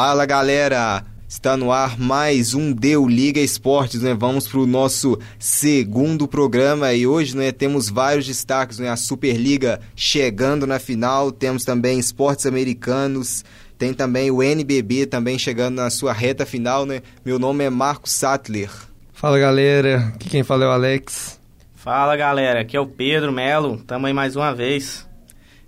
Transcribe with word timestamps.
Fala 0.00 0.24
galera, 0.24 1.02
está 1.28 1.56
no 1.56 1.72
ar 1.72 1.98
mais 1.98 2.54
um 2.54 2.72
Deu 2.72 3.08
Liga 3.08 3.40
Esportes, 3.40 4.00
né? 4.00 4.14
Vamos 4.14 4.46
para 4.46 4.60
o 4.60 4.64
nosso 4.66 5.18
segundo 5.40 6.28
programa 6.28 6.94
e 6.94 7.04
hoje 7.04 7.36
né, 7.36 7.50
temos 7.50 7.90
vários 7.90 8.24
destaques, 8.24 8.78
né? 8.78 8.88
A 8.88 8.96
Superliga 8.96 9.80
chegando 9.96 10.68
na 10.68 10.78
final, 10.78 11.32
temos 11.32 11.64
também 11.64 11.98
esportes 11.98 12.46
americanos, 12.46 13.44
tem 13.76 13.92
também 13.92 14.30
o 14.30 14.40
NBB 14.40 15.06
também 15.06 15.36
chegando 15.36 15.74
na 15.74 15.90
sua 15.90 16.12
reta 16.12 16.46
final, 16.46 16.86
né? 16.86 17.02
Meu 17.24 17.36
nome 17.36 17.64
é 17.64 17.68
Marcos 17.68 18.12
Sattler. 18.12 18.70
Fala 19.12 19.36
galera, 19.36 20.12
aqui 20.14 20.30
quem 20.30 20.44
fala 20.44 20.62
é 20.62 20.68
o 20.68 20.70
Alex. 20.70 21.40
Fala 21.74 22.16
galera, 22.16 22.60
aqui 22.60 22.76
é 22.76 22.80
o 22.80 22.86
Pedro 22.86 23.32
Melo, 23.32 23.78
tamo 23.78 24.06
aí 24.06 24.12
mais 24.12 24.36
uma 24.36 24.54
vez. 24.54 25.07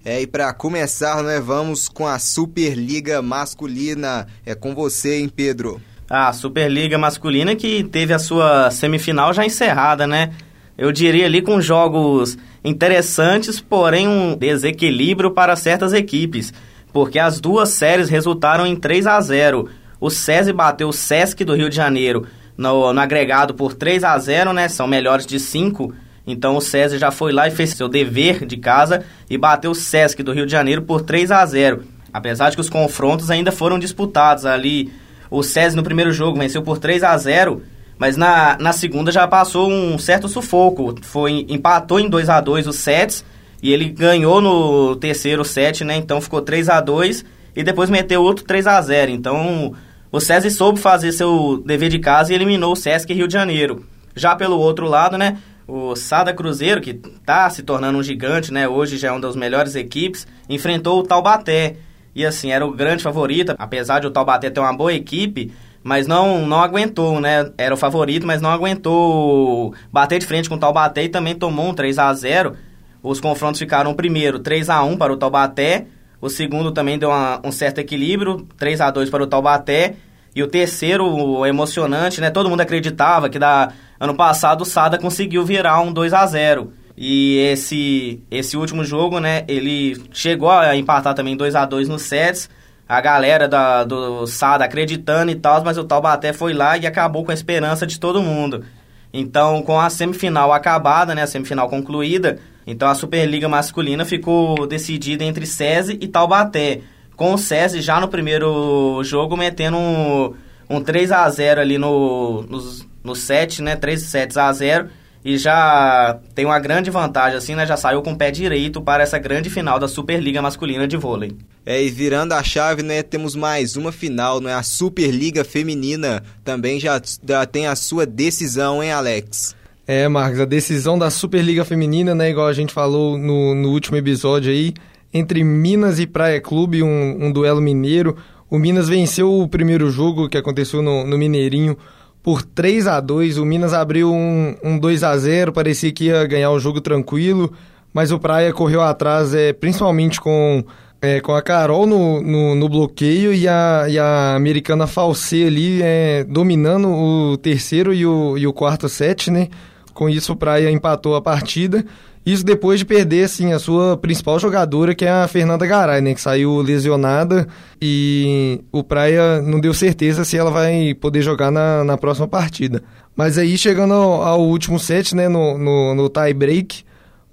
É, 0.03 0.23
e 0.23 0.27
para 0.27 0.51
começar, 0.55 1.23
né, 1.23 1.39
vamos 1.41 1.87
com 1.87 2.07
a 2.07 2.19
Superliga 2.19 3.21
Masculina. 3.21 4.27
É 4.47 4.55
com 4.55 4.75
você, 4.75 5.19
hein, 5.19 5.29
Pedro? 5.29 5.79
A 6.09 6.33
Superliga 6.33 6.97
Masculina 6.97 7.55
que 7.55 7.85
teve 7.85 8.15
a 8.15 8.19
sua 8.19 8.71
semifinal 8.71 9.35
já 9.35 9.45
encerrada, 9.45 10.07
né? 10.07 10.31
Eu 10.77 10.91
diria 10.91 11.27
ali 11.27 11.43
com 11.43 11.61
jogos 11.61 12.39
interessantes, 12.65 13.61
porém 13.61 14.09
um 14.09 14.35
desequilíbrio 14.35 15.33
para 15.33 15.55
certas 15.55 15.93
equipes, 15.93 16.53
porque 16.95 17.19
as 17.19 17.39
duas 17.39 17.69
séries 17.69 18.09
resultaram 18.09 18.67
em 18.67 18.77
3 18.77 19.07
a 19.07 19.21
0. 19.21 19.69
O 20.01 20.09
SESI 20.09 20.55
bateu 20.55 20.89
o 20.89 20.93
SESC 20.95 21.45
do 21.45 21.55
Rio 21.55 21.69
de 21.69 21.77
Janeiro 21.77 22.27
no, 22.57 22.91
no 22.95 23.01
agregado 23.01 23.53
por 23.53 23.75
3 23.75 24.03
a 24.03 24.19
0, 24.19 24.55
né? 24.55 24.67
São 24.71 24.87
melhores 24.87 25.27
de 25.27 25.39
5 25.39 25.93
então 26.27 26.57
o 26.57 26.61
César 26.61 26.99
já 26.99 27.11
foi 27.11 27.33
lá 27.33 27.49
e 27.49 27.51
fez 27.51 27.71
seu 27.71 27.89
dever 27.89 28.45
de 28.45 28.57
casa 28.57 29.05
e 29.29 29.39
bateu 29.39 29.71
o 29.71 29.75
Sesc 29.75 30.23
do 30.23 30.33
Rio 30.33 30.47
de 30.47 30.53
Janeiro 30.53 30.83
por 30.83 31.03
3 31.03 31.31
a 31.31 31.45
0. 31.45 31.83
Apesar 32.13 32.51
de 32.51 32.57
que 32.57 32.61
os 32.61 32.71
confrontos 32.71 33.31
ainda 33.31 33.53
foram 33.53 33.79
disputados 33.79 34.45
ali. 34.45 34.93
O 35.31 35.43
César 35.43 35.77
no 35.77 35.83
primeiro 35.83 36.13
jogo 36.13 36.39
venceu 36.39 36.61
por 36.61 36.79
3 36.79 37.05
a 37.05 37.17
0, 37.17 37.63
mas 37.97 38.17
na, 38.17 38.57
na 38.59 38.73
segunda 38.73 39.13
já 39.13 39.29
passou 39.29 39.71
um 39.71 39.97
certo 39.97 40.29
sufoco. 40.29 40.97
Foi 41.03 41.47
empatou 41.49 42.01
em 42.01 42.09
2 42.09 42.29
a 42.29 42.41
2 42.41 42.67
os 42.67 42.77
sets 42.77 43.25
e 43.63 43.73
ele 43.73 43.91
ganhou 43.91 44.41
no 44.41 44.97
terceiro 44.97 45.45
set, 45.45 45.85
né? 45.85 45.97
Então 45.97 46.21
ficou 46.21 46.43
3 46.43 46.69
a 46.69 46.81
2 46.81 47.25
e 47.55 47.63
depois 47.63 47.91
meteu 47.91 48.23
outro 48.23 48.45
3 48.45 48.67
a 48.67 48.81
0. 48.81 49.11
Então 49.13 49.75
o 50.11 50.19
César 50.19 50.51
soube 50.51 50.81
fazer 50.81 51.13
seu 51.13 51.63
dever 51.65 51.89
de 51.89 52.01
casa 52.01 52.33
e 52.33 52.35
eliminou 52.35 52.73
o 52.73 52.77
Sesc 52.77 53.13
Rio 53.13 53.29
de 53.29 53.35
Janeiro. 53.35 53.85
Já 54.17 54.35
pelo 54.35 54.59
outro 54.59 54.89
lado, 54.89 55.17
né? 55.17 55.39
O 55.71 55.95
Sada 55.95 56.35
Cruzeiro, 56.35 56.81
que 56.81 56.91
está 56.91 57.49
se 57.49 57.63
tornando 57.63 57.97
um 57.97 58.03
gigante, 58.03 58.53
né? 58.53 58.67
Hoje 58.67 58.99
já 58.99 59.07
é 59.07 59.11
uma 59.13 59.21
das 59.21 59.37
melhores 59.37 59.77
equipes, 59.77 60.27
enfrentou 60.49 60.99
o 60.99 61.05
Taubaté. 61.05 61.77
E 62.13 62.27
assim, 62.27 62.51
era 62.51 62.67
o 62.67 62.73
grande 62.73 63.05
favorito, 63.05 63.55
apesar 63.57 64.01
de 64.01 64.09
o 64.09 64.11
Taubaté 64.11 64.51
ter 64.51 64.59
uma 64.59 64.77
boa 64.77 64.93
equipe, 64.93 65.53
mas 65.81 66.09
não, 66.09 66.45
não 66.45 66.61
aguentou, 66.61 67.21
né? 67.21 67.53
Era 67.57 67.73
o 67.73 67.77
favorito, 67.77 68.27
mas 68.27 68.43
não 68.43 68.51
aguentou 68.51 69.73
bater 69.93 70.19
de 70.19 70.27
frente 70.27 70.49
com 70.49 70.57
o 70.57 70.59
Taubaté 70.59 71.05
e 71.05 71.09
também 71.09 71.37
tomou 71.37 71.69
um 71.69 71.75
3 71.75 72.01
a 72.01 72.13
0 72.13 72.57
Os 73.01 73.21
confrontos 73.21 73.61
ficaram 73.61 73.95
primeiro 73.95 74.41
3 74.41 74.71
a 74.71 74.83
1 74.83 74.97
para 74.97 75.13
o 75.13 75.17
Taubaté, 75.17 75.87
o 76.21 76.29
segundo 76.29 76.73
também 76.73 76.99
deu 76.99 77.11
uma, 77.11 77.41
um 77.45 77.53
certo 77.53 77.79
equilíbrio, 77.79 78.45
3 78.59 78.81
a 78.81 78.91
2 78.91 79.09
para 79.09 79.23
o 79.23 79.27
Taubaté, 79.29 79.95
e 80.35 80.43
o 80.43 80.47
terceiro, 80.47 81.45
emocionante, 81.47 82.21
né? 82.21 82.31
Todo 82.31 82.49
mundo 82.49 82.61
acreditava 82.61 83.29
que 83.29 83.39
da 83.39 83.73
Ano 84.01 84.15
passado 84.15 84.63
o 84.63 84.65
Sada 84.65 84.97
conseguiu 84.97 85.45
virar 85.45 85.83
um 85.83 85.93
2 85.93 86.15
a 86.15 86.25
0 86.25 86.73
e 86.97 87.39
esse 87.53 88.23
esse 88.31 88.57
último 88.57 88.85
jogo, 88.85 89.21
né, 89.21 89.45
ele 89.49 90.03
chegou 90.13 90.51
a 90.51 90.77
empatar 90.77 91.15
também 91.15 91.37
2 91.37 91.55
a 91.55 91.65
2 91.65 91.89
nos 91.89 92.03
sets. 92.03 92.49
A 92.89 93.01
galera 93.01 93.47
da, 93.47 93.85
do 93.85 94.27
Sada 94.27 94.65
acreditando 94.65 95.31
e 95.31 95.35
tal, 95.35 95.63
mas 95.65 95.79
o 95.79 95.85
Taubaté 95.85 96.33
foi 96.33 96.53
lá 96.53 96.77
e 96.77 96.87
acabou 96.87 97.25
com 97.25 97.31
a 97.31 97.35
esperança 97.35 97.87
de 97.87 98.01
todo 98.01 98.23
mundo. 98.23 98.65
Então, 99.13 99.63
com 99.63 99.79
a 99.79 99.89
semifinal 99.89 100.53
acabada, 100.53 101.15
né, 101.15 101.23
a 101.23 101.27
semifinal 101.27 101.69
concluída, 101.69 102.39
então 102.67 102.89
a 102.89 102.95
Superliga 102.95 103.49
masculina 103.49 104.05
ficou 104.05 104.67
decidida 104.67 105.25
entre 105.25 105.47
SESI 105.47 105.99
e 106.01 106.09
Taubaté. 106.09 106.81
Com 107.21 107.35
o 107.35 107.37
SESI 107.37 107.83
já 107.83 108.01
no 108.01 108.09
primeiro 108.09 109.05
jogo 109.05 109.37
metendo 109.37 109.77
um, 109.77 110.33
um 110.71 110.83
3 110.83 111.13
a 111.13 111.29
0 111.29 111.61
ali 111.61 111.77
no, 111.77 112.41
nos, 112.49 112.89
no 113.05 113.15
set, 113.15 113.61
né? 113.61 113.77
13 113.77 114.07
sets 114.07 114.39
a 114.39 114.51
0 114.51 114.89
e 115.23 115.37
já 115.37 116.19
tem 116.35 116.47
uma 116.47 116.59
grande 116.59 116.91
vantagem, 116.91 117.37
assim, 117.37 117.55
né? 117.55 117.67
Já 117.67 117.77
saiu 117.77 118.01
com 118.01 118.13
o 118.13 118.17
pé 118.17 118.31
direito 118.31 118.81
para 118.81 119.03
essa 119.03 119.19
grande 119.19 119.51
final 119.51 119.79
da 119.79 119.87
Superliga 119.87 120.41
Masculina 120.41 120.89
de 120.89 120.97
Vôlei. 120.97 121.37
É, 121.67 121.85
e 121.85 121.91
virando 121.91 122.33
a 122.33 122.43
chave, 122.43 122.83
né? 122.83 123.03
Temos 123.03 123.37
mais 123.37 123.77
uma 123.77 123.93
final, 123.93 124.41
né? 124.41 124.55
A 124.55 124.63
Superliga 124.63 125.45
Feminina 125.45 126.23
também 126.43 126.81
já, 126.81 126.99
já 127.29 127.45
tem 127.45 127.67
a 127.67 127.77
sua 127.77 128.07
decisão, 128.07 128.83
hein, 128.83 128.93
Alex? 128.93 129.55
É, 129.87 130.09
Marcos, 130.09 130.41
a 130.41 130.47
decisão 130.47 130.99
da 130.99 131.11
Superliga 131.11 131.67
Feminina, 131.67 132.15
né? 132.15 132.31
Igual 132.31 132.47
a 132.47 132.55
gente 132.55 132.73
falou 132.73 133.19
no, 133.19 133.55
no 133.55 133.69
último 133.69 133.99
episódio 133.99 134.51
aí, 134.51 134.73
entre 135.13 135.43
Minas 135.43 135.99
e 135.99 136.07
Praia 136.07 136.41
Clube, 136.41 136.83
um, 136.83 137.27
um 137.27 137.33
duelo 137.33 137.61
mineiro. 137.61 138.17
O 138.49 138.59
Minas 138.59 138.89
venceu 138.89 139.33
o 139.33 139.49
primeiro 139.49 139.91
jogo 139.91 140.29
que 140.29 140.37
aconteceu 140.37 140.83
no, 140.83 141.07
no 141.07 141.17
Mineirinho 141.17 141.77
por 142.23 142.43
3 142.43 142.87
a 142.87 143.01
2 143.01 143.39
O 143.39 143.45
Minas 143.45 143.73
abriu 143.73 144.13
um, 144.13 144.55
um 144.63 144.79
2 144.79 145.03
a 145.05 145.17
0 145.17 145.53
parecia 145.53 145.93
que 145.93 146.05
ia 146.05 146.27
ganhar 146.27 146.51
o 146.51 146.59
jogo 146.59 146.81
tranquilo, 146.81 147.53
mas 147.93 148.13
o 148.13 148.19
Praia 148.19 148.53
correu 148.53 148.83
atrás, 148.83 149.35
é, 149.35 149.53
principalmente 149.53 150.21
com, 150.21 150.65
é, 151.01 151.21
com 151.21 151.35
a 151.35 151.43
Carol 151.43 151.87
no, 151.87 152.23
no, 152.23 152.55
no, 152.55 152.69
bloqueio 152.69 153.33
e 153.33 153.49
a, 153.49 153.87
e 153.89 153.99
a 153.99 154.35
americana 154.35 154.87
Falsê 154.87 155.45
ali 155.47 155.81
é, 155.83 156.25
dominando 156.25 156.89
o 156.89 157.37
terceiro 157.37 157.93
e 157.93 158.05
o, 158.07 158.37
e 158.37 158.47
o 158.47 158.53
quarto 158.53 158.89
set, 158.89 159.31
né? 159.31 159.49
Com 159.95 160.09
isso 160.09 160.33
o 160.33 160.37
Praia 160.37 160.71
empatou 160.71 161.17
a 161.17 161.21
partida. 161.21 161.85
Isso 162.31 162.45
depois 162.45 162.79
de 162.79 162.85
perder, 162.85 163.25
assim, 163.25 163.53
a 163.53 163.59
sua 163.59 163.97
principal 163.97 164.39
jogadora, 164.39 164.95
que 164.95 165.05
é 165.05 165.11
a 165.11 165.27
Fernanda 165.27 165.67
Garay, 165.67 166.01
né? 166.01 166.15
Que 166.15 166.21
saiu 166.21 166.61
lesionada 166.61 167.49
e 167.83 168.61
o 168.71 168.85
Praia 168.85 169.43
não 169.43 169.59
deu 169.59 169.75
certeza 169.75 170.25
se 170.25 170.37
ela 170.37 170.51
vai 170.51 170.95
poder 170.95 171.23
jogar 171.23 171.51
na, 171.51 171.83
na 171.83 171.99
próxima 171.99 172.29
partida. 172.29 172.85
Mas 173.17 173.37
aí, 173.37 173.59
chegando 173.59 173.95
ao, 173.95 174.23
ao 174.23 174.41
último 174.43 174.79
set, 174.79 175.13
né? 175.17 175.29
No, 175.29 175.59
no, 175.59 175.95
no 175.97 176.09
tie 176.09 176.33
break, 176.33 176.85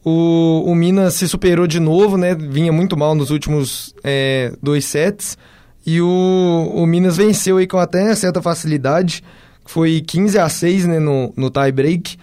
o, 0.03 0.63
o 0.65 0.73
Minas 0.73 1.13
se 1.13 1.27
superou 1.27 1.67
de 1.67 1.79
novo, 1.79 2.17
né? 2.17 2.33
Vinha 2.33 2.71
muito 2.71 2.97
mal 2.97 3.13
nos 3.13 3.29
últimos 3.29 3.93
é, 4.03 4.51
dois 4.63 4.85
sets. 4.85 5.37
E 5.85 6.01
o, 6.01 6.71
o 6.73 6.87
Minas 6.87 7.17
venceu 7.17 7.57
aí 7.57 7.67
com 7.67 7.77
até 7.77 8.15
certa 8.15 8.41
facilidade. 8.41 9.23
Foi 9.63 10.01
15 10.01 10.39
a 10.39 10.49
6 10.49 10.85
né, 10.87 10.99
no, 10.99 11.31
no 11.37 11.51
tie 11.51 11.71
break. 11.71 12.17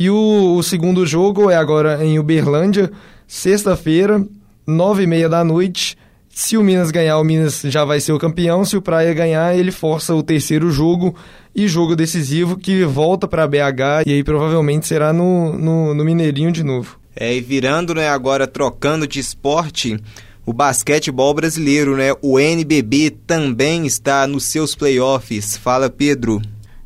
E 0.00 0.08
o, 0.08 0.56
o 0.56 0.62
segundo 0.62 1.04
jogo 1.04 1.50
é 1.50 1.56
agora 1.56 2.02
em 2.02 2.18
Uberlândia, 2.18 2.90
sexta-feira, 3.28 4.26
nove 4.66 5.02
e 5.02 5.06
meia 5.06 5.28
da 5.28 5.44
noite. 5.44 5.94
Se 6.30 6.56
o 6.56 6.62
Minas 6.62 6.90
ganhar, 6.90 7.18
o 7.18 7.24
Minas 7.24 7.60
já 7.66 7.84
vai 7.84 8.00
ser 8.00 8.14
o 8.14 8.18
campeão. 8.18 8.64
Se 8.64 8.78
o 8.78 8.80
Praia 8.80 9.12
ganhar, 9.12 9.54
ele 9.54 9.70
força 9.70 10.14
o 10.14 10.22
terceiro 10.22 10.70
jogo 10.70 11.14
e 11.54 11.68
jogo 11.68 11.94
decisivo 11.94 12.56
que 12.56 12.82
volta 12.82 13.28
para 13.28 13.46
BH 13.46 14.06
e 14.06 14.14
aí 14.14 14.24
provavelmente 14.24 14.86
será 14.86 15.12
no, 15.12 15.52
no, 15.58 15.92
no, 15.92 16.02
Mineirinho 16.02 16.50
de 16.50 16.64
novo. 16.64 16.98
É, 17.14 17.36
e 17.36 17.42
virando, 17.42 17.94
né, 17.94 18.08
agora 18.08 18.46
trocando 18.46 19.06
de 19.06 19.20
esporte, 19.20 19.98
o 20.46 20.52
basquetebol 20.54 21.34
brasileiro, 21.34 21.94
né, 21.94 22.14
o 22.22 22.40
NBB 22.40 23.10
também 23.26 23.84
está 23.84 24.26
nos 24.26 24.44
seus 24.44 24.74
playoffs. 24.74 25.58
Fala, 25.58 25.90
Pedro. 25.90 26.40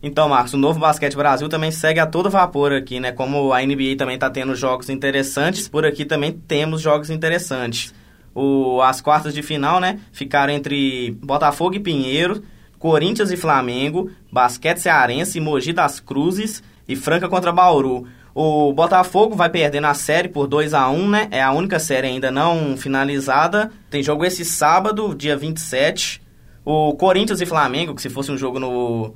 Então, 0.06 0.28
Marcos, 0.28 0.52
o 0.52 0.58
novo 0.58 0.78
Basquete 0.78 1.16
Brasil 1.16 1.48
também 1.48 1.70
segue 1.70 1.98
a 1.98 2.06
todo 2.06 2.28
vapor 2.28 2.74
aqui, 2.74 3.00
né? 3.00 3.10
Como 3.10 3.54
a 3.54 3.62
NBA 3.62 3.96
também 3.96 4.16
está 4.16 4.28
tendo 4.28 4.54
jogos 4.54 4.90
interessantes, 4.90 5.66
por 5.66 5.86
aqui 5.86 6.04
também 6.04 6.30
temos 6.30 6.82
jogos 6.82 7.08
interessantes. 7.08 7.94
O, 8.34 8.82
as 8.82 9.00
quartas 9.00 9.32
de 9.32 9.42
final, 9.42 9.80
né? 9.80 9.98
Ficaram 10.12 10.52
entre 10.52 11.12
Botafogo 11.22 11.76
e 11.76 11.80
Pinheiro, 11.80 12.42
Corinthians 12.78 13.30
e 13.30 13.36
Flamengo, 13.38 14.10
Basquete 14.30 14.76
Cearense, 14.76 15.40
Mogi 15.40 15.72
das 15.72 16.00
Cruzes 16.00 16.62
e 16.86 16.94
Franca 16.94 17.26
contra 17.26 17.50
Bauru. 17.50 18.06
O 18.34 18.74
Botafogo 18.74 19.34
vai 19.34 19.48
perder 19.48 19.80
na 19.80 19.94
série 19.94 20.28
por 20.28 20.46
2 20.46 20.74
a 20.74 20.86
1 20.90 21.08
né? 21.08 21.28
É 21.30 21.42
a 21.42 21.50
única 21.50 21.78
série 21.78 22.08
ainda 22.08 22.30
não 22.30 22.76
finalizada. 22.76 23.72
Tem 23.88 24.02
jogo 24.02 24.26
esse 24.26 24.44
sábado, 24.44 25.14
dia 25.14 25.34
27. 25.34 26.20
O 26.62 26.92
Corinthians 26.92 27.40
e 27.40 27.46
Flamengo, 27.46 27.94
que 27.94 28.02
se 28.02 28.10
fosse 28.10 28.30
um 28.30 28.36
jogo 28.36 28.60
no 28.60 29.14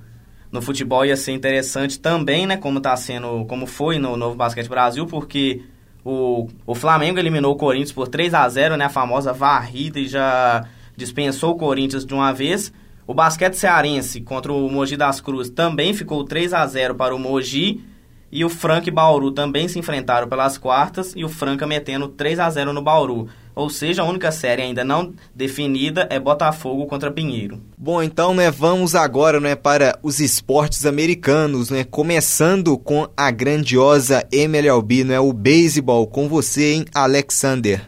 no 0.51 0.63
futebol 0.63 1.05
ia 1.05 1.17
ser 1.17 1.33
interessante 1.33 1.99
também, 1.99 2.47
né? 2.47 2.57
Como 2.57 2.81
tá 2.81 2.97
sendo, 2.97 3.45
como 3.47 3.67
foi 3.67 3.99
no 3.99 4.17
Novo 4.17 4.35
Basquete 4.35 4.69
Brasil, 4.69 5.07
porque 5.07 5.63
o, 6.05 6.49
o 6.67 6.75
Flamengo 6.75 7.19
eliminou 7.19 7.53
o 7.53 7.57
Corinthians 7.57 7.93
por 7.93 8.09
3 8.09 8.33
a 8.35 8.49
0 8.49 8.77
né? 8.77 8.87
A 8.87 8.91
famosa 8.91 9.33
varrida 9.33 10.01
e 10.01 10.09
já 10.09 10.65
dispensou 10.97 11.53
o 11.53 11.57
Corinthians 11.57 12.05
de 12.05 12.15
uma 12.15 12.33
vez. 12.33 12.73
O 13.07 13.15
basquete 13.15 13.55
cearense 13.55 14.21
contra 14.21 14.53
o 14.53 14.69
Mogi 14.71 14.97
das 14.97 15.21
Cruzes 15.21 15.53
também 15.53 15.95
ficou 15.95 16.25
3 16.25 16.53
a 16.53 16.67
0 16.67 16.95
para 16.95 17.15
o 17.15 17.19
Mogi. 17.19 17.85
E 18.31 18.45
o 18.45 18.51
Franca 18.51 18.91
e 18.91 18.93
Bauru 18.93 19.31
também 19.31 19.69
se 19.69 19.79
enfrentaram 19.79 20.29
pelas 20.29 20.59
quartas 20.59 21.15
e 21.17 21.25
o 21.25 21.31
Franca 21.31 21.67
metendo 21.67 22.09
3 22.09 22.39
a 22.39 22.51
0 22.51 22.75
no 22.75 22.83
Bauru. 22.83 23.29
Ou 23.59 23.69
seja, 23.69 24.03
a 24.03 24.05
única 24.05 24.31
série 24.31 24.63
ainda 24.63 24.85
não 24.85 25.13
definida 25.35 26.07
é 26.11 26.21
Botafogo 26.21 26.87
contra 26.87 27.11
Pinheiro. 27.11 27.61
Bom, 27.77 28.01
então, 28.01 28.33
né, 28.33 28.53
vamos 28.53 28.95
agora, 28.95 29.41
né, 29.41 29.57
para 29.57 29.99
os 30.01 30.21
esportes 30.21 30.87
americanos, 30.87 31.69
né, 31.69 31.83
começando 31.83 32.79
com 32.79 33.09
a 33.17 33.33
grandiosa 33.33 34.25
MLB, 34.31 35.03
né, 35.03 35.19
o 35.19 35.33
beisebol, 35.33 36.07
com 36.07 36.29
você, 36.29 36.75
hein, 36.75 36.85
Alexander. 36.95 37.83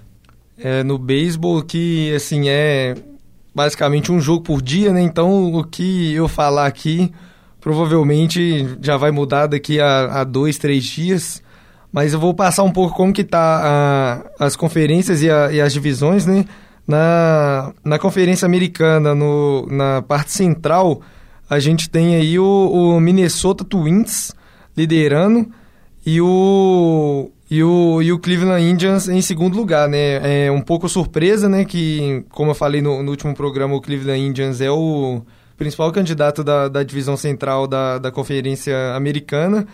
É, 0.58 0.82
no 0.82 0.98
beisebol 0.98 1.62
que, 1.62 2.12
assim, 2.16 2.48
é 2.48 2.96
basicamente 3.54 4.10
um 4.10 4.20
jogo 4.20 4.42
por 4.42 4.60
dia, 4.60 4.92
né, 4.92 5.00
então 5.00 5.54
o 5.54 5.62
que 5.62 6.12
eu 6.12 6.26
falar 6.26 6.66
aqui 6.66 7.12
provavelmente 7.60 8.66
já 8.82 8.96
vai 8.96 9.12
mudar 9.12 9.46
daqui 9.46 9.78
a, 9.78 10.20
a 10.20 10.24
dois, 10.24 10.58
três 10.58 10.82
dias, 10.82 11.40
mas 11.92 12.12
eu 12.12 12.20
vou 12.20 12.32
passar 12.32 12.62
um 12.62 12.70
pouco 12.70 12.94
como 12.94 13.12
que 13.12 13.24
tá 13.24 14.22
a, 14.38 14.44
as 14.46 14.54
conferências 14.56 15.22
e, 15.22 15.30
a, 15.30 15.52
e, 15.52 15.60
as 15.60 15.72
divisões, 15.72 16.24
né? 16.24 16.44
Na, 16.86 17.72
na 17.84 17.98
conferência 17.98 18.46
americana, 18.46 19.14
no, 19.14 19.66
na 19.70 20.02
parte 20.02 20.32
central, 20.32 21.02
a 21.48 21.58
gente 21.58 21.88
tem 21.90 22.16
aí 22.16 22.38
o, 22.38 22.44
o 22.44 23.00
Minnesota 23.00 23.64
Twins 23.64 24.32
liderando 24.76 25.48
e 26.06 26.20
o, 26.20 27.30
e 27.50 27.62
o, 27.62 28.02
e 28.02 28.12
o 28.12 28.18
Cleveland 28.18 28.64
Indians 28.64 29.08
em 29.08 29.20
segundo 29.20 29.56
lugar, 29.56 29.88
né? 29.88 30.46
É 30.46 30.50
um 30.50 30.60
pouco 30.60 30.88
surpresa, 30.88 31.48
né? 31.48 31.64
Que, 31.64 32.24
como 32.30 32.52
eu 32.52 32.54
falei 32.54 32.80
no, 32.80 33.02
no 33.02 33.10
último 33.10 33.34
programa, 33.34 33.74
o 33.74 33.80
Cleveland 33.80 34.20
Indians 34.20 34.60
é 34.60 34.70
o 34.70 35.22
principal 35.56 35.92
candidato 35.92 36.42
da, 36.42 36.68
da 36.68 36.82
divisão 36.82 37.16
central 37.16 37.66
da, 37.66 37.98
da 37.98 38.10
Conferência 38.10 38.94
Americana 38.94 39.66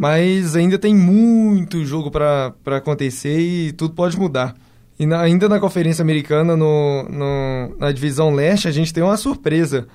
mas 0.00 0.56
ainda 0.56 0.78
tem 0.78 0.94
muito 0.94 1.84
jogo 1.84 2.10
para 2.10 2.54
acontecer 2.68 3.38
e 3.38 3.70
tudo 3.72 3.92
pode 3.92 4.18
mudar. 4.18 4.56
E 4.98 5.04
na, 5.04 5.20
ainda 5.20 5.46
na 5.46 5.60
Conferência 5.60 6.00
Americana, 6.00 6.56
no, 6.56 7.02
no, 7.02 7.76
na 7.78 7.92
Divisão 7.92 8.34
Leste, 8.34 8.66
a 8.66 8.70
gente 8.70 8.94
tem 8.94 9.02
uma 9.02 9.18
surpresa. 9.18 9.86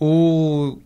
O, 0.00 0.78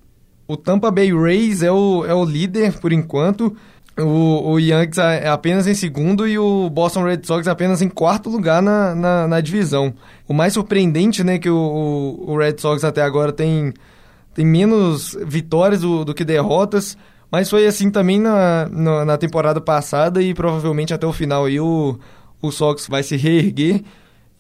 o 0.47 0.59
Tampa 0.59 0.91
Bay 0.91 1.11
Rays 1.11 1.63
é 1.63 1.73
o, 1.73 2.05
é 2.05 2.13
o 2.13 2.23
líder 2.23 2.79
por 2.79 2.93
enquanto. 2.93 3.57
O, 3.99 4.53
o 4.53 4.59
Yankees 4.59 4.99
é 4.99 5.27
apenas 5.27 5.67
em 5.67 5.73
segundo 5.73 6.29
e 6.29 6.39
o 6.39 6.69
Boston 6.69 7.05
Red 7.05 7.21
Sox 7.23 7.49
apenas 7.49 7.81
em 7.81 7.89
quarto 7.89 8.29
lugar 8.29 8.61
na, 8.61 8.95
na, 8.95 9.27
na 9.27 9.41
divisão. 9.41 9.95
O 10.29 10.35
mais 10.35 10.53
surpreendente, 10.53 11.25
né, 11.25 11.39
que 11.39 11.49
o, 11.49 11.57
o, 11.57 12.33
o, 12.33 12.37
Red 12.37 12.59
Sox 12.59 12.85
até 12.85 13.01
agora 13.01 13.33
tem, 13.33 13.73
tem 14.35 14.45
menos 14.45 15.17
vitórias 15.27 15.81
do, 15.81 16.05
do 16.05 16.13
que 16.13 16.27
derrotas. 16.27 16.95
Mas 17.31 17.49
foi 17.49 17.67
assim 17.67 17.91
também 17.91 18.19
na, 18.19 18.69
na, 18.69 19.05
na, 19.05 19.19
temporada 19.19 19.61
passada 19.61 20.21
e 20.21 20.35
provavelmente 20.35 20.93
até 20.93 21.07
o 21.07 21.13
final 21.13 21.45
aí 21.45 21.61
o, 21.61 21.99
o 22.43 22.51
Sox 22.51 22.89
vai 22.89 23.03
se 23.03 23.17
reerguer 23.17 23.83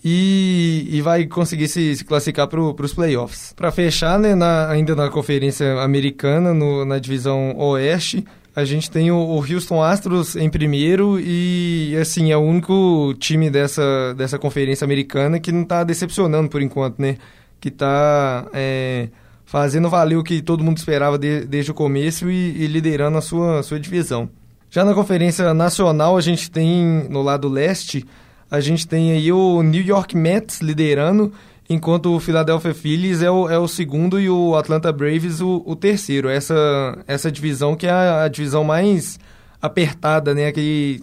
e, 0.04 0.88
e 0.90 1.00
vai 1.00 1.26
conseguir 1.26 1.68
se, 1.68 1.96
se 1.96 2.04
classificar 2.04 2.48
para 2.48 2.60
os 2.60 2.94
playoffs. 2.94 3.52
Para 3.54 3.70
fechar, 3.70 4.18
né, 4.18 4.34
na, 4.34 4.68
ainda 4.68 4.96
na 4.96 5.08
Conferência 5.08 5.80
Americana, 5.80 6.52
no, 6.52 6.84
na 6.84 6.98
divisão 6.98 7.54
Oeste, 7.56 8.24
a 8.56 8.64
gente 8.64 8.90
tem 8.90 9.12
o, 9.12 9.16
o, 9.16 9.36
Houston 9.36 9.82
Astros 9.82 10.34
em 10.34 10.50
primeiro 10.50 11.20
e, 11.20 11.96
assim, 12.00 12.32
é 12.32 12.36
o 12.36 12.40
único 12.40 13.14
time 13.18 13.50
dessa, 13.50 14.14
dessa 14.14 14.38
Conferência 14.38 14.84
Americana 14.84 15.38
que 15.38 15.52
não 15.52 15.62
está 15.62 15.84
decepcionando 15.84 16.48
por 16.48 16.60
enquanto, 16.60 16.98
né? 16.98 17.16
Que 17.60 17.68
está... 17.68 18.46
É, 18.52 19.08
fazendo 19.50 19.90
valer 19.90 20.16
o 20.16 20.22
que 20.22 20.40
todo 20.40 20.62
mundo 20.62 20.78
esperava 20.78 21.18
de, 21.18 21.44
desde 21.44 21.72
o 21.72 21.74
começo 21.74 22.30
e, 22.30 22.62
e, 22.62 22.68
liderando 22.68 23.18
a 23.18 23.20
sua, 23.20 23.64
sua 23.64 23.80
divisão. 23.80 24.30
Já 24.70 24.84
na 24.84 24.94
Conferência 24.94 25.52
Nacional, 25.52 26.16
a 26.16 26.20
gente 26.20 26.48
tem, 26.48 27.08
no 27.10 27.20
lado 27.20 27.48
leste, 27.48 28.06
a 28.48 28.60
gente 28.60 28.86
tem 28.86 29.10
aí 29.10 29.32
o 29.32 29.60
New 29.60 29.82
York 29.82 30.16
Mets 30.16 30.60
liderando, 30.60 31.32
enquanto 31.68 32.14
o 32.14 32.20
Philadelphia 32.20 32.72
Phillies 32.72 33.22
é 33.22 33.30
o, 33.30 33.50
é 33.50 33.58
o 33.58 33.66
segundo 33.66 34.20
e 34.20 34.30
o 34.30 34.54
Atlanta 34.54 34.92
Braves 34.92 35.40
o, 35.40 35.64
o 35.66 35.74
terceiro. 35.74 36.28
Essa, 36.28 37.02
essa 37.08 37.28
divisão 37.28 37.74
que 37.74 37.88
é 37.88 37.90
a, 37.90 38.22
a 38.22 38.28
divisão 38.28 38.62
mais 38.62 39.18
apertada, 39.60 40.32
né? 40.32 40.52
Que 40.52 41.02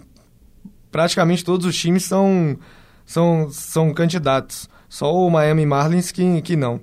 praticamente 0.90 1.44
todos 1.44 1.66
os 1.66 1.76
times 1.76 2.04
são, 2.04 2.56
são, 3.04 3.50
são 3.50 3.92
candidatos. 3.92 4.70
Só 4.88 5.14
o 5.14 5.30
Miami 5.30 5.66
Marlins 5.66 6.10
que, 6.10 6.40
que 6.40 6.56
não. 6.56 6.80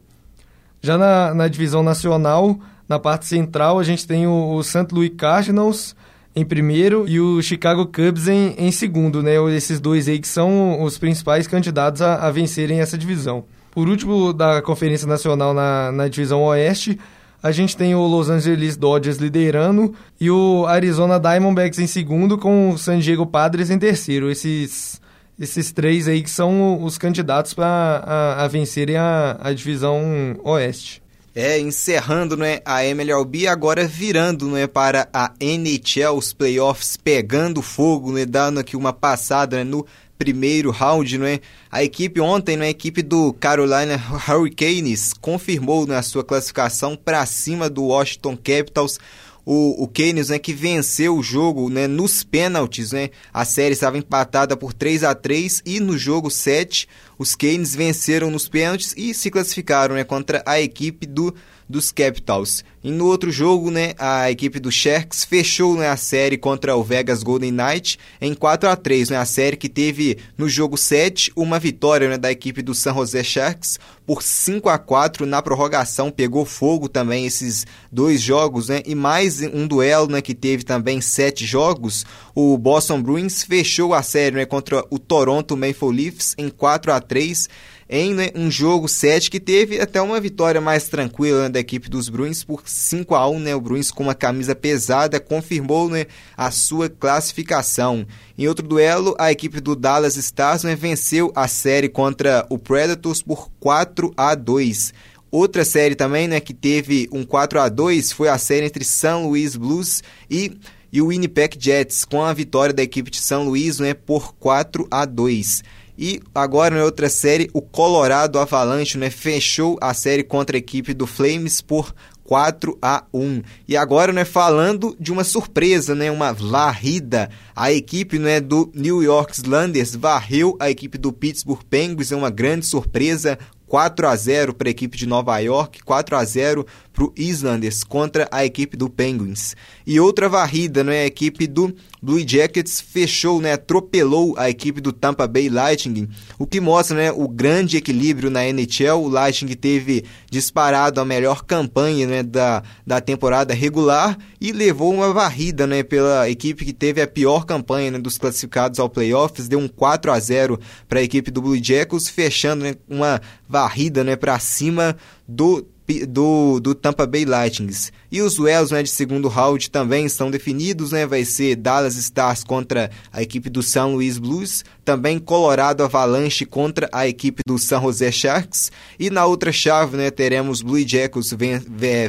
Já 0.86 1.00
na, 1.00 1.34
na 1.34 1.48
divisão 1.48 1.82
nacional, 1.82 2.60
na 2.88 3.00
parte 3.00 3.26
central, 3.26 3.80
a 3.80 3.84
gente 3.84 4.06
tem 4.06 4.28
o, 4.28 4.54
o 4.54 4.64
St. 4.64 4.86
Louis 4.92 5.12
Cardinals 5.18 5.96
em 6.36 6.46
primeiro 6.46 7.08
e 7.08 7.20
o 7.20 7.42
Chicago 7.42 7.88
Cubs 7.88 8.28
em, 8.28 8.54
em 8.56 8.72
segundo, 8.72 9.24
né? 9.24 9.32
Esses 9.56 9.80
dois 9.80 10.08
aí 10.08 10.20
que 10.20 10.28
são 10.28 10.84
os 10.84 11.00
principais 11.00 11.48
candidatos 11.48 12.04
a, 12.04 12.28
a 12.28 12.30
vencerem 12.30 12.82
essa 12.82 13.00
divisão. 13.00 13.46
Por 13.72 13.90
último, 13.90 14.32
da 14.32 14.62
Conferência 14.62 15.08
Nacional 15.08 15.56
na, 15.56 15.92
na 15.92 16.08
divisão 16.08 16.44
Oeste, 16.44 17.00
a 17.42 17.52
gente 17.52 17.76
tem 17.76 17.96
o 17.96 18.06
Los 18.06 18.30
Angeles 18.30 18.78
Dodgers 18.78 19.18
liderando 19.18 19.92
e 20.22 20.30
o 20.30 20.68
Arizona 20.68 21.20
Diamondbacks 21.20 21.80
em 21.80 21.88
segundo, 21.88 22.38
com 22.38 22.70
o 22.70 22.78
San 22.78 23.00
Diego 23.00 23.26
Padres 23.26 23.72
em 23.72 23.80
terceiro. 23.80 24.30
Esses 24.30 25.02
esses 25.40 25.72
três 25.72 26.08
aí 26.08 26.24
que 26.24 26.30
são 26.30 26.84
os 26.84 26.98
candidatos 26.98 27.54
para 27.54 27.68
a, 27.68 28.44
a, 28.44 28.48
vencerem 28.48 28.98
a, 28.98 29.38
a 29.40 29.54
divisão 29.54 30.40
oeste. 30.44 31.04
É, 31.38 31.60
encerrando 31.60 32.38
né, 32.38 32.60
a 32.64 32.86
MLB, 32.86 33.46
agora 33.46 33.86
virando 33.86 34.48
né, 34.48 34.68
para 34.68 35.10
a 35.14 35.34
NHL, 35.38 36.16
os 36.18 36.32
playoffs 36.32 36.96
pegando 36.96 37.62
fogo, 37.62 38.14
né, 38.14 38.26
dando 38.26 38.62
aqui 38.62 38.78
uma 38.78 38.94
passada 38.94 39.58
né, 39.58 39.66
no 39.66 39.86
primeiro 40.18 40.72
round. 40.72 41.18
Né, 41.18 41.42
a 41.70 41.84
equipe 41.84 42.22
ontem, 42.22 42.56
né, 42.56 42.68
a 42.68 42.70
equipe 42.70 43.02
do 43.02 43.34
Carolina 43.34 44.02
Hurricanes, 44.30 45.12
confirmou 45.12 45.86
né, 45.86 45.98
a 45.98 46.02
sua 46.02 46.24
classificação 46.24 46.96
para 46.96 47.26
cima 47.26 47.70
do 47.70 47.84
Washington 47.84 48.38
Capitals 48.38 48.98
o, 49.46 49.84
o 49.84 49.88
Keynes, 49.88 50.30
né, 50.30 50.40
que 50.40 50.54
venceu 50.54 51.16
o 51.16 51.24
jogo 51.24 51.70
né, 51.70 51.88
nos 51.88 52.24
pênaltis. 52.24 52.92
Né? 52.92 53.12
A 53.34 53.46
série 53.46 53.74
estava 53.74 53.98
empatada 53.98 54.58
por 54.58 54.74
3 54.74 55.04
a 55.04 55.14
3 55.14 55.62
e 55.66 55.80
no 55.80 55.98
jogo 55.98 56.32
7 56.32 56.88
os 57.18 57.36
Keynes 57.36 57.76
venceram 57.76 58.30
nos 58.32 58.50
pênaltis 58.50 58.94
e 58.98 59.14
se 59.14 59.30
classificaram 59.30 59.96
né, 59.96 60.04
contra 60.04 60.44
a 60.46 60.60
equipe 60.60 61.06
do 61.06 61.34
dos 61.68 61.92
Capitals. 61.92 62.64
E 62.84 62.92
no 62.92 63.08
outro 63.08 63.32
jogo, 63.32 63.72
né, 63.72 63.94
a 63.98 64.30
equipe 64.30 64.60
do 64.60 64.72
Sharks 64.72 65.24
fechou 65.24 65.76
né, 65.76 65.90
a 65.90 65.98
série 65.98 66.38
contra 66.38 66.76
o 66.76 66.84
Vegas 66.84 67.24
Golden 67.24 67.52
Knight 67.52 67.98
em 68.22 68.36
4 68.36 68.70
a 68.70 68.76
3 68.76 69.10
né, 69.10 69.18
a 69.18 69.26
série 69.26 69.58
que 69.58 69.68
teve 69.68 70.20
no 70.38 70.48
jogo 70.48 70.78
7 70.78 71.32
uma 71.36 71.58
vitória 71.58 72.08
né, 72.08 72.16
da 72.16 72.32
equipe 72.32 72.62
do 72.62 72.76
San 72.76 72.94
Jose 72.94 73.24
Sharks 73.24 73.80
por 74.06 74.22
5 74.22 74.70
a 74.70 74.78
4 74.78 75.26
na 75.26 75.42
prorrogação, 75.42 76.12
pegou 76.12 76.46
fogo 76.46 76.88
também 76.88 77.26
esses 77.26 77.66
dois 77.92 78.22
jogos, 78.22 78.70
né, 78.70 78.84
e 78.86 78.94
mais 78.94 79.42
um 79.42 79.66
duelo 79.66 80.08
né, 80.08 80.22
que 80.22 80.36
teve 80.36 80.64
também 80.64 81.02
sete 81.02 81.44
jogos, 81.44 82.06
o 82.36 82.56
Boston 82.56 83.02
Bruins 83.02 83.42
fechou 83.42 83.96
a 83.96 84.04
série 84.04 84.36
né, 84.36 84.46
contra 84.46 84.86
o 84.92 85.00
Toronto 85.00 85.58
Maple 85.58 85.92
Leafs 85.92 86.36
em 86.38 86.50
4 86.50 86.94
a 86.94 87.02
3 87.02 87.50
em 87.90 88.14
né, 88.14 88.32
um 88.34 88.50
jogo 88.50 88.88
7 88.88 89.30
que 89.30 89.40
teve 89.40 89.80
até 89.80 90.02
uma 90.02 90.20
vitória 90.20 90.60
mais 90.60 90.88
tranquila 90.88 91.44
né, 91.44 91.50
da 91.50 91.60
equipe 91.60 91.90
dos 91.90 92.10
Bruins 92.10 92.44
por 92.44 92.64
5 92.66 93.14
a 93.14 93.30
1 93.30 93.40
né, 93.40 93.56
o 93.56 93.62
Bruins 93.62 93.92
com 93.92 94.04
uma 94.04 94.16
camisa 94.16 94.56
pesada 94.56 95.20
confirmou 95.20 95.88
né, 95.90 96.08
a 96.36 96.50
sua 96.50 96.90
classificação. 96.90 98.06
Em 98.38 98.48
outro 98.48 98.68
duelo, 98.68 99.16
a 99.20 99.32
equipe 99.32 99.62
do 99.62 99.76
Dallas 99.76 100.18
Stars 100.18 100.64
né, 100.64 100.76
venceu 100.76 101.32
a 101.36 101.48
série 101.48 101.88
contra 101.88 102.46
o 102.50 102.58
Predators 102.58 103.22
por 103.22 103.50
4 103.60 104.12
a 104.18 104.34
2. 104.34 104.94
Outra 105.32 105.64
série 105.64 105.96
também, 105.96 106.28
né, 106.28 106.40
que 106.40 106.54
teve 106.54 107.08
um 107.12 107.24
4 107.24 107.60
a 107.60 107.70
2 107.70 108.12
foi 108.12 108.30
a 108.30 108.38
série 108.38 108.66
entre 108.66 108.84
São 108.84 109.28
Luís 109.28 109.56
Blues 109.56 110.02
e, 110.30 110.58
e 110.92 111.02
o 111.02 111.08
Winnipeg 111.08 111.58
Jets, 111.60 112.04
com 112.04 112.24
a 112.24 112.34
vitória 112.34 112.74
da 112.74 112.82
equipe 112.82 113.12
de 113.12 113.18
São 113.18 113.44
Luís 113.44 113.78
né, 113.78 113.94
por 113.94 114.34
4 114.36 114.88
a 114.90 115.06
2. 115.06 115.62
E 115.98 116.22
agora, 116.34 116.76
na 116.76 116.84
outra 116.84 117.10
série, 117.10 117.50
o 117.54 117.62
Colorado 117.62 118.38
Avalanche 118.40 118.98
né, 118.98 119.10
fechou 119.10 119.78
a 119.82 119.94
série 119.94 120.24
contra 120.24 120.58
a 120.58 120.60
equipe 120.60 120.94
do 120.94 121.08
Flames 121.08 121.62
por 121.62 121.94
4 122.26 122.78
a 122.82 123.06
1. 123.14 123.42
E 123.68 123.78
agora, 123.78 124.12
né, 124.12 124.26
falando 124.26 124.96
de 125.00 125.12
uma 125.12 125.24
surpresa, 125.24 125.96
né, 125.96 126.12
uma 126.12 126.34
varrida, 126.34 127.30
a 127.56 127.72
equipe, 127.72 128.20
né, 128.20 128.42
do 128.42 128.70
New 128.74 129.02
York 129.02 129.34
Islanders 129.34 129.96
varreu 129.96 130.58
a 130.60 130.70
equipe 130.70 130.98
do 130.98 131.14
Pittsburgh 131.14 131.62
Penguins, 131.70 132.12
é 132.12 132.16
uma 132.16 132.32
grande 132.32 132.66
surpresa, 132.66 133.38
4 133.68 134.08
a 134.08 134.16
0 134.16 134.54
para 134.54 134.70
a 134.70 134.72
equipe 134.72 134.98
de 134.98 135.06
Nova 135.06 135.38
York, 135.40 135.84
4 135.84 136.16
a 136.16 136.26
0 136.26 136.66
para 136.96 137.04
o 137.04 137.14
Islanders 137.18 137.84
contra 137.84 138.28
a 138.32 138.46
equipe 138.46 138.78
do 138.78 138.90
Penguins. 138.90 139.54
E 139.86 140.00
outra 140.00 140.30
varrida, 140.30 140.82
né? 140.82 141.02
A 141.02 141.06
equipe 141.06 141.46
do 141.46 141.76
Blue 142.02 142.26
Jackets 142.26 142.80
fechou, 142.80 143.42
né? 143.42 143.54
Atropelou 143.54 144.34
a 144.38 144.50
equipe 144.50 144.80
do 144.80 144.94
Tampa 144.94 145.28
Bay 145.28 145.50
Lightning, 145.50 146.08
o 146.40 146.48
que 146.48 146.62
mostra, 146.62 146.96
né? 146.96 147.12
O 147.12 147.28
grande 147.28 147.76
equilíbrio 147.76 148.30
na 148.30 148.48
NHL. 148.48 149.04
O 149.04 149.10
Lightning 149.10 149.56
teve 149.56 150.06
disparado 150.32 151.02
a 151.02 151.06
melhor 151.06 151.44
campanha, 151.44 152.08
né? 152.08 152.24
Da, 152.24 152.64
da 152.88 153.02
temporada 153.02 153.54
regular 153.54 154.18
e 154.40 154.54
levou 154.54 154.94
uma 154.94 155.12
varrida, 155.12 155.68
né? 155.68 155.84
Pela 155.84 156.30
equipe 156.30 156.64
que 156.64 156.74
teve 156.74 157.02
a 157.02 157.08
pior 157.08 157.46
campanha 157.46 157.92
né, 157.92 158.00
dos 158.00 158.18
classificados 158.18 158.80
ao 158.80 158.90
playoffs, 158.90 159.50
deu 159.50 159.60
um 159.60 159.68
4 159.68 160.12
a 160.12 160.20
0 160.20 160.58
para 160.88 161.00
a 161.00 161.04
equipe 161.04 161.30
do 161.30 161.42
Blue 161.42 161.62
Jackets, 161.62 162.08
fechando 162.08 162.64
né, 162.64 162.76
uma 162.88 163.22
varrida, 163.50 164.02
né? 164.02 164.16
Para 164.16 164.40
cima 164.40 164.96
do 165.28 165.66
do, 166.08 166.60
do 166.60 166.74
Tampa 166.74 167.06
Bay 167.06 167.26
Lightning. 167.26 167.72
E 168.12 168.22
os 168.22 168.36
duelos 168.36 168.72
né, 168.72 168.82
de 168.82 168.90
segundo 168.90 169.28
round 169.28 169.70
também 169.70 170.06
estão 170.06 170.32
definidos, 170.32 170.92
né? 170.92 171.06
Vai 171.06 171.26
ser 171.26 171.56
Dallas 171.56 171.96
Stars 171.96 172.44
contra 172.44 172.90
a 173.12 173.22
equipe 173.22 173.50
do 173.50 173.62
São 173.62 173.94
Luís 173.94 174.18
Blues, 174.18 174.64
também 174.84 175.20
Colorado 175.20 175.84
Avalanche 175.84 176.46
contra 176.46 176.90
a 176.92 177.08
equipe 177.08 177.42
do 177.46 177.58
San 177.60 177.82
Jose 177.82 178.12
Sharks. 178.12 178.72
E 179.00 179.10
na 179.10 179.26
outra 179.26 179.52
chave, 179.52 179.98
né, 179.98 180.10
teremos 180.10 180.62
Blue 180.62 180.86
Jackets 180.88 181.34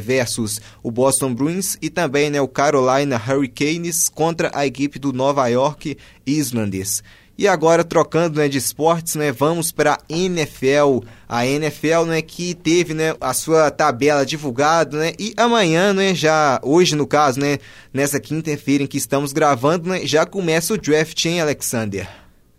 versus 0.00 0.60
o 0.82 0.90
Boston 0.90 1.34
Bruins 1.34 1.76
e 1.82 1.90
também 1.90 2.30
né, 2.30 2.40
o 2.40 2.48
Carolina 2.48 3.20
Hurricanes 3.20 4.08
contra 4.08 4.50
a 4.54 4.66
equipe 4.66 4.98
do 4.98 5.12
Nova 5.12 5.48
York 5.48 5.96
Islanders. 6.26 7.02
E 7.38 7.46
agora, 7.46 7.84
trocando 7.84 8.38
né, 8.38 8.48
de 8.48 8.56
esportes, 8.56 9.14
né, 9.14 9.30
vamos 9.30 9.70
para 9.70 9.94
a 9.94 9.98
NFL. 10.08 11.00
A 11.28 11.46
NFL 11.46 12.04
né, 12.06 12.22
que 12.22 12.54
teve 12.54 12.94
né, 12.94 13.14
a 13.20 13.34
sua 13.34 13.70
tabela 13.70 14.24
divulgada, 14.24 14.98
né, 14.98 15.12
e 15.18 15.34
amanhã, 15.36 15.92
né, 15.92 16.14
já, 16.14 16.58
hoje 16.62 16.96
no 16.96 17.06
caso, 17.06 17.38
né, 17.38 17.58
nessa 17.92 18.18
quinta-feira 18.18 18.84
em 18.84 18.86
que 18.86 18.96
estamos 18.96 19.34
gravando, 19.34 19.90
né, 19.90 20.06
já 20.06 20.24
começa 20.24 20.72
o 20.72 20.78
draft, 20.78 21.22
hein, 21.26 21.42
Alexander? 21.42 22.08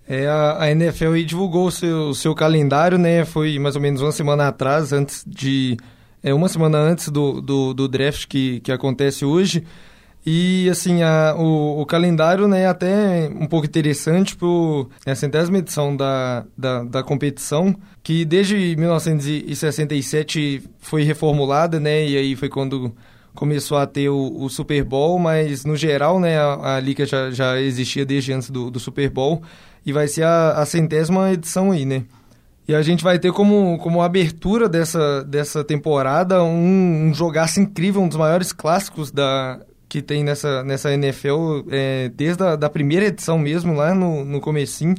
É, 0.07 0.27
a, 0.27 0.69
NFL 0.69 1.15
divulgou 1.25 1.67
o 1.67 1.71
seu, 1.71 2.13
seu 2.13 2.35
calendário, 2.35 2.99
né, 2.99 3.25
foi 3.25 3.57
mais 3.57 3.75
ou 3.75 3.81
menos 3.81 4.01
uma 4.01 4.11
semana 4.11 4.47
atrás, 4.47 4.93
antes 4.93 5.23
de... 5.25 5.75
É, 6.21 6.33
uma 6.33 6.49
semana 6.49 6.77
antes 6.77 7.09
do, 7.09 7.41
do, 7.41 7.73
do 7.73 7.87
draft 7.87 8.27
que, 8.27 8.59
que 8.59 8.71
acontece 8.71 9.23
hoje. 9.23 9.63
E, 10.29 10.69
assim, 10.69 11.03
a, 11.03 11.33
o, 11.37 11.79
o, 11.79 11.85
calendário 11.85 12.49
né, 12.49 12.63
é 12.63 12.67
até 12.67 13.29
um 13.33 13.47
pouco 13.47 13.65
interessante 13.65 14.35
para 14.35 15.13
a 15.13 15.15
centésima 15.15 15.59
edição 15.59 15.95
da, 15.95 16.45
da, 16.57 16.83
da, 16.83 17.01
competição, 17.01 17.73
que 18.03 18.25
desde 18.25 18.75
1967 18.75 20.69
foi 20.79 21.03
reformulada, 21.03 21.79
né? 21.79 22.05
E 22.05 22.17
aí 22.17 22.35
foi 22.35 22.49
quando 22.49 22.93
começou 23.33 23.77
a 23.77 23.87
ter 23.87 24.09
o, 24.09 24.43
o 24.43 24.49
Super 24.49 24.83
Bowl, 24.83 25.17
mas 25.17 25.63
no 25.63 25.77
geral, 25.77 26.19
né, 26.19 26.37
a, 26.37 26.75
a 26.75 26.79
liga 26.81 27.05
já, 27.05 27.31
já 27.31 27.57
existia 27.61 28.05
desde 28.05 28.33
antes 28.33 28.49
do, 28.49 28.69
do 28.69 28.81
Super 28.81 29.09
Bowl 29.09 29.41
e 29.85 29.93
vai 29.93 30.09
ser 30.09 30.23
a, 30.23 30.55
a 30.57 30.65
centésima 30.65 31.31
edição 31.31 31.71
aí, 31.71 31.85
né? 31.85 32.03
E 32.67 32.75
a 32.75 32.81
gente 32.81 33.01
vai 33.01 33.17
ter 33.17 33.31
como, 33.31 33.77
como 33.77 34.01
abertura 34.01 34.67
dessa, 34.67 35.23
dessa 35.23 35.63
temporada 35.63 36.43
um, 36.43 37.07
um 37.07 37.13
jogaço 37.13 37.61
incrível, 37.61 38.01
um 38.01 38.09
dos 38.09 38.17
maiores 38.17 38.51
clássicos 38.51 39.09
da, 39.09 39.61
que 39.89 40.01
tem 40.01 40.23
nessa, 40.23 40.63
nessa 40.63 40.93
NFL 40.93 41.63
é, 41.69 42.09
desde 42.09 42.43
a 42.43 42.55
da 42.55 42.69
primeira 42.69 43.05
edição 43.05 43.37
mesmo, 43.37 43.73
lá 43.73 43.93
no, 43.93 44.25
no 44.25 44.41
comecinho, 44.41 44.95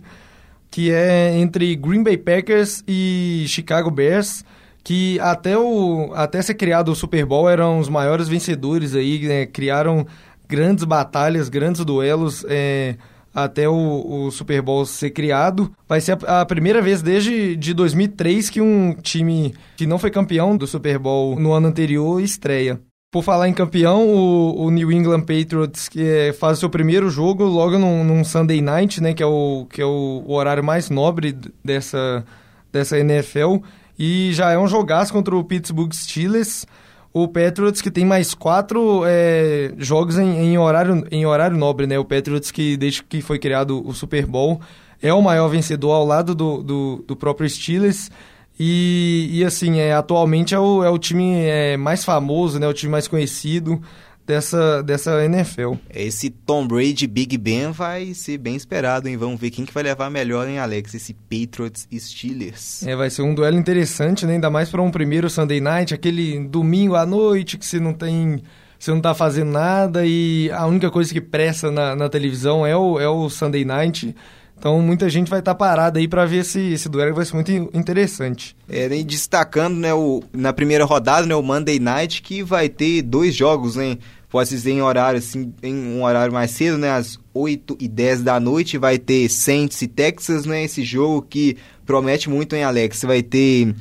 que 0.70 0.90
é 0.90 1.36
entre 1.36 1.74
Green 1.76 2.02
Bay 2.02 2.16
Packers 2.16 2.82
e 2.86 3.44
Chicago 3.48 3.90
Bears, 3.90 4.44
que 4.82 5.20
até, 5.20 5.56
o, 5.58 6.12
até 6.14 6.40
ser 6.40 6.54
criado 6.54 6.90
o 6.90 6.96
Super 6.96 7.26
Bowl 7.26 7.48
eram 7.48 7.78
os 7.78 7.88
maiores 7.88 8.28
vencedores 8.28 8.94
aí, 8.94 9.26
né? 9.26 9.46
criaram 9.46 10.06
grandes 10.48 10.84
batalhas, 10.84 11.50
grandes 11.50 11.84
duelos 11.84 12.44
é, 12.48 12.96
até 13.34 13.68
o, 13.68 14.26
o, 14.26 14.30
Super 14.30 14.62
Bowl 14.62 14.86
ser 14.86 15.10
criado. 15.10 15.70
Vai 15.86 16.00
ser 16.00 16.18
a, 16.26 16.40
a, 16.40 16.46
primeira 16.46 16.80
vez 16.80 17.02
desde 17.02 17.54
de 17.56 17.74
2003 17.74 18.48
que 18.48 18.60
um 18.60 18.94
time 18.94 19.54
que 19.76 19.86
não 19.86 19.98
foi 19.98 20.10
campeão 20.10 20.56
do 20.56 20.66
Super 20.66 20.98
Bowl 20.98 21.38
no 21.38 21.52
ano 21.52 21.68
anterior 21.68 22.20
estreia. 22.22 22.80
Por 23.10 23.24
falar 23.24 23.48
em 23.48 23.54
campeão, 23.54 24.06
o, 24.06 24.66
o 24.66 24.70
New 24.70 24.92
England 24.92 25.22
Patriots 25.22 25.88
que 25.88 26.06
é, 26.06 26.30
faz 26.30 26.58
o 26.58 26.60
seu 26.60 26.68
primeiro 26.68 27.08
jogo 27.08 27.42
logo 27.44 27.78
num, 27.78 28.04
num, 28.04 28.22
Sunday 28.22 28.60
Night, 28.60 29.02
né, 29.02 29.14
que 29.14 29.22
é, 29.22 29.26
o, 29.26 29.66
que 29.70 29.80
é 29.80 29.84
o, 29.86 30.22
o, 30.26 30.34
horário 30.34 30.62
mais 30.62 30.90
nobre 30.90 31.34
dessa, 31.64 32.22
dessa 32.70 32.98
NFL, 32.98 33.60
e 33.98 34.30
já 34.34 34.52
é 34.52 34.58
um 34.58 34.68
jogaço 34.68 35.10
contra 35.10 35.34
o 35.34 35.42
Pittsburgh 35.42 35.90
Steelers. 35.94 36.66
O 37.10 37.26
Patriots 37.26 37.80
que 37.80 37.90
tem 37.90 38.04
mais 38.04 38.34
quatro 38.34 39.02
é, 39.06 39.72
jogos 39.78 40.18
em, 40.18 40.52
em, 40.52 40.58
horário, 40.58 41.06
em 41.10 41.24
horário 41.24 41.56
nobre, 41.56 41.86
né? 41.86 41.98
O 41.98 42.04
Patriots 42.04 42.50
que 42.50 42.76
desde 42.76 43.02
que 43.02 43.22
foi 43.22 43.38
criado 43.38 43.82
o 43.88 43.94
Super 43.94 44.26
Bowl 44.26 44.60
é 45.00 45.14
o 45.14 45.22
maior 45.22 45.48
vencedor 45.48 45.92
ao 45.92 46.04
lado 46.04 46.34
do, 46.34 46.62
do, 46.62 47.04
do 47.06 47.16
próprio 47.16 47.48
Steelers. 47.48 48.10
E, 48.58 49.28
e 49.32 49.44
assim, 49.44 49.78
é, 49.78 49.92
atualmente 49.92 50.54
é 50.54 50.58
o, 50.58 50.82
é 50.82 50.90
o 50.90 50.98
time 50.98 51.44
é, 51.44 51.76
mais 51.76 52.04
famoso, 52.04 52.58
né, 52.58 52.66
o 52.66 52.74
time 52.74 52.90
mais 52.90 53.06
conhecido 53.06 53.80
dessa, 54.28 54.82
dessa 54.82 55.24
NFL. 55.24 55.72
Esse 55.88 56.28
Tom 56.28 56.68
Brady 56.68 57.06
Big 57.06 57.38
Ben 57.38 57.72
vai 57.72 58.12
ser 58.12 58.36
bem 58.36 58.54
esperado, 58.54 59.08
hein? 59.08 59.16
Vamos 59.16 59.40
ver 59.40 59.50
quem 59.50 59.64
que 59.64 59.72
vai 59.72 59.82
levar 59.82 60.10
melhor, 60.10 60.46
hein, 60.46 60.58
Alex? 60.58 60.92
Esse 60.94 61.14
Patriots 61.14 61.88
Steelers. 61.90 62.86
É, 62.86 62.94
vai 62.94 63.08
ser 63.08 63.22
um 63.22 63.34
duelo 63.34 63.56
interessante, 63.56 64.26
né? 64.26 64.34
Ainda 64.34 64.50
mais 64.50 64.68
para 64.68 64.82
um 64.82 64.90
primeiro 64.90 65.30
Sunday 65.30 65.62
Night, 65.62 65.94
aquele 65.94 66.46
domingo 66.46 66.94
à 66.94 67.06
noite 67.06 67.56
que 67.56 67.64
você 67.64 67.80
não 67.80 67.94
tem... 67.94 68.42
Você 68.78 68.92
não 68.92 69.00
tá 69.00 69.12
fazendo 69.12 69.50
nada 69.50 70.06
e 70.06 70.48
a 70.52 70.64
única 70.64 70.88
coisa 70.88 71.12
que 71.12 71.20
presta 71.20 71.68
na, 71.68 71.96
na 71.96 72.08
televisão 72.08 72.64
é 72.64 72.76
o, 72.76 73.00
é 73.00 73.08
o 73.08 73.28
Sunday 73.28 73.64
Night. 73.64 74.14
Então 74.58 74.80
muita 74.82 75.08
gente 75.08 75.30
vai 75.30 75.38
estar 75.38 75.54
tá 75.54 75.58
parada 75.58 76.00
aí 76.00 76.08
para 76.08 76.26
ver 76.26 76.38
esse, 76.38 76.60
esse 76.72 76.88
duelo 76.88 77.14
vai 77.14 77.24
ser 77.24 77.34
muito 77.34 77.52
interessante. 77.72 78.56
É, 78.68 78.86
e 78.86 79.04
destacando, 79.04 79.76
né, 79.76 79.94
o, 79.94 80.22
na 80.32 80.52
primeira 80.52 80.84
rodada, 80.84 81.26
né, 81.26 81.34
o 81.34 81.42
Monday 81.42 81.78
Night, 81.78 82.20
que 82.22 82.42
vai 82.42 82.68
ter 82.68 83.02
dois 83.02 83.34
jogos, 83.34 83.76
né? 83.76 83.98
Pode 84.28 84.50
dizer 84.50 84.72
em 84.72 84.82
horário 84.82 85.18
assim, 85.18 85.54
em 85.62 85.74
um 85.74 86.02
horário 86.02 86.32
mais 86.32 86.50
cedo, 86.50 86.76
né, 86.76 86.90
às 86.90 87.18
8 87.32 87.78
e 87.80 87.88
10 87.88 88.22
da 88.22 88.38
noite, 88.38 88.76
vai 88.76 88.98
ter 88.98 89.28
Saints 89.28 89.80
e 89.80 89.86
Texas, 89.86 90.44
né, 90.44 90.64
esse 90.64 90.82
jogo 90.82 91.22
que 91.22 91.56
promete 91.86 92.28
muito, 92.28 92.54
hein, 92.54 92.64
Alex? 92.64 93.02
Vai 93.04 93.22
ter 93.22 93.74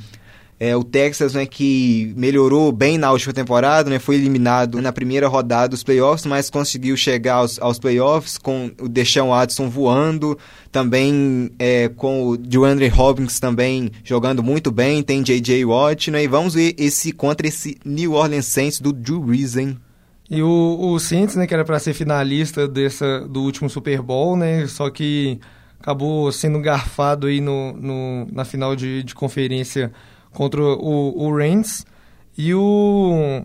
é, 0.60 0.76
o 0.76 0.82
Texas, 0.82 1.34
né, 1.34 1.46
que 1.46 2.12
melhorou 2.16 2.72
bem 2.72 2.98
na 2.98 3.12
última 3.12 3.32
temporada, 3.32 3.88
né, 3.88 4.00
foi 4.00 4.16
eliminado 4.16 4.82
na 4.82 4.92
primeira 4.92 5.28
rodada 5.28 5.68
dos 5.68 5.84
playoffs, 5.84 6.26
mas 6.26 6.50
conseguiu 6.50 6.96
chegar 6.96 7.34
aos, 7.34 7.60
aos 7.60 7.78
playoffs 7.78 8.36
com 8.36 8.70
o 8.80 8.88
Deshaun 8.88 9.28
Watson 9.28 9.68
voando, 9.68 10.36
também 10.72 11.50
é, 11.60 11.88
com 11.88 12.26
o 12.26 12.36
DeAndre 12.36 12.92
Hopkins 12.92 13.38
também 13.38 13.90
jogando 14.02 14.42
muito 14.42 14.72
bem, 14.72 15.00
tem 15.02 15.22
J.J. 15.22 15.64
Watt, 15.64 16.10
né, 16.10 16.24
e 16.24 16.26
vamos 16.26 16.54
ver 16.54 16.74
esse 16.76 17.12
contra 17.12 17.46
esse 17.46 17.78
New 17.84 18.14
Orleans 18.14 18.46
Saints 18.46 18.80
do 18.80 18.92
Drew 18.92 19.20
Brees, 19.20 19.56
hein? 19.56 19.78
E 20.28 20.42
o, 20.42 20.76
o 20.80 20.98
Saints, 20.98 21.36
né, 21.36 21.46
que 21.46 21.54
era 21.54 21.64
para 21.64 21.78
ser 21.78 21.94
finalista 21.94 22.66
dessa, 22.66 23.20
do 23.20 23.42
último 23.42 23.70
Super 23.70 24.02
Bowl, 24.02 24.36
né, 24.36 24.66
só 24.66 24.90
que 24.90 25.38
acabou 25.78 26.32
sendo 26.32 26.60
garfado 26.60 27.28
aí 27.28 27.40
no, 27.40 27.72
no 27.74 28.26
na 28.32 28.44
final 28.44 28.74
de, 28.74 29.04
de 29.04 29.14
conferência 29.14 29.92
contra 30.32 30.60
o, 30.62 31.26
o 31.26 31.34
Reigns 31.34 31.84
e 32.36 32.54
o 32.54 33.44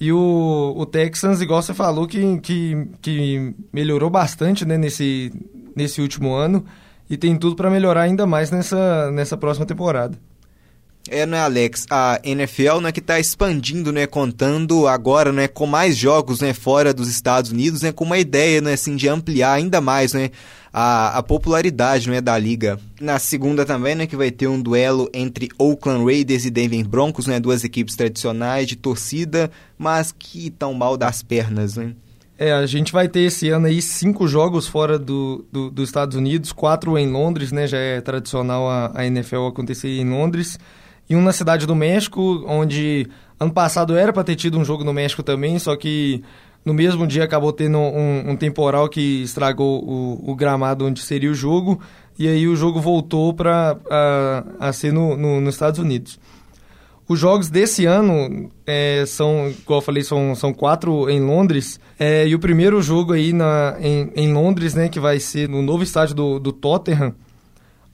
e 0.00 0.10
o, 0.10 0.74
o 0.78 0.86
Texans, 0.86 1.42
igual 1.42 1.60
você 1.60 1.74
falou, 1.74 2.06
que, 2.06 2.40
que, 2.40 2.88
que 3.02 3.54
melhorou 3.70 4.08
bastante 4.08 4.64
né, 4.64 4.78
nesse, 4.78 5.30
nesse 5.76 6.00
último 6.00 6.32
ano 6.32 6.64
e 7.08 7.18
tem 7.18 7.36
tudo 7.36 7.54
para 7.54 7.68
melhorar 7.68 8.02
ainda 8.02 8.26
mais 8.26 8.50
nessa, 8.50 9.10
nessa 9.10 9.36
próxima 9.36 9.66
temporada. 9.66 10.16
É, 11.08 11.24
né, 11.24 11.40
Alex? 11.40 11.86
A 11.90 12.20
NFL, 12.22 12.80
né, 12.80 12.92
que 12.92 13.00
está 13.00 13.18
expandindo, 13.18 13.90
né, 13.90 14.06
contando 14.06 14.86
agora, 14.86 15.32
né, 15.32 15.48
com 15.48 15.66
mais 15.66 15.96
jogos, 15.96 16.40
né, 16.40 16.52
fora 16.52 16.92
dos 16.92 17.08
Estados 17.08 17.50
Unidos, 17.50 17.82
né, 17.82 17.90
com 17.90 18.04
uma 18.04 18.18
ideia, 18.18 18.60
né, 18.60 18.74
assim, 18.74 18.96
de 18.96 19.08
ampliar 19.08 19.54
ainda 19.54 19.80
mais, 19.80 20.12
né, 20.12 20.30
a, 20.72 21.18
a 21.18 21.22
popularidade 21.22 22.08
né, 22.08 22.20
da 22.20 22.36
liga. 22.38 22.78
Na 23.00 23.18
segunda 23.18 23.64
também, 23.64 23.94
né, 23.94 24.06
que 24.06 24.16
vai 24.16 24.30
ter 24.30 24.46
um 24.46 24.60
duelo 24.60 25.08
entre 25.12 25.48
Oakland 25.58 26.04
Raiders 26.04 26.44
e 26.44 26.50
Denver 26.50 26.86
Broncos, 26.86 27.26
né, 27.26 27.40
duas 27.40 27.64
equipes 27.64 27.96
tradicionais 27.96 28.68
de 28.68 28.76
torcida, 28.76 29.50
mas 29.78 30.12
que 30.16 30.48
estão 30.48 30.74
mal 30.74 30.96
das 30.96 31.22
pernas, 31.22 31.76
né? 31.76 31.92
É, 32.38 32.52
a 32.52 32.64
gente 32.64 32.90
vai 32.90 33.06
ter 33.06 33.20
esse 33.20 33.50
ano 33.50 33.66
aí 33.66 33.82
cinco 33.82 34.26
jogos 34.26 34.66
fora 34.66 34.98
do, 34.98 35.44
do, 35.52 35.70
dos 35.70 35.90
Estados 35.90 36.16
Unidos, 36.16 36.52
quatro 36.52 36.96
em 36.96 37.10
Londres, 37.10 37.52
né? 37.52 37.66
Já 37.66 37.76
é 37.76 38.00
tradicional 38.00 38.66
a, 38.66 38.92
a 38.94 39.04
NFL 39.04 39.46
acontecer 39.46 39.88
em 39.88 40.08
Londres. 40.08 40.58
E 41.10 41.16
um 41.16 41.20
na 41.22 41.32
Cidade 41.32 41.66
do 41.66 41.74
México, 41.74 42.44
onde 42.46 43.08
ano 43.38 43.52
passado 43.52 43.96
era 43.96 44.12
para 44.12 44.22
ter 44.22 44.36
tido 44.36 44.56
um 44.56 44.64
jogo 44.64 44.84
no 44.84 44.92
México 44.92 45.24
também, 45.24 45.58
só 45.58 45.74
que 45.74 46.22
no 46.64 46.72
mesmo 46.72 47.04
dia 47.04 47.24
acabou 47.24 47.52
tendo 47.52 47.78
um, 47.78 48.30
um 48.30 48.36
temporal 48.36 48.88
que 48.88 49.22
estragou 49.22 49.82
o, 49.82 50.30
o, 50.30 50.36
gramado 50.36 50.86
onde 50.86 51.00
seria 51.00 51.30
o 51.30 51.34
jogo. 51.34 51.80
e 52.16 52.28
aí 52.28 52.46
o 52.46 52.54
jogo 52.54 52.80
voltou 52.80 53.34
para 53.34 53.76
a, 53.90 54.44
a 54.60 54.72
ser 54.72 54.92
no, 54.92 55.16
no, 55.16 55.40
nos 55.40 55.54
Estados 55.56 55.80
Unidos. 55.80 56.16
Os 57.08 57.18
jogos 57.18 57.50
desse 57.50 57.86
ano 57.86 58.48
é, 58.64 59.02
são, 59.04 59.48
igual 59.48 59.80
eu 59.80 59.84
falei, 59.84 60.04
são, 60.04 60.32
são 60.36 60.52
quatro 60.52 61.10
em 61.10 61.18
Londres. 61.20 61.80
É, 61.98 62.24
e 62.28 62.36
o 62.36 62.38
primeiro 62.38 62.80
jogo 62.80 63.14
aí 63.14 63.32
na, 63.32 63.76
em, 63.80 64.12
em 64.14 64.32
Londres, 64.32 64.74
né, 64.74 64.88
que 64.88 65.00
vai 65.00 65.18
ser 65.18 65.48
no 65.48 65.60
novo 65.60 65.82
estádio 65.82 66.14
do, 66.14 66.38
do 66.38 66.52
Tottenham, 66.52 67.16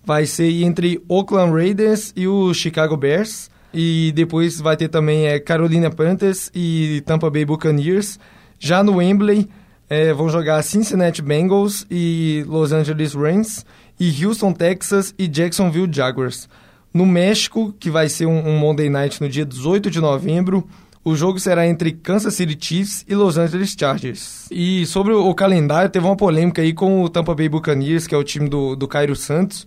vai 0.06 0.24
ser 0.24 0.62
entre 0.62 1.02
Oakland 1.08 1.52
Raiders 1.52 2.12
e 2.14 2.28
o 2.28 2.54
Chicago 2.54 2.96
Bears. 2.96 3.50
E 3.74 4.12
depois 4.14 4.60
vai 4.60 4.76
ter 4.76 4.88
também 4.88 5.26
é, 5.26 5.40
Carolina 5.40 5.90
Panthers 5.90 6.50
e 6.54 7.02
Tampa 7.04 7.28
Bay 7.28 7.44
Buccaneers. 7.44 8.18
Já 8.58 8.82
no 8.84 8.96
Wembley 8.96 9.48
é, 9.90 10.12
vão 10.14 10.30
jogar 10.30 10.62
Cincinnati 10.62 11.20
Bengals 11.20 11.84
e 11.90 12.44
Los 12.46 12.72
Angeles 12.72 13.12
Rams. 13.12 13.66
E 13.98 14.24
Houston, 14.24 14.52
Texas 14.52 15.12
e 15.18 15.26
Jacksonville 15.26 15.92
Jaguars. 15.92 16.48
No 16.94 17.04
México, 17.04 17.74
que 17.78 17.90
vai 17.90 18.08
ser 18.08 18.26
um, 18.26 18.48
um 18.48 18.58
Monday 18.58 18.88
Night 18.88 19.20
no 19.20 19.28
dia 19.28 19.44
18 19.44 19.90
de 19.90 20.00
novembro, 20.00 20.66
o 21.04 21.14
jogo 21.14 21.38
será 21.38 21.66
entre 21.66 21.92
Kansas 21.92 22.34
City 22.34 22.56
Chiefs 22.58 23.04
e 23.08 23.14
Los 23.14 23.38
Angeles 23.38 23.76
Chargers. 23.78 24.46
E 24.50 24.84
sobre 24.86 25.12
o 25.12 25.32
calendário, 25.34 25.88
teve 25.88 26.04
uma 26.04 26.16
polêmica 26.16 26.60
aí 26.60 26.72
com 26.72 27.02
o 27.02 27.08
Tampa 27.08 27.34
Bay 27.34 27.48
Buccaneers, 27.48 28.06
que 28.06 28.14
é 28.14 28.18
o 28.18 28.24
time 28.24 28.48
do, 28.48 28.74
do 28.74 28.88
Cairo 28.88 29.14
Santos, 29.14 29.66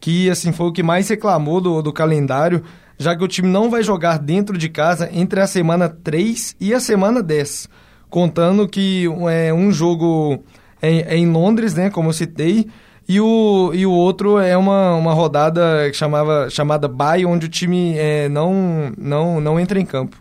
que 0.00 0.30
assim 0.30 0.52
foi 0.52 0.66
o 0.66 0.72
que 0.72 0.82
mais 0.82 1.08
reclamou 1.08 1.60
do, 1.60 1.82
do 1.82 1.92
calendário, 1.92 2.62
já 2.98 3.14
que 3.16 3.24
o 3.24 3.28
time 3.28 3.48
não 3.48 3.70
vai 3.70 3.82
jogar 3.82 4.18
dentro 4.18 4.56
de 4.56 4.68
casa 4.68 5.08
entre 5.12 5.40
a 5.40 5.46
semana 5.46 5.88
3 5.88 6.56
e 6.60 6.72
a 6.72 6.80
semana 6.80 7.22
10. 7.22 7.68
Contando 8.08 8.68
que 8.68 9.06
é 9.30 9.52
um 9.52 9.70
jogo 9.72 10.42
é, 10.80 11.14
é 11.14 11.16
em 11.16 11.30
Londres, 11.30 11.74
né, 11.74 11.90
como 11.90 12.10
eu 12.10 12.12
citei, 12.12 12.68
e 13.08 13.20
o, 13.20 13.70
e 13.72 13.86
o 13.86 13.92
outro 13.92 14.38
é 14.38 14.56
uma, 14.56 14.94
uma 14.94 15.12
rodada 15.12 15.88
que 15.90 15.96
chamava, 15.96 16.50
chamada 16.50 16.88
bye, 16.88 17.24
onde 17.24 17.46
o 17.46 17.48
time 17.48 17.94
é, 17.96 18.28
não, 18.28 18.92
não, 18.98 19.40
não 19.40 19.60
entra 19.60 19.78
em 19.78 19.86
campo. 19.86 20.20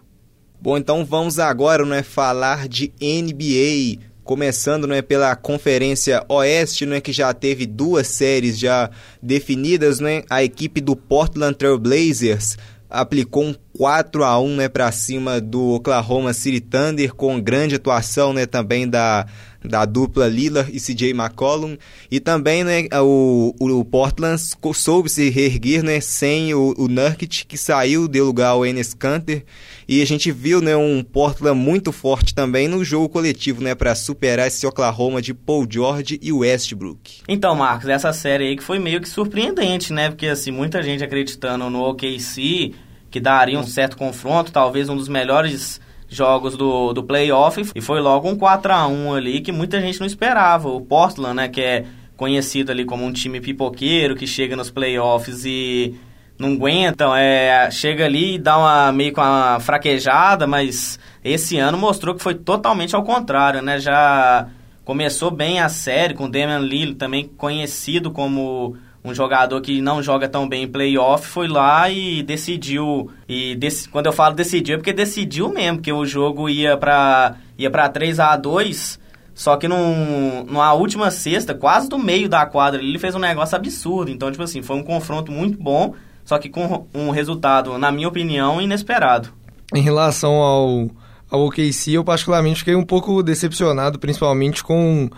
Bom, 0.62 0.78
então 0.78 1.04
vamos 1.04 1.40
agora 1.40 1.86
né, 1.86 2.04
falar 2.04 2.68
de 2.68 2.94
NBA. 3.02 4.04
Começando 4.26 4.88
né, 4.88 5.04
pela 5.04 5.36
Conferência 5.36 6.26
Oeste, 6.28 6.86
né, 6.86 7.00
que 7.00 7.14
já 7.14 7.32
teve 7.34 7.66
duas 7.66 8.08
séries 8.08 8.60
já 8.60 8.90
definidas. 9.22 10.00
Né, 10.00 10.24
a 10.30 10.44
equipe 10.44 10.82
do 10.82 10.96
Portland 10.96 11.56
Trail 11.56 11.78
Blazers 11.78 12.58
aplicou 12.90 13.44
um 13.44 13.56
4 13.78 14.24
a 14.24 14.40
1 14.40 14.56
né, 14.56 14.68
para 14.68 14.92
cima 14.92 15.40
do 15.40 15.76
Oklahoma 15.76 16.34
City 16.34 16.60
Thunder, 16.60 17.14
com 17.14 17.40
grande 17.40 17.76
atuação 17.76 18.34
né, 18.34 18.46
também 18.46 18.90
da 18.90 19.28
da 19.68 19.86
dupla 19.86 20.28
Lillard 20.28 20.72
e 20.72 20.80
CJ 20.80 21.12
McCollum. 21.12 21.78
E 22.10 22.20
também 22.20 22.64
né, 22.64 22.88
o, 23.02 23.54
o 23.60 23.86
Portland 23.86 24.42
soube 24.74 25.10
se 25.10 25.30
reerguer 25.30 25.84
né, 25.84 26.00
sem 26.00 26.54
o, 26.54 26.74
o 26.78 26.88
Nurkic, 26.88 27.46
que 27.46 27.58
saiu, 27.58 28.08
deu 28.08 28.26
lugar 28.26 28.50
ao 28.50 28.66
Enes 28.66 28.94
Kanter. 28.94 29.44
E 29.88 30.02
a 30.02 30.06
gente 30.06 30.32
viu 30.32 30.62
né, 30.62 30.76
um 30.76 31.04
Portland 31.04 31.58
muito 31.58 31.92
forte 31.92 32.34
também 32.34 32.68
no 32.68 32.84
jogo 32.84 33.08
coletivo 33.08 33.62
né, 33.62 33.76
para 33.76 33.94
superar 33.94 34.48
esse 34.48 34.66
Oklahoma 34.66 35.22
de 35.22 35.34
Paul 35.34 35.68
George 35.70 36.20
e 36.22 36.32
Westbrook. 36.32 37.22
Então, 37.28 37.56
Marcos, 37.56 37.88
essa 37.88 38.12
série 38.12 38.48
aí 38.48 38.56
que 38.56 38.64
foi 38.64 38.80
meio 38.80 39.00
que 39.00 39.08
surpreendente, 39.08 39.94
né? 39.94 40.10
Porque 40.10 40.28
assim, 40.28 40.52
muita 40.52 40.82
gente 40.82 41.04
acreditando 41.04 41.70
no 41.70 41.84
OKC, 41.84 42.74
que 43.12 43.20
daria 43.20 43.60
um 43.60 43.64
certo 43.64 43.96
confronto, 43.96 44.52
talvez 44.52 44.90
um 44.90 44.96
dos 44.98 45.08
melhores 45.08 45.80
jogos 46.08 46.56
do, 46.56 46.94
do 46.94 47.04
playoff 47.04 47.62
e 47.74 47.82
foi 47.82 48.00
logo 48.00 48.30
um 48.30 48.36
4 48.36 48.72
a 48.72 48.88
1 48.88 49.14
ali 49.14 49.42
que 49.42 49.52
muita 49.52 49.82
gente 49.82 50.00
não 50.00 50.08
esperava. 50.08 50.70
O 50.70 50.82
Portland, 50.82 51.36
né, 51.36 51.48
que 51.48 51.62
é 51.62 51.86
conhecido 52.16 52.72
ali 52.72 52.86
como 52.86 53.04
um 53.04 53.12
time 53.12 53.42
pipoqueiro 53.42 54.16
que 54.16 54.26
chega 54.26 54.56
nos 54.56 54.70
playoffs 54.70 55.46
e 55.46 55.96
não 56.38 56.54
aguenta, 56.54 56.90
então, 56.90 57.16
é, 57.16 57.70
chega 57.72 58.06
ali 58.06 58.36
e 58.36 58.40
dá 58.40 58.58
uma 58.58 58.92
meio 58.92 59.14
com 59.14 59.22
uma 59.22 59.60
fraquejada, 59.60 60.46
mas 60.46 61.00
esse 61.24 61.58
ano 61.58 61.78
mostrou 61.78 62.14
que 62.14 62.22
foi 62.22 62.36
totalmente 62.36 62.96
ao 62.96 63.04
contrário, 63.04 63.62
né? 63.62 63.80
Já 63.80 64.48
começou 64.84 65.32
bem 65.32 65.60
a 65.60 65.70
série 65.70 66.14
com 66.14 66.26
o 66.26 66.30
Damian 66.30 66.60
Lillard, 66.60 66.96
também 66.96 67.28
conhecido 67.28 68.12
como 68.12 68.76
um 69.04 69.14
jogador 69.14 69.62
que 69.62 69.82
não 69.82 70.02
joga 70.02 70.28
tão 70.28 70.50
bem 70.50 70.64
em 70.64 70.68
playoff 70.68 71.28
foi 71.28 71.48
lá 71.48 71.90
e 71.90 72.24
decidiu. 72.24 73.12
E 73.30 73.56
dec, 73.56 73.88
quando 73.90 74.08
eu 74.08 74.14
falo 74.14 74.36
decidiu 74.36 74.76
é 74.76 74.78
porque 74.78 74.92
decidiu 74.92 75.50
mesmo, 75.50 75.78
porque 75.78 75.94
o 75.94 76.06
jogo 76.06 76.50
ia 76.50 76.76
para 76.76 77.36
ia 77.58 77.70
para 77.70 77.88
3 77.88 78.20
a 78.20 78.36
2 78.36 79.06
só 79.36 79.58
que 79.58 79.68
num, 79.68 80.46
numa 80.46 80.72
última 80.74 81.12
sexta, 81.12 81.54
quase 81.54 81.90
do 81.90 82.00
meio 82.00 82.30
da 82.30 82.46
quadra, 82.46 82.82
ele 82.82 82.98
fez 82.98 83.14
um 83.16 83.20
negócio 83.20 83.56
absurdo. 83.56 84.10
Então, 84.10 84.32
tipo 84.32 84.42
assim, 84.42 84.62
foi 84.62 84.78
um 84.78 84.84
confronto 84.84 85.30
muito 85.30 85.62
bom, 85.62 85.94
só 86.26 86.38
que 86.38 86.50
com 86.50 86.88
um 86.94 87.12
resultado, 87.12 87.78
na 87.78 87.92
minha 87.92 88.08
opinião, 88.08 88.60
inesperado. 88.60 89.30
Em 89.74 89.82
relação 89.82 90.34
ao, 90.34 90.90
ao 91.30 91.46
OKC, 91.46 91.92
eu 91.92 92.04
particularmente 92.04 92.60
fiquei 92.60 92.76
um 92.76 92.84
pouco 92.84 93.24
decepcionado, 93.24 94.00
principalmente 94.00 94.64
com 94.64 95.10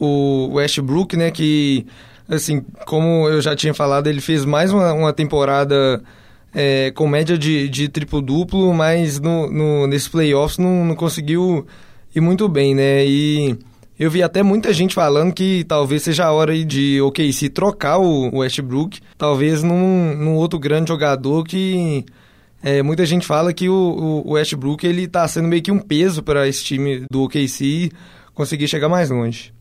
o 0.00 0.54
Westbrook, 0.54 1.16
né, 1.16 1.30
que 1.30 1.86
assim, 2.28 2.64
como 2.86 3.28
eu 3.28 3.40
já 3.40 3.54
tinha 3.54 3.72
falado, 3.72 4.08
ele 4.08 4.20
fez 4.20 4.44
mais 4.44 4.72
uma, 4.72 4.92
uma 4.92 5.12
temporada 5.12 6.02
é, 6.54 6.90
com 6.90 7.06
média 7.06 7.36
de, 7.36 7.68
de 7.68 7.88
triplo-duplo, 7.88 8.72
mas 8.72 9.20
no, 9.20 9.50
no, 9.50 10.10
playoffs 10.10 10.58
não, 10.58 10.84
não 10.84 10.94
conseguiu 10.94 11.66
ir 12.14 12.20
muito 12.20 12.48
bem, 12.48 12.74
né? 12.74 13.04
E 13.04 13.58
eu 13.98 14.10
vi 14.10 14.22
até 14.22 14.42
muita 14.42 14.72
gente 14.72 14.94
falando 14.94 15.32
que 15.32 15.64
talvez 15.64 16.02
seja 16.02 16.26
a 16.26 16.32
hora 16.32 16.52
de 16.64 17.00
OKC 17.00 17.48
trocar 17.48 17.98
o 17.98 18.38
Westbrook, 18.38 19.00
talvez 19.16 19.62
num, 19.62 20.14
num 20.14 20.34
outro 20.34 20.58
grande 20.58 20.88
jogador 20.88 21.44
que 21.44 22.04
é, 22.62 22.82
muita 22.82 23.06
gente 23.06 23.26
fala 23.26 23.52
que 23.52 23.68
o, 23.68 24.22
o 24.24 24.32
Westbrook 24.32 24.86
ele 24.86 25.08
tá 25.08 25.26
sendo 25.26 25.48
meio 25.48 25.62
que 25.62 25.72
um 25.72 25.78
peso 25.78 26.22
para 26.22 26.46
esse 26.46 26.62
time 26.62 27.06
do 27.10 27.22
OKC 27.22 27.90
conseguir 28.34 28.68
chegar 28.68 28.88
mais 28.88 29.08
longe. 29.08 29.55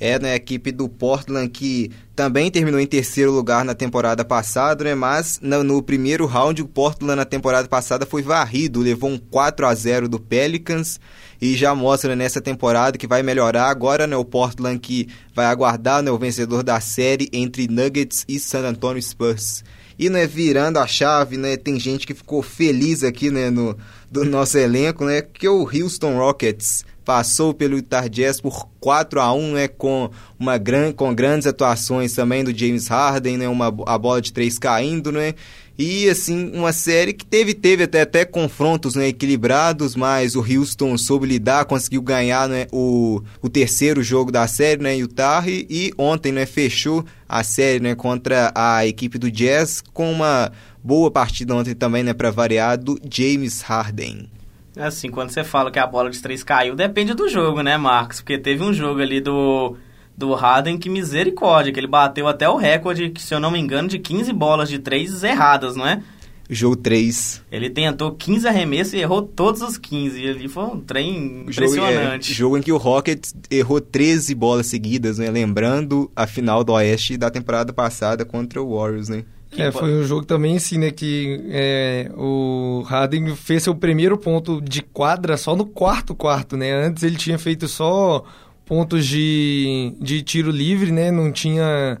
É, 0.00 0.18
né, 0.18 0.32
a 0.32 0.36
equipe 0.36 0.72
do 0.72 0.88
Portland 0.88 1.48
que 1.48 1.90
também 2.16 2.50
terminou 2.50 2.80
em 2.80 2.86
terceiro 2.86 3.30
lugar 3.30 3.64
na 3.64 3.74
temporada 3.74 4.24
passada, 4.24 4.82
né, 4.82 4.94
mas 4.94 5.38
no, 5.40 5.62
no, 5.62 5.80
primeiro 5.80 6.26
round 6.26 6.60
o 6.62 6.66
Portland 6.66 7.14
na 7.14 7.24
temporada 7.24 7.68
passada 7.68 8.04
foi 8.04 8.20
varrido, 8.20 8.80
levou 8.80 9.10
um 9.10 9.18
4 9.18 9.66
a 9.66 9.74
0 9.74 10.08
do 10.08 10.18
Pelicans 10.18 10.98
e 11.40 11.54
já 11.54 11.74
mostra 11.74 12.16
nessa 12.16 12.40
temporada 12.40 12.98
que 12.98 13.06
vai 13.06 13.22
melhorar 13.22 13.68
agora, 13.68 14.06
né, 14.06 14.16
o 14.16 14.24
Portland 14.24 14.80
que 14.80 15.08
vai 15.32 15.46
aguardar, 15.46 16.02
né, 16.02 16.10
o 16.10 16.18
vencedor 16.18 16.64
da 16.64 16.80
série 16.80 17.28
entre 17.32 17.68
Nuggets 17.68 18.24
e 18.28 18.40
San 18.40 18.66
Antonio 18.66 19.00
Spurs. 19.00 19.62
E 19.96 20.10
né, 20.10 20.26
virando 20.26 20.78
a 20.78 20.86
chave, 20.86 21.36
né, 21.36 21.56
tem 21.56 21.78
gente 21.78 22.06
que 22.06 22.14
ficou 22.14 22.42
feliz 22.42 23.04
aqui, 23.04 23.30
né, 23.30 23.48
no 23.48 23.76
do 24.10 24.24
nosso 24.24 24.56
elenco, 24.56 25.04
né, 25.04 25.22
que 25.22 25.46
é 25.46 25.50
o 25.50 25.68
Houston 25.68 26.16
Rockets 26.16 26.84
passou 27.04 27.52
pelo 27.52 27.76
Utah 27.76 28.08
Jazz 28.08 28.40
por 28.40 28.68
4 28.80 29.20
a 29.20 29.32
1 29.32 29.52
né, 29.52 29.68
com, 29.68 30.10
uma 30.38 30.56
gran, 30.58 30.92
com 30.92 31.14
grandes 31.14 31.46
atuações 31.46 32.14
também 32.14 32.42
do 32.42 32.56
James 32.56 32.88
Harden, 32.88 33.38
né, 33.38 33.48
uma, 33.48 33.66
a 33.86 33.98
bola 33.98 34.20
de 34.20 34.32
três 34.32 34.58
caindo, 34.58 35.12
né, 35.12 35.34
e 35.76 36.08
assim, 36.08 36.52
uma 36.54 36.72
série 36.72 37.12
que 37.12 37.26
teve, 37.26 37.52
teve 37.52 37.82
até, 37.82 38.02
até 38.02 38.24
confrontos 38.24 38.94
né, 38.94 39.08
equilibrados, 39.08 39.96
mas 39.96 40.36
o 40.36 40.40
Houston 40.40 40.96
soube 40.96 41.26
lidar, 41.26 41.64
conseguiu 41.64 42.00
ganhar 42.00 42.48
né, 42.48 42.66
o, 42.70 43.20
o 43.42 43.48
terceiro 43.48 44.00
jogo 44.00 44.30
da 44.30 44.46
série, 44.46 44.80
né, 44.80 44.96
Utah, 44.96 45.42
e, 45.46 45.66
e 45.68 45.92
ontem 45.98 46.30
né, 46.30 46.46
fechou 46.46 47.04
a 47.28 47.42
série 47.42 47.80
né, 47.80 47.94
contra 47.96 48.52
a 48.54 48.86
equipe 48.86 49.18
do 49.18 49.28
Jazz 49.28 49.82
com 49.92 50.12
uma 50.12 50.52
boa 50.82 51.10
partida 51.10 51.54
ontem 51.56 51.74
também, 51.74 52.04
né, 52.04 52.14
para 52.14 52.30
variar, 52.30 52.78
do 52.78 52.96
James 53.10 53.60
Harden. 53.62 54.28
Assim, 54.76 55.10
quando 55.10 55.30
você 55.30 55.44
fala 55.44 55.70
que 55.70 55.78
a 55.78 55.86
bola 55.86 56.10
de 56.10 56.20
três 56.20 56.42
caiu, 56.42 56.74
depende 56.74 57.14
do 57.14 57.28
jogo, 57.28 57.62
né, 57.62 57.76
Marcos? 57.76 58.20
Porque 58.20 58.38
teve 58.38 58.62
um 58.62 58.72
jogo 58.72 59.00
ali 59.00 59.20
do, 59.20 59.76
do 60.16 60.34
Harden 60.34 60.78
que 60.78 60.88
misericórdia, 60.88 61.72
que 61.72 61.78
ele 61.78 61.86
bateu 61.86 62.26
até 62.26 62.48
o 62.48 62.56
recorde, 62.56 63.10
que, 63.10 63.22
se 63.22 63.34
eu 63.34 63.40
não 63.40 63.50
me 63.50 63.58
engano, 63.58 63.88
de 63.88 63.98
15 63.98 64.32
bolas 64.32 64.68
de 64.68 64.78
três 64.78 65.22
erradas, 65.22 65.76
não 65.76 65.86
é? 65.86 66.02
Jogo 66.48 66.76
3. 66.76 67.42
Ele 67.50 67.70
tentou 67.70 68.12
15 68.12 68.46
arremessos 68.46 68.92
e 68.94 68.98
errou 68.98 69.22
todos 69.22 69.62
os 69.62 69.78
15. 69.78 70.20
E 70.20 70.28
ali 70.28 70.48
foi 70.48 70.64
um 70.64 70.80
trem 70.80 71.42
impressionante. 71.48 72.32
Jogo, 72.32 72.32
é, 72.32 72.34
jogo 72.34 72.58
em 72.58 72.62
que 72.62 72.72
o 72.72 72.76
Rockets 72.76 73.34
errou 73.50 73.80
13 73.80 74.34
bolas 74.34 74.66
seguidas, 74.66 75.18
né? 75.18 75.30
Lembrando 75.30 76.10
a 76.14 76.26
final 76.26 76.62
do 76.62 76.72
Oeste 76.72 77.16
da 77.16 77.30
temporada 77.30 77.72
passada 77.72 78.24
contra 78.24 78.62
o 78.62 78.76
Warriors, 78.76 79.08
né? 79.08 79.24
É, 79.56 79.70
foi 79.70 79.94
um 79.94 80.04
jogo 80.04 80.24
também 80.24 80.56
assim, 80.56 80.78
né, 80.78 80.90
que 80.90 81.44
é, 81.50 82.10
o 82.16 82.82
Harden 82.86 83.34
fez 83.36 83.62
seu 83.62 83.74
primeiro 83.74 84.18
ponto 84.18 84.60
de 84.60 84.82
quadra 84.82 85.36
só 85.36 85.54
no 85.54 85.64
quarto 85.64 86.14
quarto, 86.14 86.56
né? 86.56 86.72
Antes 86.72 87.02
ele 87.02 87.16
tinha 87.16 87.38
feito 87.38 87.68
só 87.68 88.24
pontos 88.64 89.06
de, 89.06 89.94
de 90.00 90.22
tiro 90.22 90.50
livre, 90.50 90.90
né? 90.90 91.10
Não 91.10 91.30
tinha, 91.30 91.98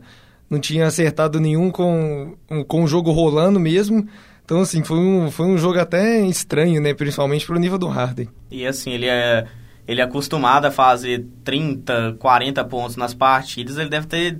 não 0.48 0.58
tinha 0.58 0.86
acertado 0.86 1.38
nenhum 1.40 1.70
com, 1.70 2.36
com 2.66 2.84
o 2.84 2.86
jogo 2.86 3.12
rolando 3.12 3.60
mesmo. 3.60 4.06
Então, 4.44 4.60
assim, 4.60 4.82
foi 4.82 4.98
um, 4.98 5.30
foi 5.30 5.46
um 5.46 5.56
jogo 5.56 5.78
até 5.78 6.20
estranho, 6.20 6.80
né? 6.80 6.92
Principalmente 6.92 7.46
pro 7.46 7.58
nível 7.58 7.78
do 7.78 7.88
Harden. 7.88 8.28
E, 8.50 8.66
assim, 8.66 8.90
ele 8.90 9.06
é, 9.06 9.46
ele 9.88 10.00
é 10.00 10.04
acostumado 10.04 10.66
a 10.66 10.70
fazer 10.70 11.24
30, 11.42 12.16
40 12.18 12.64
pontos 12.64 12.96
nas 12.96 13.14
partidas. 13.14 13.78
Ele 13.78 13.88
deve 13.88 14.06
ter 14.06 14.38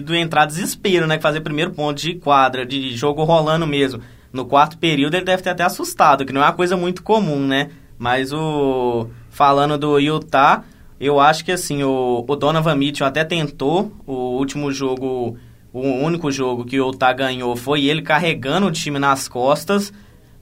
de 0.00 0.16
entrar 0.16 0.46
desespero, 0.46 1.06
né? 1.06 1.18
Fazer 1.18 1.40
primeiro 1.40 1.72
ponto 1.72 2.00
de 2.00 2.14
quadra, 2.14 2.64
de 2.64 2.96
jogo 2.96 3.24
rolando 3.24 3.66
mesmo. 3.66 4.00
No 4.32 4.46
quarto 4.46 4.78
período 4.78 5.14
ele 5.14 5.24
deve 5.24 5.42
ter 5.42 5.50
até 5.50 5.62
assustado, 5.62 6.24
que 6.24 6.32
não 6.32 6.42
é 6.42 6.46
uma 6.46 6.52
coisa 6.52 6.76
muito 6.76 7.02
comum, 7.02 7.46
né? 7.46 7.70
Mas 7.98 8.32
o 8.32 9.08
falando 9.30 9.78
do 9.78 9.98
Utah, 9.98 10.64
eu 10.98 11.20
acho 11.20 11.44
que 11.44 11.52
assim, 11.52 11.82
o, 11.82 12.24
o 12.26 12.36
Donovan 12.36 12.74
Mitchell 12.74 13.06
até 13.06 13.24
tentou 13.24 13.92
o 14.06 14.36
último 14.38 14.72
jogo, 14.72 15.36
o 15.72 15.80
único 15.80 16.30
jogo 16.30 16.64
que 16.64 16.80
o 16.80 16.88
Utah 16.88 17.12
ganhou 17.12 17.54
foi 17.56 17.84
ele 17.84 18.02
carregando 18.02 18.66
o 18.66 18.72
time 18.72 18.98
nas 18.98 19.28
costas, 19.28 19.92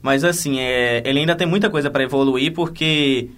mas 0.01 0.23
assim, 0.23 0.59
é, 0.59 1.01
ele 1.05 1.19
ainda 1.19 1.35
tem 1.35 1.47
muita 1.47 1.69
coisa 1.69 1.89
para 1.89 2.03
evoluir 2.03 2.53
porque 2.53 3.29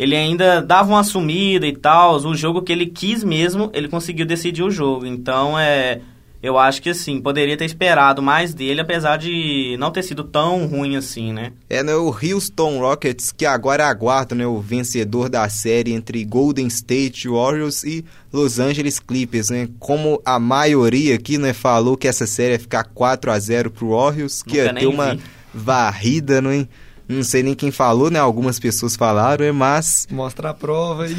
ele 0.00 0.16
ainda 0.16 0.62
dava 0.62 0.88
uma 0.88 1.04
sumida 1.04 1.66
e 1.66 1.76
tal. 1.76 2.16
O 2.16 2.34
jogo 2.34 2.62
que 2.62 2.72
ele 2.72 2.86
quis 2.86 3.22
mesmo, 3.22 3.70
ele 3.74 3.86
conseguiu 3.86 4.24
decidir 4.24 4.62
o 4.62 4.70
jogo. 4.70 5.04
Então, 5.04 5.58
é, 5.58 6.00
eu 6.42 6.56
acho 6.56 6.80
que 6.80 6.88
assim, 6.88 7.20
poderia 7.20 7.54
ter 7.54 7.66
esperado 7.66 8.22
mais 8.22 8.54
dele, 8.54 8.80
apesar 8.80 9.18
de 9.18 9.76
não 9.78 9.90
ter 9.90 10.02
sido 10.02 10.24
tão 10.24 10.66
ruim 10.66 10.96
assim, 10.96 11.34
né? 11.34 11.52
É, 11.68 11.82
né, 11.82 11.94
o 11.94 12.06
Houston 12.06 12.78
Rockets 12.78 13.30
que 13.30 13.44
agora 13.44 13.86
aguarda 13.86 14.34
né, 14.34 14.46
o 14.46 14.58
vencedor 14.58 15.28
da 15.28 15.46
série 15.50 15.92
entre 15.92 16.24
Golden 16.24 16.68
State 16.68 17.28
Warriors 17.28 17.84
e 17.84 18.02
Los 18.32 18.58
Angeles 18.58 18.98
Clippers, 18.98 19.50
né? 19.50 19.68
Como 19.78 20.18
a 20.24 20.38
maioria 20.38 21.14
aqui, 21.14 21.36
né, 21.36 21.52
falou 21.52 21.94
que 21.94 22.08
essa 22.08 22.26
série 22.26 22.54
ia 22.54 22.58
ficar 22.58 22.84
4 22.84 23.30
a 23.30 23.38
0 23.38 23.70
pro 23.70 23.90
Warriors, 23.90 24.42
que 24.42 24.56
Nunca 24.56 24.72
ia 24.72 24.74
ter 24.80 24.86
uma 24.86 25.14
vi. 25.14 25.20
varrida, 25.52 26.40
não 26.40 26.50
é? 26.50 26.66
Não 27.10 27.24
sei 27.24 27.42
nem 27.42 27.56
quem 27.56 27.72
falou, 27.72 28.08
né? 28.08 28.20
Algumas 28.20 28.60
pessoas 28.60 28.94
falaram, 28.94 29.44
é, 29.44 29.50
mas. 29.50 30.06
Mostra 30.08 30.50
a 30.50 30.54
prova 30.54 31.06
aí. 31.06 31.16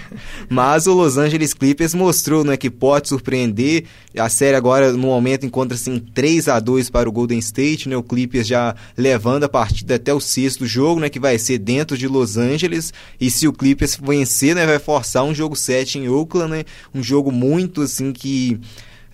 mas 0.48 0.86
o 0.86 0.94
Los 0.94 1.18
Angeles 1.18 1.52
Clippers 1.52 1.92
mostrou 1.92 2.42
né, 2.42 2.56
que 2.56 2.70
pode 2.70 3.10
surpreender. 3.10 3.84
A 4.16 4.30
série 4.30 4.56
agora, 4.56 4.90
no 4.90 4.98
momento, 4.98 5.44
encontra-se 5.44 5.90
em 5.90 5.98
3 5.98 6.48
a 6.48 6.58
2 6.58 6.88
para 6.88 7.06
o 7.06 7.12
Golden 7.12 7.38
State, 7.40 7.90
né? 7.90 7.96
O 7.96 8.02
Clippers 8.02 8.46
já 8.46 8.74
levando 8.96 9.44
a 9.44 9.50
partida 9.50 9.96
até 9.96 10.14
o 10.14 10.18
sexto 10.18 10.64
jogo, 10.64 10.98
né? 10.98 11.10
Que 11.10 11.20
vai 11.20 11.38
ser 11.38 11.58
dentro 11.58 11.98
de 11.98 12.08
Los 12.08 12.38
Angeles. 12.38 12.90
E 13.20 13.30
se 13.30 13.46
o 13.46 13.52
Clippers 13.52 13.98
vencer, 14.02 14.54
né? 14.54 14.64
Vai 14.64 14.78
forçar 14.78 15.24
um 15.24 15.34
jogo 15.34 15.54
7 15.54 15.98
em 15.98 16.08
Oakland, 16.08 16.50
né? 16.50 16.64
Um 16.94 17.02
jogo 17.02 17.30
muito, 17.30 17.82
assim, 17.82 18.14
que 18.14 18.58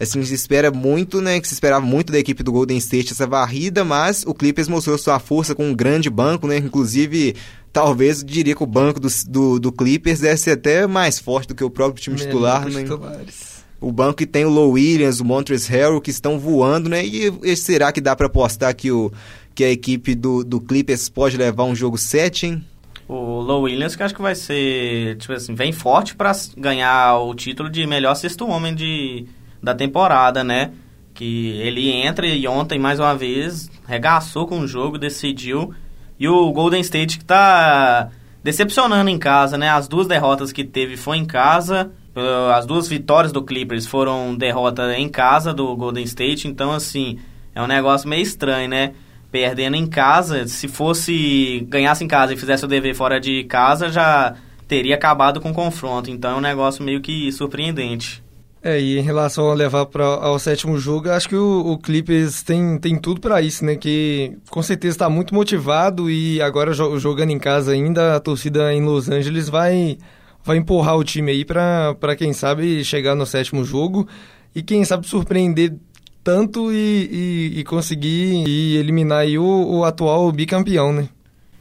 assim, 0.05 0.23
se 0.25 0.35
espera 0.35 0.71
muito, 0.71 1.21
né, 1.21 1.41
que 1.41 1.49
se 1.49 1.55
esperava 1.55 1.85
muito 1.85 2.13
da 2.13 2.19
equipe 2.19 2.43
do 2.43 2.53
Golden 2.53 2.79
State 2.79 3.13
essa 3.13 3.27
varrida, 3.27 3.85
mas 3.85 4.25
o 4.27 4.33
Clippers 4.33 4.69
mostrou 4.69 4.97
sua 4.97 5.19
força 5.19 5.55
com 5.55 5.69
um 5.69 5.75
grande 5.75 6.09
banco, 6.09 6.47
né, 6.47 6.57
inclusive 6.59 7.35
talvez 7.75 8.21
eu 8.21 8.27
diria 8.27 8.55
que 8.55 8.63
o 8.63 8.67
banco 8.67 9.01
do, 9.01 9.09
do, 9.27 9.59
do, 9.59 9.73
Clippers 9.73 10.21
deve 10.21 10.37
ser 10.37 10.53
até 10.53 10.87
mais 10.87 11.19
forte 11.19 11.49
do 11.49 11.55
que 11.57 11.65
o 11.65 11.69
próprio 11.69 12.01
time 12.01 12.17
Melhor 12.17 12.27
titular, 12.27 12.69
né? 12.71 12.83
Titulares. 12.83 13.65
O 13.81 13.91
banco 13.91 14.15
que 14.15 14.27
tem 14.27 14.45
o 14.45 14.49
Low 14.49 14.71
Williams, 14.71 15.21
o 15.21 15.25
Montrezl 15.25 15.71
Harrell 15.71 16.01
que 16.01 16.11
estão 16.11 16.39
voando, 16.39 16.89
né? 16.89 17.05
E, 17.05 17.31
e 17.43 17.57
será 17.57 17.93
que 17.93 18.01
dá 18.01 18.15
para 18.15 18.29
apostar 18.29 18.75
que, 18.75 18.91
o, 18.91 19.13
que 19.55 19.65
a 19.65 19.71
equipe 19.71 20.15
do, 20.15 20.45
do 20.45 20.61
Clippers 20.61 21.09
pode 21.09 21.37
levar 21.37 21.65
um 21.65 21.75
jogo 21.75 21.99
7, 21.99 22.47
hein? 22.47 22.65
O 23.07 23.41
Low 23.41 23.63
Williams 23.63 23.97
que 23.97 24.03
acho 24.03 24.15
que 24.15 24.23
vai 24.23 24.35
ser, 24.35 25.17
tipo 25.19 25.33
assim, 25.33 25.55
vem 25.55 25.73
forte 25.73 26.15
para 26.15 26.33
ganhar 26.57 27.19
o 27.19 27.35
título 27.35 27.69
de 27.69 27.87
melhor 27.87 28.15
sexto 28.15 28.49
homem 28.49 28.75
de, 28.75 29.27
da 29.65 29.75
temporada, 29.75 30.45
né? 30.45 30.73
Que 31.13 31.51
ele 31.61 31.91
entra 31.91 32.27
e 32.27 32.47
ontem, 32.47 32.79
mais 32.79 33.01
uma 33.01 33.15
vez, 33.15 33.71
regaçou 33.87 34.47
com 34.47 34.61
o 34.61 34.67
jogo, 34.69 34.99
decidiu. 34.99 35.73
E 36.19 36.29
o 36.29 36.53
Golden 36.53 36.81
State 36.81 37.19
que 37.19 37.25
tá 37.25 38.11
decepcionando 38.43 39.11
em 39.11 39.19
casa, 39.19 39.57
né? 39.57 39.71
As 39.71 39.89
duas 39.89 40.07
derrotas 40.07 40.53
que 40.53 40.65
teve 40.65 40.97
foi 40.97 41.17
em 41.17 41.25
casa. 41.25 41.91
Uh, 42.15 42.53
as 42.53 42.67
duas 42.67 42.87
vitórias 42.87 43.33
do 43.33 43.43
Clippers 43.43 43.87
foram 43.87 44.37
derrota 44.37 44.97
em 44.97 45.09
casa 45.09 45.53
do 45.53 45.75
Golden 45.75 46.05
State. 46.05 46.47
Então, 46.47 46.71
assim, 46.71 47.19
é 47.55 47.63
um 47.63 47.67
negócio 47.67 48.09
meio 48.09 48.23
estranho, 48.23 48.69
né? 48.69 48.93
Perdendo 49.31 49.77
em 49.77 49.87
casa, 49.87 50.47
se 50.47 50.69
fosse 50.69 51.67
ganhasse 51.69 52.05
em 52.05 52.09
casa 52.09 52.35
e 52.35 52.37
fizesse 52.37 52.65
o 52.65 52.69
dever 52.69 52.95
fora 52.95 53.21
de 53.21 53.43
casa, 53.45 53.89
já 53.89 54.35
teria 54.67 54.95
acabado 54.95 55.41
com 55.41 55.51
o 55.51 55.55
confronto. 55.55 56.11
Então 56.11 56.33
é 56.33 56.35
um 56.37 56.41
negócio 56.41 56.85
meio 56.85 57.01
que 57.01 57.31
surpreendente. 57.33 58.24
É, 58.67 58.81
e 58.81 58.99
em 58.99 59.03
relação 59.03 59.51
a 59.51 59.55
levar 59.55 59.85
para 59.85 60.07
ao 60.07 60.39
sétimo 60.39 60.79
jogo, 60.79 61.11
acho 61.11 61.29
que 61.29 61.37
o, 61.37 61.73
o 61.73 61.77
Clippers 61.77 62.43
tem, 62.43 62.79
tem 62.79 62.99
tudo 62.99 63.21
para 63.21 63.43
isso, 63.43 63.63
né? 63.63 63.77
Que 63.77 64.39
com 64.49 64.63
certeza 64.63 64.95
está 64.95 65.11
muito 65.11 65.35
motivado 65.35 66.11
e 66.11 66.41
agora 66.41 66.73
jogando 66.73 67.29
em 67.29 67.39
casa 67.39 67.73
ainda, 67.73 68.17
a 68.17 68.21
torcida 68.21 68.73
em 68.73 68.83
Los 68.83 69.11
Angeles 69.11 69.51
vai, 69.51 69.99
vai 70.43 70.57
empurrar 70.57 70.97
o 70.97 71.05
time 71.05 71.31
aí 71.31 71.45
para 71.45 72.17
quem 72.17 72.33
sabe 72.33 72.83
chegar 72.83 73.15
no 73.15 73.27
sétimo 73.27 73.67
jogo 73.67 74.09
e 74.55 74.63
quem 74.63 74.83
sabe 74.83 75.07
surpreender 75.07 75.75
tanto 76.23 76.73
e, 76.73 77.53
e, 77.57 77.61
e 77.61 77.65
conseguir 77.65 78.49
e 78.49 78.79
eliminar 78.79 79.19
aí 79.19 79.37
o, 79.37 79.45
o 79.45 79.85
atual 79.85 80.33
bicampeão, 80.33 80.91
né? 80.91 81.07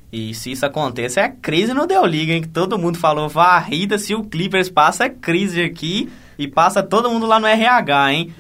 E 0.09 0.33
se 0.33 0.51
isso 0.51 0.65
acontecer, 0.65 1.19
é 1.19 1.27
crise 1.27 1.73
no 1.73 1.85
Deu 1.85 2.05
Liga, 2.05 2.31
hein? 2.31 2.43
Que 2.43 2.47
todo 2.47 2.79
mundo 2.79 2.97
falou 2.97 3.27
varrida, 3.27 3.97
se 3.97 4.15
o 4.15 4.23
Clippers 4.23 4.69
passa, 4.69 5.03
é 5.03 5.09
crise 5.09 5.61
aqui. 5.61 6.07
E 6.43 6.47
passa 6.47 6.83
todo 6.83 7.09
mundo 7.09 7.25
lá 7.25 7.39
no 7.39 7.47
RH, 7.47 8.13
hein? 8.13 8.33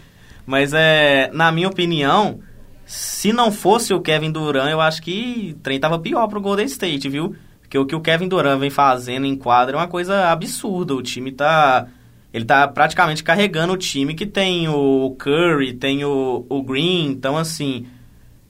Mas 0.45 0.73
é, 0.73 1.29
na 1.33 1.51
minha 1.51 1.69
opinião, 1.69 2.39
se 2.85 3.31
não 3.31 3.51
fosse 3.51 3.93
o 3.93 4.01
Kevin 4.01 4.31
Durant, 4.31 4.69
eu 4.69 4.81
acho 4.81 5.01
que 5.01 5.55
o 5.57 5.61
trem 5.61 5.79
tava 5.79 5.97
pior 5.99 6.27
pro 6.27 6.41
Golden 6.41 6.65
State, 6.65 7.07
viu? 7.07 7.35
Porque 7.61 7.77
o 7.77 7.85
que 7.85 7.95
o 7.95 8.01
Kevin 8.01 8.27
Durant 8.27 8.59
vem 8.59 8.69
fazendo 8.69 9.25
em 9.25 9.35
quadra 9.35 9.77
é 9.77 9.79
uma 9.79 9.87
coisa 9.87 10.29
absurda. 10.29 10.93
O 10.93 11.01
time 11.01 11.31
tá. 11.31 11.87
Ele 12.33 12.45
tá 12.45 12.67
praticamente 12.67 13.23
carregando 13.23 13.73
o 13.73 13.77
time 13.77 14.15
que 14.15 14.25
tem 14.25 14.67
o 14.67 15.15
Curry, 15.17 15.73
tem 15.73 16.03
o, 16.03 16.45
o 16.49 16.61
Green, 16.61 17.07
então 17.07 17.37
assim. 17.37 17.85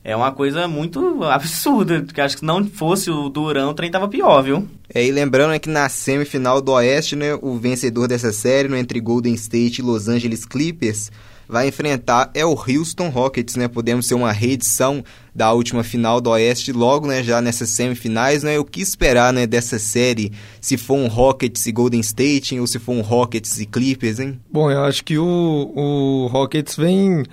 É 0.04 0.16
uma 0.16 0.34
coisa 0.34 0.68
muito 0.68 1.24
absurda, 1.24 2.02
que 2.02 2.20
acho 2.20 2.36
que 2.36 2.42
se 2.42 2.46
não 2.46 2.66
fosse 2.66 3.10
o 3.10 3.30
Durão, 3.30 3.70
o 3.70 3.74
trem 3.74 3.90
tava 3.90 4.08
pior, 4.10 4.42
viu? 4.42 4.68
É, 4.94 5.06
e 5.06 5.12
lembrando 5.12 5.52
né, 5.52 5.60
que 5.60 5.70
na 5.70 5.88
semifinal 5.88 6.62
do 6.62 6.74
Oeste, 6.74 7.16
né, 7.16 7.34
o 7.42 7.58
vencedor 7.58 8.08
dessa 8.08 8.34
série, 8.34 8.68
né, 8.68 8.80
entre 8.80 9.00
Golden 9.00 9.34
State 9.34 9.80
e 9.80 9.84
Los 9.84 10.10
Angeles 10.10 10.46
Clippers, 10.46 11.10
vai 11.48 11.70
enfrentar 11.70 12.32
é 12.34 12.46
o 12.46 12.50
Houston 12.50 13.10
Rockets, 13.10 13.56
né? 13.56 13.68
Podemos 13.68 14.08
ser 14.08 14.16
uma 14.16 14.32
reedição 14.32 15.04
da 15.34 15.52
última 15.52 15.84
final 15.84 16.20
do 16.20 16.30
Oeste 16.32 16.72
logo, 16.72 17.08
né, 17.08 17.24
já 17.24 17.42
nessas 17.42 17.70
semifinais, 17.70 18.44
né? 18.44 18.60
O 18.60 18.66
que 18.66 18.82
esperar, 18.82 19.32
né, 19.32 19.48
dessa 19.48 19.80
série, 19.80 20.34
se 20.60 20.78
for 20.78 20.96
um 20.96 21.08
Rockets 21.08 21.66
e 21.66 21.72
Golden 21.72 22.02
State 22.02 22.60
ou 22.60 22.68
se 22.68 22.80
for 22.80 22.94
um 22.94 23.02
Rockets 23.02 23.60
e 23.60 23.66
Clippers, 23.66 24.20
hein? 24.20 24.40
Bom, 24.52 24.70
eu 24.70 24.84
acho 24.84 25.04
que 25.04 25.18
o, 25.18 25.72
o 25.76 26.28
Rockets 26.28 26.76
vem 26.76 27.24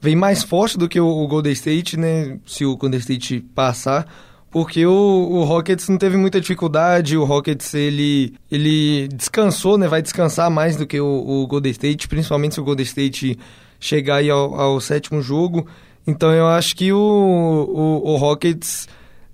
vem 0.00 0.16
mais 0.16 0.42
forte 0.42 0.78
do 0.78 0.88
que 0.88 0.98
o, 0.98 1.26
Golden 1.26 1.52
State, 1.52 1.96
né? 1.96 2.38
Se 2.46 2.64
o 2.64 2.76
Golden 2.76 2.98
State 2.98 3.40
passar, 3.54 4.06
porque 4.50 4.84
o, 4.86 4.92
o, 4.92 5.44
Rockets 5.44 5.88
não 5.88 5.98
teve 5.98 6.16
muita 6.16 6.40
dificuldade, 6.40 7.16
o 7.16 7.24
Rockets 7.24 7.74
ele, 7.74 8.34
ele 8.50 9.08
descansou, 9.08 9.76
né? 9.76 9.86
Vai 9.86 10.02
descansar 10.02 10.50
mais 10.50 10.74
do 10.76 10.86
que 10.86 11.00
o, 11.00 11.06
o 11.06 11.46
Golden 11.46 11.70
State, 11.72 12.08
principalmente 12.08 12.54
se 12.54 12.60
o 12.60 12.64
Golden 12.64 12.84
State 12.84 13.38
chegar 13.78 14.16
aí 14.16 14.30
ao, 14.30 14.54
ao 14.54 14.80
sétimo 14.80 15.20
jogo. 15.20 15.66
Então 16.06 16.32
eu 16.32 16.46
acho 16.46 16.74
que 16.74 16.92
o, 16.92 16.98
o, 16.98 18.12
o 18.12 18.16
Rockets 18.16 18.88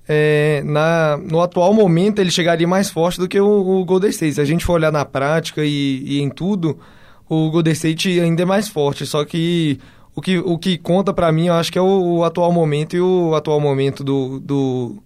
é, 0.09 0.63
na, 0.65 1.17
no 1.17 1.41
atual 1.41 1.73
momento 1.73 2.21
ele 2.21 2.31
chegaria 2.31 2.67
mais 2.67 2.91
forte 2.91 3.19
do 3.19 3.29
que 3.29 3.41
o, 3.41 3.81
o 3.81 3.85
Golden 3.85 4.11
State. 4.11 4.35
Se 4.35 4.41
a 4.41 4.45
gente 4.45 4.65
for 4.65 4.75
olhar 4.75 4.93
na 4.93 5.05
prática 5.05 5.65
e, 5.65 6.03
e 6.05 6.21
em 6.21 6.29
tudo, 6.29 6.79
o 7.29 7.51
Golden 7.51 7.73
State 7.73 8.21
ainda 8.21 8.43
é 8.43 8.45
mais 8.45 8.69
forte. 8.69 9.07
Só 9.07 9.25
que 9.25 9.79
o 10.17 10.23
que, 10.23 10.39
o 10.39 10.59
que 10.59 10.79
conta 10.79 11.13
para 11.13 11.31
mim, 11.31 11.49
eu 11.49 11.55
acho 11.55 11.71
que 11.71 11.79
é 11.79 11.83
o, 11.83 12.17
o, 12.17 12.25
atual 12.25 12.51
momento 12.51 12.97
e 12.97 13.01
o 13.01 13.35
atual 13.35 13.61
momento 13.61 14.03
do, 14.03 14.41
do, 14.41 14.97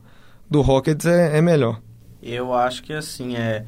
do 0.49 0.61
Rockets 0.61 1.05
é, 1.05 1.37
é 1.37 1.43
melhor. 1.43 1.81
Eu 2.23 2.55
acho 2.55 2.81
que 2.85 2.93
assim, 2.93 3.35
é. 3.35 3.65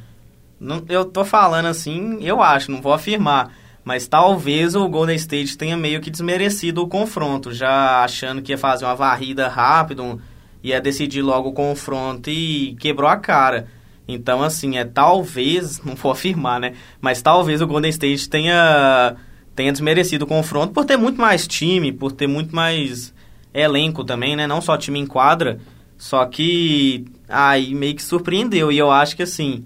Não, 0.60 0.84
eu 0.88 1.04
tô 1.04 1.24
falando 1.24 1.66
assim, 1.66 2.22
eu 2.22 2.40
acho, 2.40 2.70
não 2.70 2.80
vou 2.80 2.92
afirmar. 2.92 3.52
Mas 3.84 4.06
talvez 4.06 4.76
o 4.76 4.88
Golden 4.88 5.16
State 5.16 5.58
tenha 5.58 5.76
meio 5.76 6.00
que 6.00 6.12
desmerecido 6.12 6.80
o 6.80 6.88
confronto, 6.88 7.52
já 7.52 8.04
achando 8.04 8.40
que 8.40 8.52
ia 8.52 8.58
fazer 8.58 8.84
uma 8.84 8.94
varrida 8.94 9.48
rápido, 9.48 10.22
ia 10.62 10.80
decidir 10.80 11.22
logo 11.22 11.48
o 11.48 11.52
confronto 11.52 12.30
e 12.30 12.76
quebrou 12.76 13.10
a 13.10 13.16
cara. 13.16 13.66
Então, 14.06 14.44
assim, 14.44 14.78
é 14.78 14.84
talvez, 14.84 15.82
não 15.84 15.96
vou 15.96 16.12
afirmar, 16.12 16.60
né? 16.60 16.74
Mas 17.00 17.20
talvez 17.20 17.60
o 17.60 17.66
Golden 17.66 17.90
State 17.90 18.28
tenha 18.28 19.16
tenha 19.54 19.72
desmerecido 19.72 20.24
o 20.24 20.28
confronto 20.28 20.72
por 20.72 20.84
ter 20.84 20.96
muito 20.96 21.20
mais 21.20 21.46
time, 21.46 21.92
por 21.92 22.12
ter 22.12 22.26
muito 22.26 22.54
mais 22.54 23.12
elenco 23.52 24.04
também, 24.04 24.36
né? 24.36 24.46
Não 24.46 24.60
só 24.60 24.76
time 24.76 24.98
em 24.98 25.06
quadra, 25.06 25.60
só 25.98 26.24
que 26.24 27.04
aí 27.28 27.74
meio 27.74 27.94
que 27.94 28.02
surpreendeu. 28.02 28.72
E 28.72 28.78
eu 28.78 28.90
acho 28.90 29.16
que 29.16 29.22
assim, 29.22 29.64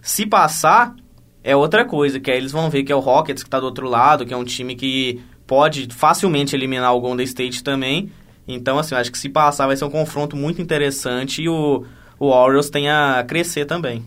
se 0.00 0.26
passar, 0.26 0.94
é 1.42 1.56
outra 1.56 1.84
coisa, 1.84 2.20
que 2.20 2.30
aí 2.30 2.36
eles 2.36 2.52
vão 2.52 2.70
ver 2.70 2.82
que 2.82 2.92
é 2.92 2.96
o 2.96 3.00
Rockets 3.00 3.42
que 3.42 3.48
está 3.48 3.58
do 3.58 3.66
outro 3.66 3.88
lado, 3.88 4.24
que 4.24 4.34
é 4.34 4.36
um 4.36 4.44
time 4.44 4.74
que 4.74 5.20
pode 5.46 5.88
facilmente 5.90 6.54
eliminar 6.54 6.94
o 6.94 7.00
Golden 7.00 7.24
State 7.24 7.62
também. 7.64 8.10
Então, 8.46 8.78
assim, 8.78 8.94
eu 8.94 9.00
acho 9.00 9.10
que 9.10 9.18
se 9.18 9.28
passar 9.28 9.66
vai 9.66 9.76
ser 9.76 9.84
um 9.84 9.90
confronto 9.90 10.36
muito 10.36 10.60
interessante 10.60 11.42
e 11.42 11.48
o, 11.48 11.84
o 12.18 12.26
Orioles 12.26 12.70
tem 12.70 12.88
a 12.88 13.24
crescer 13.26 13.64
também. 13.64 14.04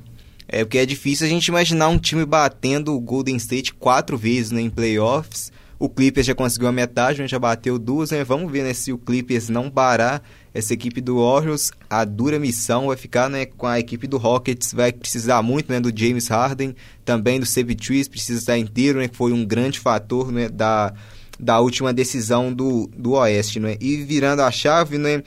É 0.47 0.63
porque 0.63 0.77
é 0.77 0.85
difícil 0.85 1.25
a 1.25 1.29
gente 1.29 1.47
imaginar 1.47 1.87
um 1.87 1.97
time 1.97 2.25
batendo 2.25 2.93
o 2.93 2.99
Golden 2.99 3.35
State 3.37 3.73
quatro 3.73 4.17
vezes 4.17 4.51
né, 4.51 4.61
em 4.61 4.69
playoffs. 4.69 5.51
O 5.77 5.89
Clippers 5.89 6.25
já 6.25 6.33
conseguiu 6.33 6.69
a 6.69 6.71
metade, 6.71 7.27
já 7.27 7.37
bateu 7.37 7.77
duas, 7.77 8.11
né? 8.11 8.23
Vamos 8.23 8.49
ver 8.49 8.63
né, 8.63 8.73
se 8.73 8.93
o 8.93 8.97
Clippers 8.97 9.49
não 9.49 9.69
parar 9.69 10.23
essa 10.53 10.73
equipe 10.73 11.01
do 11.01 11.17
Warriors, 11.17 11.69
a 11.89 12.05
dura 12.05 12.39
missão 12.39 12.87
vai 12.87 12.95
ficar 12.95 13.29
né, 13.29 13.45
com 13.45 13.67
a 13.67 13.77
equipe 13.77 14.07
do 14.07 14.17
Rockets, 14.17 14.71
vai 14.73 14.93
precisar 14.93 15.41
muito 15.41 15.69
né, 15.69 15.81
do 15.81 15.91
James 15.93 16.29
Harden, 16.29 16.73
também 17.03 17.41
do 17.41 17.75
Trees, 17.75 18.07
precisa 18.07 18.39
estar 18.39 18.57
inteiro, 18.57 18.99
né, 18.99 19.09
foi 19.11 19.33
um 19.33 19.43
grande 19.43 19.81
fator 19.81 20.31
né, 20.31 20.47
da, 20.47 20.93
da 21.37 21.59
última 21.59 21.91
decisão 21.91 22.53
do, 22.53 22.89
do 22.95 23.11
Oeste. 23.11 23.59
Né? 23.59 23.75
E 23.81 23.97
virando 23.97 24.43
a 24.43 24.49
chave, 24.49 24.97
né, 24.97 25.21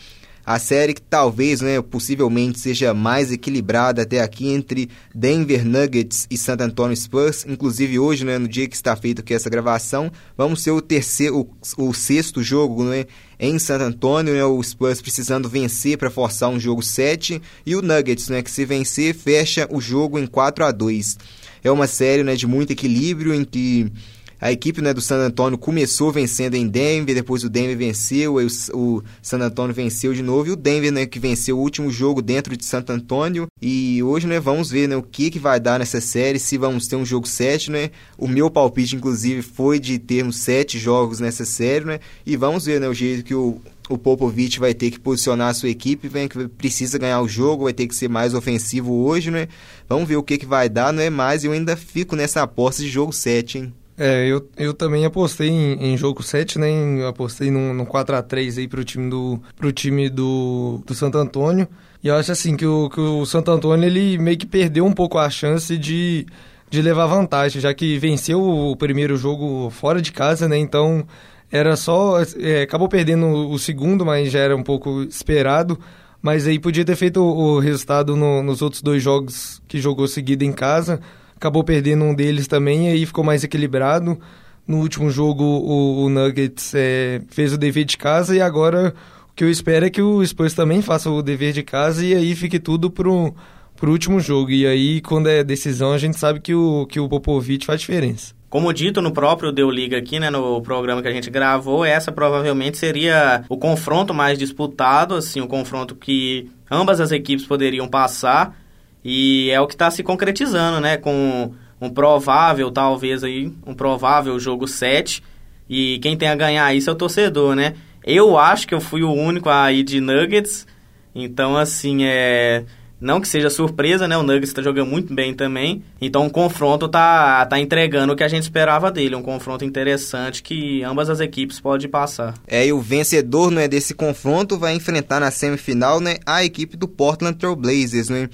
a 0.49 0.59
série 0.59 0.95
que 0.95 1.03
talvez, 1.03 1.61
né, 1.61 1.79
possivelmente 1.83 2.59
seja 2.59 2.95
mais 2.95 3.31
equilibrada 3.31 4.01
até 4.01 4.23
aqui 4.23 4.49
entre 4.49 4.89
Denver 5.15 5.63
Nuggets 5.63 6.27
e 6.31 6.39
San 6.39 6.57
Antonio 6.59 6.97
Spurs. 6.97 7.45
Inclusive 7.47 7.99
hoje, 7.99 8.25
né, 8.25 8.39
no 8.39 8.49
dia 8.49 8.67
que 8.67 8.75
está 8.75 8.97
feito 8.97 9.21
aqui 9.21 9.35
essa 9.35 9.51
gravação, 9.51 10.11
vamos 10.39 10.63
ser 10.63 10.71
o 10.71 10.81
terceiro, 10.81 11.47
o, 11.77 11.89
o 11.89 11.93
sexto 11.93 12.43
jogo, 12.43 12.83
né, 12.83 13.05
em 13.39 13.59
San 13.59 13.77
Antonio, 13.77 14.33
né, 14.33 14.43
o 14.43 14.63
Spurs 14.63 15.03
precisando 15.03 15.51
vencer 15.51 15.99
para 15.99 16.09
forçar 16.09 16.49
um 16.49 16.59
jogo 16.59 16.83
7 16.83 17.43
e 17.67 17.77
o 17.77 17.83
Nuggets, 17.83 18.31
né, 18.31 18.41
que 18.41 18.51
se 18.51 18.65
vencer 18.65 19.15
fecha 19.15 19.69
o 19.71 19.83
jogo 19.83 20.19
em 20.19 20.27
4 20.27 20.65
a 20.65 20.73
2. 20.73 21.19
É 21.63 21.71
uma 21.71 21.87
série, 21.87 22.25
né, 22.25 22.35
de 22.35 22.47
muito 22.47 22.73
equilíbrio 22.73 23.35
em 23.35 23.45
que 23.45 23.93
a 24.41 24.53
equipe 24.53 24.81
né, 24.81 24.95
do 24.95 25.01
San 25.01 25.17
Antonio 25.17 25.59
começou 25.59 26.13
vencendo 26.13 26.55
em 26.55 26.67
Denver, 26.67 27.15
depois 27.15 27.43
o 27.43 27.49
Denver 27.49 27.77
venceu, 27.77 28.37
o, 28.37 28.47
o 28.75 29.03
San 29.21 29.39
Antonio 29.39 29.75
venceu 29.75 30.15
de 30.15 30.23
novo, 30.23 30.49
e 30.49 30.53
o 30.53 30.57
Denver 30.57 30.93
né, 30.93 31.07
que 31.07 31.19
venceu 31.19 31.59
o 31.59 31.61
último 31.61 31.91
jogo 31.91 32.23
dentro 32.23 32.57
de 32.57 32.65
Santo 32.65 32.91
Antônio. 32.91 33.47
E 33.61 34.03
hoje 34.03 34.27
né, 34.27 34.39
vamos 34.39 34.71
ver 34.71 34.89
né, 34.89 34.97
o 34.97 35.03
que, 35.03 35.31
que 35.31 35.39
vai 35.39 35.59
dar 35.59 35.79
nessa 35.79 36.01
série, 36.01 36.39
se 36.39 36.57
vamos 36.57 36.87
ter 36.87 36.97
um 36.97 37.05
jogo 37.05 37.27
7. 37.27 37.71
Né? 37.71 37.91
O 38.17 38.29
meu 38.29 38.51
palpite, 38.51 38.97
inclusive, 38.97 39.43
foi 39.43 39.79
de 39.79 39.99
termos 39.99 40.37
7 40.39 40.79
jogos 40.79 41.19
nessa 41.19 41.45
série, 41.45 41.85
né? 41.85 42.01
e 42.25 42.37
vamos 42.37 42.65
ver 42.67 42.81
né, 42.81 42.89
o 42.89 42.95
jeito 42.95 43.25
que 43.25 43.35
o 43.35 43.61
o 43.89 43.97
Popovich 43.97 44.61
vai 44.61 44.75
ter 44.75 44.91
que 44.91 45.01
posicionar 45.01 45.49
a 45.49 45.55
sua 45.55 45.71
equipe, 45.71 46.09
vem 46.09 46.29
que 46.29 46.47
precisa 46.47 46.99
ganhar 46.99 47.23
o 47.23 47.29
jogo, 47.29 47.65
vai 47.65 47.73
ter 47.73 47.87
que 47.87 47.95
ser 47.95 48.09
mais 48.09 48.35
ofensivo 48.35 48.93
hoje, 48.93 49.31
né? 49.31 49.49
Vamos 49.89 50.07
ver 50.07 50.17
o 50.17 50.23
que, 50.23 50.37
que 50.37 50.47
vai 50.47 50.69
dar, 50.69 50.93
não 50.93 51.03
é 51.03 51.09
mais, 51.09 51.43
eu 51.43 51.53
ainda 51.53 51.77
fico 51.77 52.15
nessa 52.15 52.43
aposta 52.43 52.83
de 52.83 52.89
jogo 52.91 53.13
7, 53.13 53.59
hein? 53.59 53.75
É, 53.99 54.25
eu, 54.29 54.49
eu 54.57 54.73
também 54.73 55.05
apostei 55.05 55.49
em, 55.49 55.93
em 55.93 55.97
jogo 55.97 56.23
7, 56.23 56.57
né? 56.57 56.71
Em, 56.71 57.05
apostei 57.05 57.51
no, 57.51 57.75
no 57.75 57.85
4x3 57.85 58.59
aí 58.59 58.69
pro 58.69 58.85
time 58.85 59.11
do, 59.11 59.43
pro 59.57 59.73
time 59.73 60.09
do, 60.09 60.81
do 60.87 60.95
Santo 60.95 61.19
Antônio. 61.19 61.67
E 62.03 62.07
eu 62.07 62.15
acho 62.15 62.31
assim 62.31 62.57
que 62.57 62.65
o, 62.65 62.89
que 62.89 63.01
o 63.01 63.27
Santo 63.27 63.51
Antônio 63.51 63.85
ele 63.85 64.17
meio 64.17 64.39
que 64.39 64.47
perdeu 64.47 64.87
um 64.87 64.93
pouco 64.93 65.19
a 65.19 65.29
chance 65.29 65.77
de, 65.77 66.25
de 66.71 66.81
levar 66.81 67.07
vantagem, 67.07 67.61
já 67.61 67.75
que 67.75 67.99
venceu 67.99 68.41
o 68.41 68.77
primeiro 68.77 69.17
jogo 69.17 69.69
fora 69.71 70.01
de 70.01 70.13
casa, 70.13 70.49
né? 70.49 70.57
Então 70.57 71.05
era 71.51 71.75
só. 71.75 72.23
É, 72.39 72.63
acabou 72.63 72.89
perdendo 72.89 73.27
o 73.51 73.59
segundo, 73.59 74.07
mas 74.07 74.31
já 74.31 74.39
era 74.39 74.57
um 74.57 74.63
pouco 74.63 75.03
esperado. 75.03 75.77
Mas 76.23 76.47
aí 76.47 76.61
podia 76.61 76.85
ter 76.85 76.95
feito 76.95 77.21
o, 77.21 77.57
o 77.57 77.59
resultado 77.59 78.17
no, 78.17 78.45
nos 78.45 78.63
outros 78.63 78.81
dois 78.81 79.03
jogos 79.03 79.61
que 79.67 79.81
jogou 79.81 80.07
seguido 80.07 80.45
em 80.45 80.53
casa 80.53 81.01
acabou 81.39 81.63
perdendo 81.63 82.05
um 82.05 82.15
deles 82.15 82.49
também 82.49 82.89
e 82.89 82.93
aí 82.93 83.07
ficou 83.07 83.25
mais 83.25 83.45
equilibrado. 83.45 84.19
No 84.67 84.79
último 84.79 85.09
jogo, 85.09 85.45
o, 85.45 86.05
o 86.05 86.09
Nuggets 86.11 86.75
é, 86.75 87.23
fez 87.31 87.55
o 87.55 87.59
dever 87.59 87.85
de 87.85 87.97
casa 87.97 88.37
e 88.37 88.41
agora 88.41 88.93
o 89.31 89.35
que 89.35 89.45
eu 89.45 89.51
espero 89.51 89.87
é 89.87 89.91
que 89.91 90.03
o 90.03 90.25
Spurs 90.27 90.53
também 90.53 90.83
faça 90.83 91.09
o 91.09 91.23
dever 91.23 91.53
de 91.53 91.63
casa 91.63 92.05
e 92.05 92.13
aí 92.13 92.35
fique 92.35 92.59
tudo 92.59 92.91
pro, 92.91 93.33
pro 93.77 93.93
último 93.93 94.21
jogo. 94.21 94.51
E 94.51 94.67
aí, 94.67 95.01
quando 95.01 95.29
é 95.29 95.43
decisão, 95.45 95.93
a 95.93 95.99
gente 95.99 96.19
sabe 96.19 96.41
que 96.41 96.55
o, 96.55 96.87
que 96.87 97.01
o 97.01 97.09
Popovich 97.09 97.65
faz 97.65 97.81
diferença. 97.81 98.35
Como 98.51 98.73
dito 98.73 99.01
no 99.01 99.13
próprio 99.13 99.53
Deu 99.53 99.71
Liga 99.71 99.97
aqui, 99.97 100.19
né, 100.19 100.29
no 100.29 100.61
programa 100.61 101.03
que 101.03 101.09
a 101.09 101.13
gente 101.13 101.31
gravou, 101.31 101.85
essa 101.85 102.11
provavelmente 102.11 102.79
seria 102.79 103.45
o 103.49 103.57
confronto 103.57 104.13
mais 104.13 104.39
disputado, 104.39 105.15
assim, 105.15 105.41
o 105.41 105.47
confronto 105.47 105.95
que 105.95 106.51
ambas 106.71 107.01
as 107.01 107.13
equipes 107.13 107.47
poderiam 107.47 107.87
passar. 107.87 108.57
E 109.05 109.51
é 109.51 109.61
o 109.61 109.67
que 109.67 109.75
está 109.75 109.91
se 109.91 110.03
concretizando, 110.03 110.81
né? 110.81 110.97
Com 110.97 111.53
um 111.81 111.91
provável, 111.91 112.71
talvez 112.71 113.23
aí, 113.23 113.53
um 113.67 113.75
provável 113.75 114.39
jogo 114.39 114.67
7. 114.67 115.23
E 115.69 115.99
quem 115.99 116.17
tem 116.17 116.29
a 116.29 116.35
ganhar 116.35 116.75
isso 116.75 116.91
é 116.91 116.93
o 116.93 116.97
torcedor, 116.97 117.55
né? 117.55 117.75
Eu 118.05 118.39
acho 118.39 118.67
que 118.67 118.75
eu 118.75 118.81
fui 118.81 119.03
o 119.03 119.13
único 119.13 119.49
a 119.49 119.71
ir 119.73 119.83
de 119.83 120.01
Nuggets. 120.01 120.67
Então, 121.15 121.57
assim, 121.57 122.05
é. 122.05 122.65
Não 123.01 123.21
que 123.21 123.29
seja 123.29 123.49
surpresa, 123.49 124.09
né? 124.09 124.17
O 124.17 124.25
Nuggets 124.25 124.49
está 124.49 124.61
jogando 124.61 124.89
muito 124.89 125.15
bem 125.15 125.33
também. 125.33 125.85
Então 126.01 126.27
o 126.27 126.31
confronto 126.31 126.89
tá, 126.89 127.47
tá 127.47 127.61
entregando 127.61 128.13
o 128.13 128.17
que 128.17 128.25
a 128.25 128.29
gente 128.29 128.43
esperava 128.43 128.91
dele. 128.91 129.15
Um 129.15 129.23
confronto 129.23 129.65
interessante 129.65 130.43
que 130.43 130.83
ambas 130.83 131.09
as 131.09 131.21
equipes 131.21 131.61
podem 131.61 131.89
passar. 131.89 132.35
É, 132.45 132.67
e 132.67 132.73
o 132.73 132.81
vencedor 132.81 133.53
né, 133.53 133.69
desse 133.69 133.95
confronto 133.95 134.59
vai 134.59 134.75
enfrentar 134.75 135.21
na 135.21 135.31
semifinal 135.31 136.01
né, 136.01 136.17
a 136.27 136.45
equipe 136.45 136.77
do 136.77 136.89
Portland 136.89 137.39
Trail 137.39 137.55
Blazers, 137.55 138.09
né? 138.09 138.29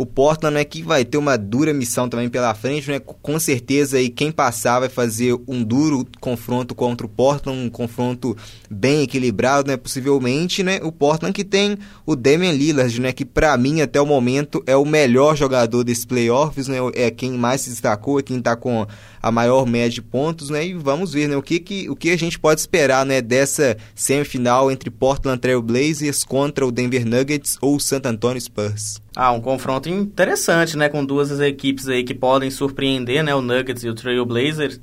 O 0.00 0.06
Portland 0.06 0.56
é 0.56 0.64
que 0.64 0.82
vai 0.82 1.04
ter 1.04 1.18
uma 1.18 1.36
dura 1.36 1.74
missão 1.74 2.08
também 2.08 2.30
pela 2.30 2.54
frente, 2.54 2.90
né? 2.90 2.98
Com 2.98 3.38
certeza 3.38 3.98
aí 3.98 4.08
quem 4.08 4.32
passar 4.32 4.80
vai 4.80 4.88
fazer 4.88 5.38
um 5.46 5.62
duro 5.62 6.06
confronto 6.18 6.74
contra 6.74 7.06
o 7.06 7.10
Portland, 7.10 7.66
um 7.66 7.68
confronto 7.68 8.34
bem 8.70 9.02
equilibrado, 9.02 9.68
né? 9.68 9.76
Possivelmente, 9.76 10.62
né? 10.62 10.80
O 10.82 10.90
Portland 10.90 11.34
que 11.34 11.44
tem 11.44 11.76
o 12.06 12.16
Damian 12.16 12.52
Lillard, 12.52 12.98
né? 12.98 13.12
Que 13.12 13.26
para 13.26 13.54
mim 13.58 13.82
até 13.82 14.00
o 14.00 14.06
momento 14.06 14.62
é 14.66 14.74
o 14.74 14.86
melhor 14.86 15.36
jogador 15.36 15.84
desses 15.84 16.06
playoffs, 16.06 16.66
né? 16.66 16.78
É 16.94 17.10
quem 17.10 17.32
mais 17.32 17.60
se 17.60 17.68
destacou, 17.68 18.18
é 18.18 18.22
quem 18.22 18.40
tá 18.40 18.56
com 18.56 18.86
a 19.22 19.30
maior 19.30 19.66
média 19.66 19.90
de 19.90 20.00
pontos, 20.00 20.48
né? 20.48 20.66
E 20.66 20.72
vamos 20.72 21.12
ver, 21.12 21.28
né? 21.28 21.36
O 21.36 21.42
que, 21.42 21.60
que, 21.60 21.90
o 21.90 21.94
que 21.94 22.08
a 22.08 22.16
gente 22.16 22.38
pode 22.38 22.58
esperar, 22.60 23.04
né? 23.04 23.20
Dessa 23.20 23.76
semifinal 23.94 24.70
entre 24.70 24.88
Portland 24.90 25.38
Trail 25.38 25.60
Blazers 25.60 26.24
contra 26.24 26.66
o 26.66 26.72
Denver 26.72 27.04
Nuggets 27.04 27.58
ou 27.60 27.76
o 27.76 27.80
San 27.80 28.00
Antonio 28.02 28.40
Spurs. 28.40 28.98
Ah, 29.14 29.32
um 29.32 29.40
confronto 29.40 29.88
interessante, 29.88 30.76
né? 30.76 30.88
Com 30.88 31.04
duas 31.04 31.40
equipes 31.40 31.88
aí 31.88 32.04
que 32.04 32.14
podem 32.14 32.50
surpreender, 32.50 33.24
né? 33.24 33.34
O 33.34 33.42
Nuggets 33.42 33.82
e 33.82 33.88
o 33.88 33.94
Trail 33.94 34.24
Blazers. 34.24 34.80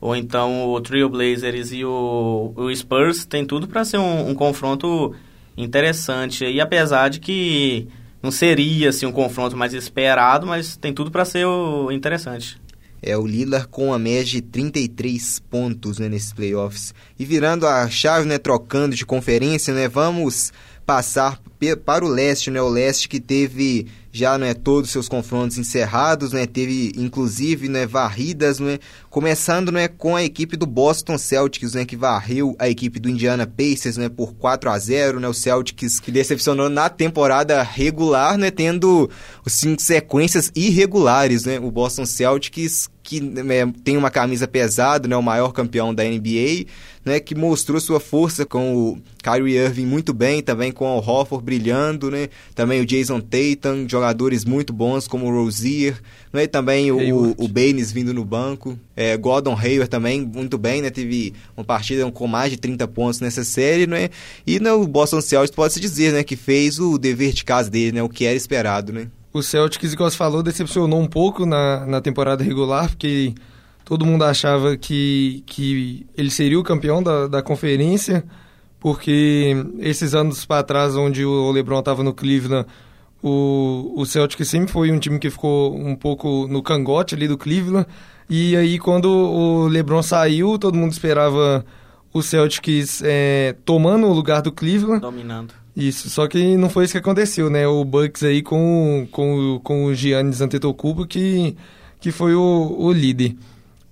Ou 0.00 0.14
então 0.14 0.70
o 0.70 0.80
Trail 0.80 1.08
Blazers 1.08 1.72
e 1.72 1.84
o, 1.84 2.52
o 2.54 2.74
Spurs 2.74 3.24
tem 3.24 3.44
tudo 3.44 3.66
para 3.66 3.84
ser 3.84 3.98
um, 3.98 4.28
um, 4.28 4.34
confronto 4.34 5.14
interessante. 5.56 6.44
E 6.44 6.60
apesar 6.60 7.08
de 7.08 7.20
que 7.20 7.88
não 8.22 8.30
seria 8.30 8.90
assim, 8.90 9.06
um 9.06 9.12
confronto 9.12 9.56
mais 9.56 9.72
esperado, 9.72 10.46
mas 10.46 10.76
tem 10.76 10.92
tudo 10.92 11.10
para 11.10 11.24
ser 11.24 11.46
o, 11.46 11.90
interessante. 11.90 12.60
É 13.02 13.16
o 13.16 13.26
Lillard 13.26 13.68
com 13.68 13.92
a 13.92 13.98
média 13.98 14.24
de 14.24 14.40
33 14.40 15.40
pontos 15.50 15.98
né, 15.98 16.08
nesses 16.08 16.32
playoffs. 16.32 16.94
E 17.18 17.24
virando 17.24 17.66
a 17.66 17.88
chave, 17.88 18.26
né, 18.26 18.38
trocando 18.38 18.94
de 18.94 19.04
conferência, 19.04 19.74
né, 19.74 19.88
vamos 19.88 20.52
passar 20.84 21.40
para 21.84 22.04
o 22.04 22.08
leste, 22.08 22.50
né? 22.50 22.60
O 22.60 22.68
leste 22.68 23.08
que 23.08 23.18
teve 23.18 23.86
já 24.12 24.38
né, 24.38 24.54
todos 24.54 24.88
os 24.88 24.92
seus 24.92 25.08
confrontos 25.08 25.58
encerrados, 25.58 26.32
né? 26.32 26.46
Teve 26.46 26.92
inclusive 26.96 27.68
né, 27.68 27.86
varridas, 27.86 28.60
né? 28.60 28.78
Começando 29.14 29.70
né, 29.70 29.86
com 29.86 30.16
a 30.16 30.24
equipe 30.24 30.56
do 30.56 30.66
Boston 30.66 31.16
Celtics, 31.16 31.74
né? 31.74 31.84
Que 31.84 31.94
varreu 31.94 32.56
a 32.58 32.68
equipe 32.68 32.98
do 32.98 33.08
Indiana 33.08 33.46
Pacers, 33.46 33.96
né? 33.96 34.08
Por 34.08 34.34
4 34.34 34.68
a 34.68 34.76
0 34.76 35.20
né? 35.20 35.28
O 35.28 35.32
Celtics 35.32 36.00
que 36.00 36.10
decepcionou 36.10 36.68
na 36.68 36.88
temporada 36.88 37.62
regular, 37.62 38.36
né? 38.36 38.50
Tendo 38.50 39.08
cinco 39.46 39.80
sequências 39.80 40.50
irregulares, 40.52 41.44
né? 41.44 41.60
O 41.60 41.70
Boston 41.70 42.04
Celtics 42.04 42.90
que 43.04 43.20
né, 43.20 43.70
tem 43.84 43.98
uma 43.98 44.10
camisa 44.10 44.48
pesada, 44.48 45.06
né, 45.06 45.14
o 45.14 45.22
maior 45.22 45.52
campeão 45.52 45.94
da 45.94 46.02
NBA, 46.02 46.64
né, 47.04 47.20
que 47.20 47.34
mostrou 47.34 47.78
sua 47.78 48.00
força 48.00 48.46
com 48.46 48.74
o 48.74 48.98
Kyrie 49.22 49.58
Irving 49.58 49.84
muito 49.84 50.14
bem, 50.14 50.42
também 50.42 50.72
com 50.72 50.86
o 50.86 50.98
Hofford 50.98 51.44
brilhando, 51.44 52.10
né, 52.10 52.30
também 52.54 52.80
o 52.80 52.86
Jason 52.86 53.20
Tatum, 53.20 53.86
jogadores 53.86 54.46
muito 54.46 54.72
bons 54.72 55.06
como 55.06 55.26
o 55.26 55.30
Rozier, 55.30 56.00
né, 56.32 56.44
e 56.44 56.48
também 56.48 56.90
o, 56.90 57.34
o 57.36 57.46
Baines 57.46 57.92
vindo 57.92 58.14
no 58.14 58.24
banco, 58.24 58.78
é, 58.96 59.03
Gordon 59.16 59.56
Hayward 59.56 59.88
também 59.88 60.20
muito 60.20 60.58
bem, 60.58 60.82
né, 60.82 60.90
teve 60.90 61.34
uma 61.56 61.64
partida 61.64 62.10
com 62.10 62.26
mais 62.26 62.50
de 62.50 62.56
30 62.56 62.86
pontos 62.88 63.20
nessa 63.20 63.44
série, 63.44 63.86
né, 63.86 64.10
e 64.46 64.58
né, 64.58 64.72
o 64.72 64.86
Boston 64.86 65.20
Celtics 65.20 65.54
pode-se 65.54 65.80
dizer, 65.80 66.12
né, 66.12 66.22
que 66.22 66.36
fez 66.36 66.78
o 66.78 66.98
dever 66.98 67.32
de 67.32 67.44
casa 67.44 67.70
dele, 67.70 67.92
né, 67.92 68.02
o 68.02 68.08
que 68.08 68.24
era 68.24 68.36
esperado, 68.36 68.92
né? 68.92 69.08
O 69.32 69.42
Celtics, 69.42 69.92
igual 69.92 70.08
você 70.08 70.16
falou, 70.16 70.44
decepcionou 70.44 71.00
um 71.00 71.08
pouco 71.08 71.44
na, 71.44 71.84
na 71.86 72.00
temporada 72.00 72.44
regular, 72.44 72.88
porque 72.88 73.34
todo 73.84 74.06
mundo 74.06 74.24
achava 74.24 74.76
que, 74.76 75.42
que 75.44 76.06
ele 76.16 76.30
seria 76.30 76.58
o 76.58 76.62
campeão 76.62 77.02
da, 77.02 77.26
da 77.26 77.42
conferência, 77.42 78.24
porque 78.78 79.56
esses 79.80 80.14
anos 80.14 80.46
para 80.46 80.62
trás, 80.62 80.94
onde 80.96 81.24
o 81.24 81.50
LeBron 81.50 81.80
estava 81.80 82.04
no 82.04 82.14
Cleveland, 82.14 82.66
o, 83.22 83.92
o 83.96 84.04
Celtics 84.04 84.46
sempre 84.46 84.70
foi 84.70 84.92
um 84.92 84.98
time 84.98 85.18
que 85.18 85.30
ficou 85.30 85.74
um 85.74 85.96
pouco 85.96 86.46
no 86.46 86.62
cangote 86.62 87.14
ali 87.14 87.26
do 87.26 87.38
Cleveland, 87.38 87.86
e 88.28 88.56
aí 88.56 88.78
quando 88.78 89.06
o 89.06 89.66
LeBron 89.66 90.02
saiu, 90.02 90.58
todo 90.58 90.76
mundo 90.76 90.92
esperava 90.92 91.64
o 92.12 92.22
Celtics 92.22 93.02
é, 93.04 93.56
tomando 93.64 94.06
o 94.06 94.12
lugar 94.12 94.40
do 94.40 94.52
Cleveland. 94.52 95.00
Dominando. 95.00 95.52
Isso, 95.76 96.08
só 96.08 96.28
que 96.28 96.56
não 96.56 96.70
foi 96.70 96.84
isso 96.84 96.92
que 96.92 96.98
aconteceu, 96.98 97.50
né? 97.50 97.66
O 97.66 97.84
Bucks 97.84 98.22
aí 98.22 98.42
com, 98.42 99.08
com, 99.10 99.60
com 99.62 99.86
o 99.86 99.94
Giannis 99.94 100.40
Antetokounmpo 100.40 101.04
que, 101.04 101.56
que 101.98 102.12
foi 102.12 102.34
o, 102.34 102.76
o 102.78 102.92
líder. 102.92 103.34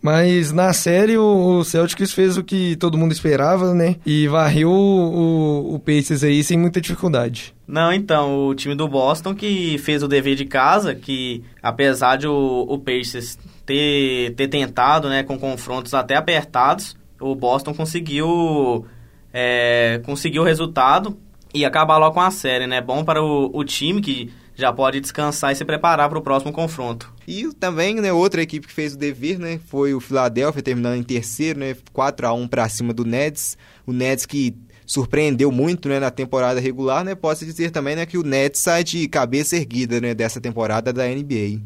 Mas 0.01 0.51
na 0.51 0.73
série 0.73 1.17
o 1.17 1.63
Celtics 1.63 2.13
fez 2.13 2.37
o 2.37 2.43
que 2.43 2.75
todo 2.77 2.99
mundo 2.99 3.13
esperava, 3.13 3.73
né? 3.73 3.97
E 4.05 4.27
varreu 4.27 4.71
o, 4.71 5.75
o 5.75 5.79
Pacers 5.79 6.25
aí 6.25 6.43
sem 6.43 6.59
muita 6.59 6.81
dificuldade. 6.81 7.55
Não, 7.67 7.93
então, 7.93 8.47
o 8.49 8.55
time 8.55 8.75
do 8.75 8.89
Boston 8.89 9.35
que 9.35 9.79
fez 9.79 10.03
o 10.03 10.09
dever 10.09 10.35
de 10.37 10.45
casa, 10.45 10.95
que 10.95 11.43
apesar 11.63 12.17
de 12.17 12.27
o, 12.27 12.67
o 12.69 12.79
Pacers 12.79 13.39
ter, 13.65 14.35
ter 14.35 14.49
tentado, 14.49 15.09
né, 15.09 15.23
com 15.23 15.39
confrontos 15.39 15.95
até 15.95 16.17
apertados, 16.17 16.97
o 17.21 17.35
Boston 17.35 17.73
conseguiu 17.73 18.87
é, 19.33 20.01
conseguiu 20.05 20.43
o 20.43 20.45
resultado 20.45 21.17
e 21.55 21.65
acabar 21.65 21.99
logo 21.99 22.15
com 22.15 22.21
a 22.21 22.31
série, 22.31 22.67
né? 22.67 22.81
Bom 22.81 23.05
para 23.05 23.23
o, 23.23 23.51
o 23.53 23.65
time 23.65 24.01
que 24.01 24.33
já 24.55 24.73
pode 24.73 25.01
descansar 25.01 25.53
e 25.53 25.57
se 25.57 25.65
preparar 25.65 26.09
para 26.09 26.19
o 26.19 26.23
próximo 26.23 26.53
confronto. 26.53 27.13
E 27.27 27.49
também, 27.55 27.95
né, 27.97 28.13
outra 28.13 28.43
equipe 28.43 28.67
que 28.67 28.73
fez 28.73 28.95
o 28.95 28.99
dever, 28.99 29.39
né, 29.39 29.59
foi 29.67 29.95
o 29.95 30.01
Philadelphia, 30.01 30.63
terminando 30.63 30.97
em 30.97 31.03
terceiro, 31.03 31.59
né, 31.59 31.77
4 31.93 32.27
a 32.27 32.33
1 32.33 32.49
para 32.49 32.69
cima 32.69 32.93
do 32.93 33.05
Nets. 33.05 33.57
O 33.87 33.93
Nets 33.93 34.27
que 34.27 34.55
surpreendeu 34.85 35.51
muito, 35.51 35.89
né, 35.89 35.99
na 35.99 36.11
temporada 36.11 36.61
regular, 36.61 37.05
né? 37.05 37.15
Posso 37.15 37.45
dizer 37.45 37.71
também, 37.71 37.97
né, 37.97 38.05
que 38.05 38.19
o 38.19 38.23
Nets 38.23 38.61
sai 38.61 38.85
de 38.85 39.09
cabeça 39.09 39.57
erguida, 39.57 40.01
né, 40.01 40.15
dessa 40.15 40.41
temporada 40.41 40.93
da 40.93 41.07
NBA. 41.07 41.61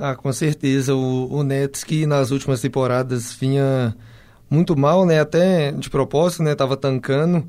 Ah, 0.00 0.16
com 0.16 0.32
certeza. 0.32 0.94
O, 0.94 1.30
o 1.30 1.42
Nets 1.42 1.84
que 1.84 2.06
nas 2.06 2.30
últimas 2.30 2.62
temporadas 2.62 3.34
vinha 3.34 3.94
muito 4.48 4.74
mal, 4.74 5.04
né? 5.04 5.20
Até 5.20 5.72
de 5.72 5.90
propósito, 5.90 6.42
né? 6.42 6.54
Tava 6.54 6.74
tancando. 6.74 7.46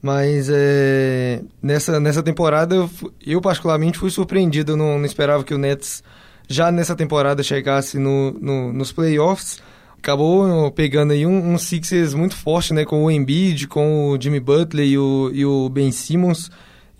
Mas 0.00 0.48
é, 0.50 1.42
nessa, 1.62 2.00
nessa 2.00 2.22
temporada, 2.22 2.74
eu, 2.74 2.90
eu, 3.24 3.40
particularmente 3.42 3.98
fui 3.98 4.10
surpreendido. 4.10 4.72
Eu 4.72 4.76
não, 4.78 4.98
não, 4.98 5.04
esperava 5.04 5.44
que 5.44 5.52
o 5.52 5.58
Nets 5.58 6.02
já 6.48 6.72
nessa 6.72 6.96
temporada 6.96 7.42
chegasse 7.42 7.98
no, 7.98 8.32
no, 8.32 8.72
nos 8.72 8.90
playoffs. 8.92 9.62
Acabou 9.98 10.70
pegando 10.70 11.12
aí 11.12 11.26
um, 11.26 11.52
um 11.52 11.58
Sixers 11.58 12.14
muito 12.14 12.34
forte, 12.34 12.72
né? 12.72 12.86
Com 12.86 13.04
o 13.04 13.10
Embiid, 13.10 13.68
com 13.68 14.08
o 14.08 14.18
Jimmy 14.18 14.40
Butler 14.40 14.86
e 14.86 14.96
o, 14.96 15.30
e 15.34 15.44
o 15.44 15.68
Ben 15.68 15.92
Simmons. 15.92 16.50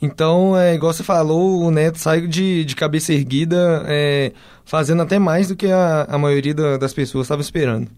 Então, 0.02 0.56
é, 0.56 0.74
igual 0.74 0.92
você 0.92 1.02
falou, 1.02 1.62
o 1.62 1.70
Neto 1.70 1.98
saiu 1.98 2.26
de, 2.26 2.64
de 2.64 2.74
cabeça 2.74 3.12
erguida, 3.12 3.84
é, 3.86 4.32
fazendo 4.64 5.02
até 5.02 5.18
mais 5.18 5.48
do 5.48 5.56
que 5.56 5.66
a, 5.66 6.04
a 6.08 6.16
maioria 6.16 6.54
da, 6.54 6.78
das 6.78 6.94
pessoas 6.94 7.26
estava 7.26 7.42
esperando. 7.42 7.88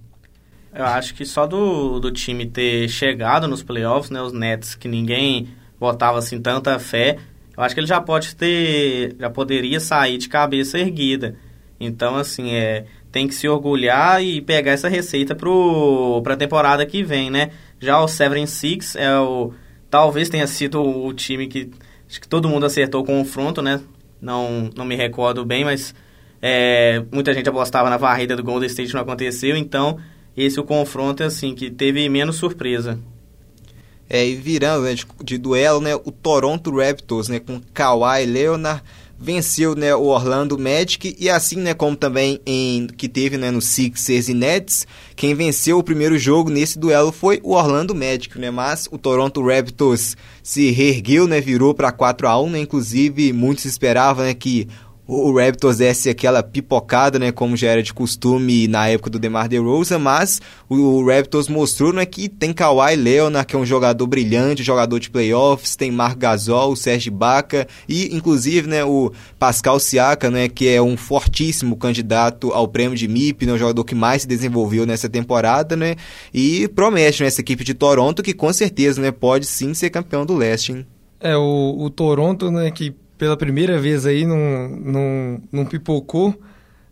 Eu 0.74 0.84
acho 0.84 1.14
que 1.14 1.24
só 1.24 1.46
do, 1.46 2.00
do 2.00 2.10
time 2.10 2.46
ter 2.46 2.88
chegado 2.88 3.46
nos 3.46 3.62
playoffs, 3.62 4.10
né, 4.10 4.20
os 4.20 4.32
Nets, 4.32 4.74
que 4.74 4.88
ninguém 4.88 5.48
botava 5.78 6.18
assim 6.18 6.40
tanta 6.40 6.78
fé, 6.78 7.18
eu 7.56 7.62
acho 7.62 7.74
que 7.74 7.80
ele 7.80 7.86
já 7.86 8.00
pode 8.00 8.34
ter, 8.34 9.14
já 9.18 9.28
poderia 9.28 9.78
sair 9.78 10.18
de 10.18 10.28
cabeça 10.28 10.78
erguida. 10.78 11.36
Então, 11.78 12.16
assim, 12.16 12.52
é, 12.52 12.86
tem 13.10 13.28
que 13.28 13.34
se 13.34 13.46
orgulhar 13.46 14.22
e 14.24 14.40
pegar 14.40 14.72
essa 14.72 14.88
receita 14.88 15.34
para 15.34 16.32
a 16.32 16.36
temporada 16.36 16.86
que 16.86 17.04
vem, 17.04 17.30
né? 17.30 17.50
Já 17.78 18.00
o 18.00 18.08
Seven 18.08 18.46
Six 18.46 18.96
é 18.96 19.18
o, 19.18 19.52
talvez 19.90 20.30
tenha 20.30 20.46
sido 20.46 20.80
o 20.80 21.12
time 21.12 21.46
que, 21.46 21.70
acho 22.12 22.20
que 22.20 22.28
todo 22.28 22.46
mundo 22.46 22.66
acertou 22.66 23.00
o 23.00 23.04
confronto, 23.06 23.62
né? 23.62 23.80
Não, 24.20 24.68
não 24.76 24.84
me 24.84 24.94
recordo 24.94 25.46
bem, 25.46 25.64
mas 25.64 25.94
é, 26.42 27.02
muita 27.10 27.32
gente 27.32 27.48
apostava 27.48 27.88
na 27.88 27.96
varrida 27.96 28.36
do 28.36 28.44
Golden 28.44 28.66
State, 28.66 28.92
não 28.92 29.00
aconteceu, 29.00 29.56
então 29.56 29.98
esse 30.36 30.60
o 30.60 30.64
confronto, 30.64 31.24
assim, 31.24 31.54
que 31.54 31.70
teve 31.70 32.06
menos 32.10 32.36
surpresa. 32.36 32.98
É, 34.10 34.26
e 34.26 34.34
virando 34.34 34.84
né, 34.84 34.92
de, 34.92 35.06
de, 35.24 35.38
duelo, 35.38 35.80
né, 35.80 35.94
o 35.94 36.12
Toronto 36.12 36.70
Raptors, 36.76 37.28
né, 37.28 37.40
com 37.40 37.62
Kawhi 37.72 38.26
Leonard, 38.26 38.82
venceu 39.22 39.76
né, 39.76 39.94
o 39.94 40.06
Orlando 40.06 40.58
Magic 40.58 41.16
e 41.16 41.30
assim 41.30 41.56
né, 41.56 41.72
como 41.74 41.94
também 41.94 42.40
em 42.44 42.88
que 42.88 43.08
teve 43.08 43.38
né, 43.38 43.52
no 43.52 43.60
Sixers 43.60 44.28
e 44.28 44.34
Nets, 44.34 44.84
quem 45.14 45.32
venceu 45.32 45.78
o 45.78 45.82
primeiro 45.82 46.18
jogo 46.18 46.50
nesse 46.50 46.76
duelo 46.76 47.12
foi 47.12 47.38
o 47.44 47.54
Orlando 47.54 47.94
Magic, 47.94 48.36
né, 48.36 48.50
mas 48.50 48.88
o 48.90 48.98
Toronto 48.98 49.40
Raptors 49.40 50.16
se 50.42 50.72
reergueu, 50.72 51.28
né, 51.28 51.40
virou 51.40 51.72
para 51.72 51.92
4 51.92 52.26
a 52.26 52.42
1, 52.42 52.50
né, 52.50 52.58
inclusive 52.58 53.32
muitos 53.32 53.64
esperavam 53.64 54.24
né, 54.24 54.34
que 54.34 54.66
o 55.06 55.36
Raptors 55.36 55.78
desse 55.78 56.08
aquela 56.08 56.42
pipocada, 56.42 57.18
né, 57.18 57.32
como 57.32 57.56
já 57.56 57.68
era 57.68 57.82
de 57.82 57.92
costume 57.92 58.68
na 58.68 58.88
época 58.88 59.10
do 59.10 59.18
DeMar 59.18 59.48
DeRozan, 59.48 59.98
mas 59.98 60.40
o 60.68 61.04
Raptors 61.04 61.48
mostrou 61.48 61.92
né, 61.92 62.06
que 62.06 62.28
tem 62.28 62.52
Kawhi 62.52 62.94
Leonard, 62.94 63.46
que 63.46 63.56
é 63.56 63.58
um 63.58 63.66
jogador 63.66 64.06
brilhante, 64.06 64.62
jogador 64.62 65.00
de 65.00 65.10
playoffs, 65.10 65.74
tem 65.74 65.90
Marc 65.90 66.18
Gasol, 66.18 66.72
o 66.72 66.76
Serge 66.76 67.10
Baca 67.10 67.66
e 67.88 68.14
inclusive 68.14 68.68
né, 68.68 68.84
o 68.84 69.12
Pascal 69.38 69.80
Siaka, 69.80 70.30
né, 70.30 70.48
que 70.48 70.68
é 70.68 70.80
um 70.80 70.96
fortíssimo 70.96 71.76
candidato 71.76 72.52
ao 72.52 72.68
prêmio 72.68 72.96
de 72.96 73.08
MIP, 73.08 73.44
né, 73.44 73.52
o 73.52 73.58
jogador 73.58 73.84
que 73.84 73.96
mais 73.96 74.22
se 74.22 74.28
desenvolveu 74.28 74.86
nessa 74.86 75.08
temporada, 75.08 75.76
né, 75.76 75.96
e 76.32 76.68
promete 76.68 77.22
né, 77.22 77.26
essa 77.26 77.40
equipe 77.40 77.64
de 77.64 77.74
Toronto 77.74 78.22
que 78.22 78.32
com 78.32 78.52
certeza 78.52 79.02
né, 79.02 79.10
pode 79.10 79.46
sim 79.46 79.74
ser 79.74 79.90
campeão 79.90 80.24
do 80.24 80.36
leste. 80.36 80.72
Hein? 80.72 80.86
É, 81.20 81.36
o, 81.36 81.76
o 81.78 81.90
Toronto, 81.90 82.50
né, 82.50 82.70
que 82.70 82.94
pela 83.22 83.36
primeira 83.36 83.78
vez 83.78 84.04
aí 84.04 84.26
não, 84.26 84.68
não, 84.68 85.40
não 85.52 85.64
pipocou. 85.64 86.36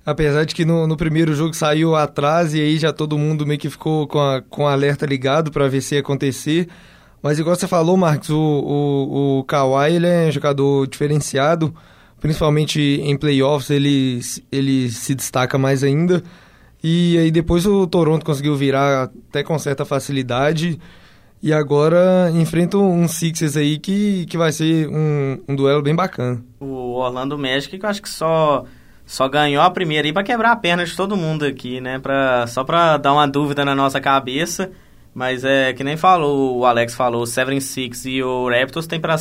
Apesar 0.06 0.44
de 0.44 0.54
que 0.54 0.64
no, 0.64 0.86
no, 0.86 0.96
primeiro 0.96 1.34
jogo 1.34 1.54
saiu 1.54 1.96
atrás 1.96 2.54
e 2.54 2.60
aí 2.60 2.78
já 2.78 2.92
todo 2.92 3.18
mundo 3.18 3.44
meio 3.44 3.58
que 3.58 3.68
ficou 3.68 4.06
com, 4.06 4.20
a, 4.20 4.40
com 4.40 4.68
alerta 4.68 5.04
ligado 5.04 5.50
para 5.50 5.66
ver 5.66 5.80
se 5.80 5.96
ia 5.96 6.00
acontecer. 6.00 6.68
Mas 7.20 7.40
igual 7.40 7.56
você 7.56 7.66
falou, 7.66 7.96
Marcos, 7.96 8.30
o, 8.30 8.38
o, 8.38 9.38
o 9.40 9.44
Kawhi 9.44 9.96
ele 9.96 10.06
é 10.06 10.28
um 10.28 10.30
jogador 10.30 10.86
diferenciado, 10.86 11.74
principalmente 12.20 12.80
em 12.80 13.16
playoffs 13.16 13.68
ele, 13.68 14.20
ele 14.52 14.88
se 14.88 15.16
destaca 15.16 15.58
mais 15.58 15.82
ainda. 15.82 16.22
E 16.80 17.18
aí 17.18 17.32
depois 17.32 17.66
o 17.66 17.88
Toronto 17.88 18.24
conseguiu 18.24 18.54
virar 18.54 19.10
até 19.28 19.42
com 19.42 19.58
certa 19.58 19.84
facilidade. 19.84 20.78
E 21.42 21.52
agora 21.52 22.30
enfrenta 22.34 22.76
um 22.76 23.08
Sixers 23.08 23.56
aí 23.56 23.78
que, 23.78 24.26
que 24.26 24.36
vai 24.36 24.52
ser 24.52 24.88
um, 24.88 25.38
um 25.48 25.56
duelo 25.56 25.82
bem 25.82 25.94
bacana. 25.94 26.42
O 26.60 26.94
Orlando 26.94 27.38
Magic 27.38 27.78
que 27.78 27.84
eu 27.84 27.88
acho 27.88 28.02
que 28.02 28.10
só 28.10 28.64
só 29.06 29.28
ganhou 29.28 29.62
a 29.62 29.70
primeira 29.70 30.06
aí 30.06 30.12
para 30.12 30.22
quebrar 30.22 30.52
a 30.52 30.56
perna 30.56 30.84
de 30.84 30.94
todo 30.94 31.16
mundo 31.16 31.44
aqui, 31.44 31.80
né? 31.80 31.98
Pra, 31.98 32.46
só 32.46 32.62
para 32.62 32.96
dar 32.96 33.12
uma 33.12 33.26
dúvida 33.26 33.64
na 33.64 33.74
nossa 33.74 34.00
cabeça. 34.00 34.70
Mas 35.12 35.44
é 35.44 35.72
que 35.72 35.82
nem 35.82 35.96
falou, 35.96 36.58
o 36.58 36.64
Alex 36.64 36.94
falou, 36.94 37.22
o 37.22 37.26
Seven 37.26 37.58
Six 37.58 38.04
e 38.04 38.22
o 38.22 38.48
Raptors 38.48 38.86
tem 38.86 39.00
para 39.00 39.16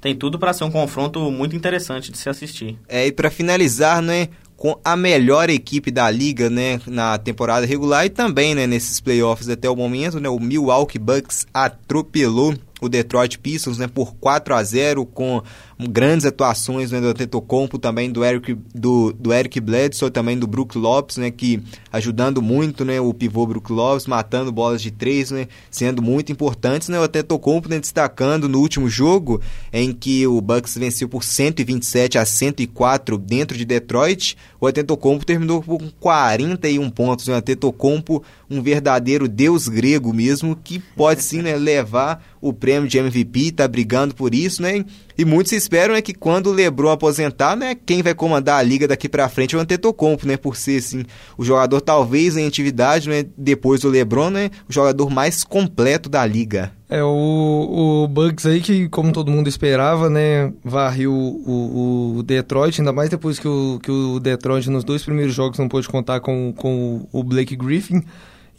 tem 0.00 0.16
tudo 0.16 0.38
para 0.38 0.52
ser 0.52 0.64
um 0.64 0.70
confronto 0.70 1.30
muito 1.30 1.54
interessante 1.54 2.10
de 2.10 2.18
se 2.18 2.28
assistir. 2.28 2.78
É, 2.88 3.06
e 3.06 3.12
para 3.12 3.30
finalizar, 3.30 4.00
né, 4.00 4.28
com 4.60 4.78
a 4.84 4.94
melhor 4.94 5.48
equipe 5.48 5.90
da 5.90 6.10
liga, 6.10 6.50
né, 6.50 6.78
na 6.86 7.16
temporada 7.16 7.64
regular 7.64 8.04
e 8.04 8.10
também, 8.10 8.54
né, 8.54 8.66
nesses 8.66 9.00
playoffs 9.00 9.48
até 9.48 9.70
o 9.70 9.74
momento, 9.74 10.20
né, 10.20 10.28
o 10.28 10.38
Milwaukee 10.38 10.98
Bucks 10.98 11.46
atropelou 11.52 12.54
o 12.80 12.88
Detroit 12.88 13.38
Pistons, 13.38 13.78
né, 13.78 13.86
por 13.86 14.14
4 14.14 14.54
a 14.54 14.62
0 14.62 15.04
com 15.04 15.42
grandes 15.88 16.26
atuações 16.26 16.90
né, 16.90 17.00
do 17.00 17.08
Antetokounmpo, 17.08 17.78
também 17.78 18.10
do 18.10 18.24
Eric, 18.24 18.56
do, 18.74 19.12
do 19.12 19.32
Eric 19.32 19.60
Bledsoe, 19.60 20.10
também 20.10 20.38
do 20.38 20.46
Brook 20.46 20.76
Lopes, 20.76 21.16
né, 21.16 21.30
que 21.30 21.62
ajudando 21.92 22.42
muito, 22.42 22.84
né, 22.84 23.00
o 23.00 23.14
pivô 23.14 23.46
Brook 23.46 23.72
Lopes, 23.72 24.06
matando 24.06 24.52
bolas 24.52 24.82
de 24.82 24.90
três, 24.90 25.30
né, 25.30 25.48
sendo 25.70 26.02
muito 26.02 26.32
importantes, 26.32 26.88
né, 26.88 26.98
o 26.98 27.02
Antetokounmpo 27.02 27.68
né, 27.68 27.78
destacando 27.78 28.48
no 28.48 28.58
último 28.58 28.88
jogo 28.88 29.40
em 29.72 29.92
que 29.92 30.26
o 30.26 30.40
Bucks 30.40 30.76
venceu 30.76 31.08
por 31.08 31.24
127 31.24 32.18
a 32.18 32.24
104 32.24 33.16
dentro 33.18 33.56
de 33.56 33.64
Detroit, 33.64 34.36
o 34.60 34.66
Antetokounmpo 34.66 35.24
terminou 35.24 35.62
com 35.62 35.78
41 35.98 36.90
pontos, 36.90 37.28
né, 37.28 37.34
o 37.34 37.38
Antetokounmpo 37.38 38.22
um 38.50 38.60
verdadeiro 38.60 39.28
deus 39.28 39.68
grego 39.68 40.12
mesmo, 40.12 40.56
que 40.56 40.78
pode 40.78 41.22
sim 41.22 41.40
né, 41.40 41.56
levar 41.56 42.22
o 42.40 42.52
prêmio 42.52 42.69
de 42.86 42.98
MVP, 42.98 43.52
tá 43.52 43.66
brigando 43.66 44.14
por 44.14 44.34
isso, 44.34 44.62
né? 44.62 44.84
E 45.16 45.24
muitos 45.24 45.52
esperam 45.52 45.94
é 45.94 46.00
que 46.00 46.14
quando 46.14 46.46
o 46.46 46.52
LeBron 46.52 46.90
aposentar, 46.90 47.54
né, 47.54 47.74
quem 47.74 48.02
vai 48.02 48.14
comandar 48.14 48.58
a 48.58 48.62
liga 48.62 48.88
daqui 48.88 49.08
para 49.08 49.28
frente 49.28 49.54
é 49.54 49.58
o 49.58 49.60
Antetokounmpo, 49.60 50.26
né, 50.26 50.36
por 50.36 50.56
ser 50.56 50.78
assim, 50.78 51.04
o 51.36 51.44
jogador 51.44 51.80
talvez 51.82 52.38
em 52.38 52.46
atividade, 52.46 53.08
né, 53.08 53.26
depois 53.36 53.82
do 53.82 53.90
LeBron, 53.90 54.30
né, 54.30 54.50
o 54.66 54.72
jogador 54.72 55.10
mais 55.10 55.44
completo 55.44 56.08
da 56.08 56.24
liga. 56.24 56.72
É, 56.88 57.04
o, 57.04 58.04
o 58.04 58.08
Bucks 58.08 58.46
aí 58.46 58.60
que, 58.60 58.88
como 58.88 59.12
todo 59.12 59.30
mundo 59.30 59.46
esperava, 59.46 60.08
né, 60.08 60.52
varreu 60.64 61.12
o, 61.12 62.16
o, 62.16 62.22
Detroit, 62.22 62.80
ainda 62.80 62.92
mais 62.92 63.10
depois 63.10 63.38
que 63.38 63.46
o, 63.46 63.78
que 63.82 63.90
o 63.90 64.18
Detroit 64.18 64.70
nos 64.70 64.84
dois 64.84 65.02
primeiros 65.02 65.34
jogos 65.34 65.58
não 65.58 65.68
pôde 65.68 65.88
contar 65.88 66.20
com, 66.20 66.52
com 66.56 67.06
o 67.12 67.22
Blake 67.22 67.54
Griffin. 67.54 68.02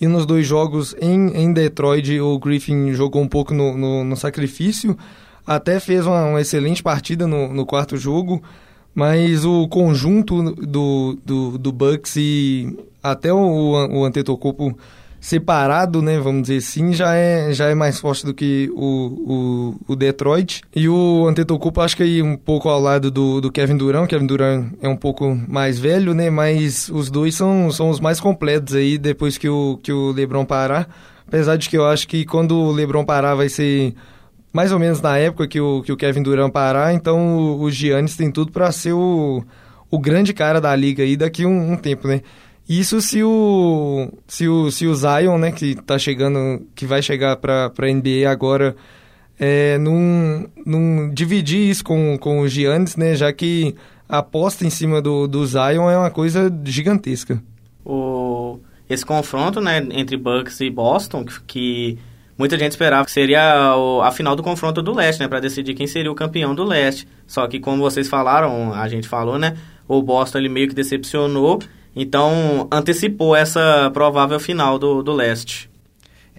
E 0.02 0.08
nos 0.08 0.26
dois 0.26 0.48
jogos 0.48 0.96
em, 1.00 1.28
em 1.36 1.54
Detroit, 1.54 2.20
o 2.20 2.40
Griffin 2.40 2.92
jogou 2.92 3.22
um 3.22 3.28
pouco 3.28 3.54
no, 3.54 3.78
no, 3.78 4.04
no 4.04 4.18
sacrifício, 4.18 4.98
até 5.46 5.80
fez 5.80 6.08
uma, 6.08 6.26
uma 6.26 6.42
excelente 6.42 6.82
partida 6.82 7.28
no, 7.28 7.54
no, 7.54 7.68
quarto 7.68 7.96
jogo, 7.96 8.42
mas 8.96 9.46
o 9.46 9.68
conjunto 9.68 10.56
do, 10.56 11.20
do, 11.24 11.56
do 11.56 11.72
Bucks 11.72 12.16
e 12.16 12.76
até 13.04 13.32
o, 13.32 13.38
o 13.38 14.04
Antetokounmpo 14.04 14.76
separado, 15.22 16.02
né, 16.02 16.20
vamos 16.20 16.42
dizer 16.42 16.58
assim, 16.58 16.92
já 16.92 17.14
é, 17.14 17.54
já 17.54 17.68
é 17.68 17.76
mais 17.76 18.00
forte 18.00 18.26
do 18.26 18.34
que 18.34 18.72
o, 18.74 19.76
o, 19.88 19.94
o 19.94 19.96
Detroit. 19.96 20.64
E 20.76 20.90
o 20.90 21.28
Antetokounmpo 21.28 21.80
acho 21.80 21.96
que 21.96 22.02
aí 22.02 22.24
um 22.24 22.36
pouco 22.36 22.68
ao 22.68 22.82
lado 22.82 23.12
do, 23.12 23.40
do 23.40 23.52
Kevin 23.52 23.78
Durant, 23.78 24.10
Kevin 24.10 24.26
Durant 24.26 24.74
é 24.82 24.90
um 24.90 24.98
pouco 24.98 25.40
mais 25.48 25.78
velho, 25.78 26.16
né, 26.16 26.32
mas 26.32 26.90
os 26.90 27.12
dois 27.12 27.36
são, 27.36 27.70
são 27.70 27.92
os 27.92 28.00
mais 28.00 28.20
completos 28.20 28.74
aí 28.74 28.98
depois 28.98 29.38
que 29.38 29.48
o, 29.48 29.80
que 29.84 29.94
o 29.94 30.12
LeBron 30.12 30.44
parar. 30.44 30.90
Apesar 31.28 31.56
de 31.56 31.70
que 31.70 31.78
eu 31.78 31.86
acho 31.86 32.08
que 32.08 32.26
quando 32.26 32.58
o 32.58 32.72
LeBron 32.72 33.06
parar 33.06 33.36
vai 33.36 33.48
ser 33.48 33.94
mais 34.52 34.72
ou 34.72 34.80
menos 34.80 35.02
na 35.02 35.20
época 35.20 35.48
que 35.48 35.62
o, 35.62 35.84
que 35.84 35.92
o 35.92 35.98
Kevin 35.98 36.24
Durant 36.24 36.52
parar, 36.52 36.96
então 36.96 37.38
o, 37.38 37.62
o 37.62 37.70
Giannis 37.70 38.18
tem 38.18 38.32
tudo 38.32 38.52
para 38.52 38.72
ser 38.72 38.94
o, 38.94 39.44
o 39.92 40.00
grande 40.00 40.34
cara 40.34 40.60
da 40.60 40.76
liga 40.76 41.04
aí 41.04 41.16
daqui 41.16 41.46
um, 41.46 41.74
um 41.74 41.78
tempo, 41.78 42.08
né? 42.08 42.22
Isso 42.72 43.02
se 43.02 43.22
o, 43.22 44.10
se 44.26 44.48
o, 44.48 44.72
se 44.72 44.88
o 44.88 44.96
Zion, 44.96 45.38
né, 45.38 45.52
que 45.52 45.76
tá 45.76 46.00
chegando, 46.00 46.66
que 46.74 46.86
vai 46.86 47.02
chegar 47.02 47.36
para 47.36 47.66
a 47.66 47.86
NBA 47.86 48.30
agora, 48.30 48.78
é, 49.38 49.78
não, 49.78 50.48
não 50.66 51.10
dividir 51.14 51.70
isso 51.70 51.84
com, 51.84 52.18
com 52.18 52.40
o 52.40 52.48
Giannis, 52.48 52.96
né, 52.96 53.14
já 53.14 53.34
que 53.34 53.76
a 54.08 54.20
aposta 54.20 54.66
em 54.66 54.70
cima 54.70 55.02
do, 55.02 55.28
do 55.28 55.46
Zion 55.46 55.90
é 55.90 55.98
uma 55.98 56.10
coisa 56.10 56.50
gigantesca. 56.64 57.44
O, 57.84 58.58
esse 58.90 59.06
confronto, 59.06 59.60
né, 59.60 59.86
entre 59.92 60.16
Bucks 60.16 60.62
e 60.62 60.70
Boston, 60.70 61.26
que, 61.26 61.42
que 61.42 61.98
muita 62.38 62.58
gente 62.58 62.72
esperava 62.72 63.04
que 63.04 63.12
seria 63.12 63.74
a 64.02 64.12
final 64.12 64.34
do 64.34 64.42
confronto 64.42 64.82
do 64.82 64.94
leste, 64.94 65.20
né, 65.20 65.28
para 65.28 65.42
decidir 65.42 65.74
quem 65.74 65.88
seria 65.88 66.10
o 66.10 66.16
campeão 66.16 66.56
do 66.56 66.64
leste. 66.64 67.06
Só 67.28 67.46
que 67.50 67.60
como 67.60 67.82
vocês 67.82 68.08
falaram, 68.08 68.74
a 68.74 68.88
gente 68.88 69.10
falou, 69.10 69.38
né, 69.38 69.58
o 69.90 70.02
Boston 70.02 70.38
ele 70.38 70.48
meio 70.48 70.70
que 70.70 70.74
decepcionou 70.74 71.60
então, 71.96 72.68
antecipou 72.72 73.36
essa 73.36 73.90
provável 73.94 74.40
final 74.40 74.80
do, 74.80 75.04
do 75.04 75.14
leste. 75.14 75.70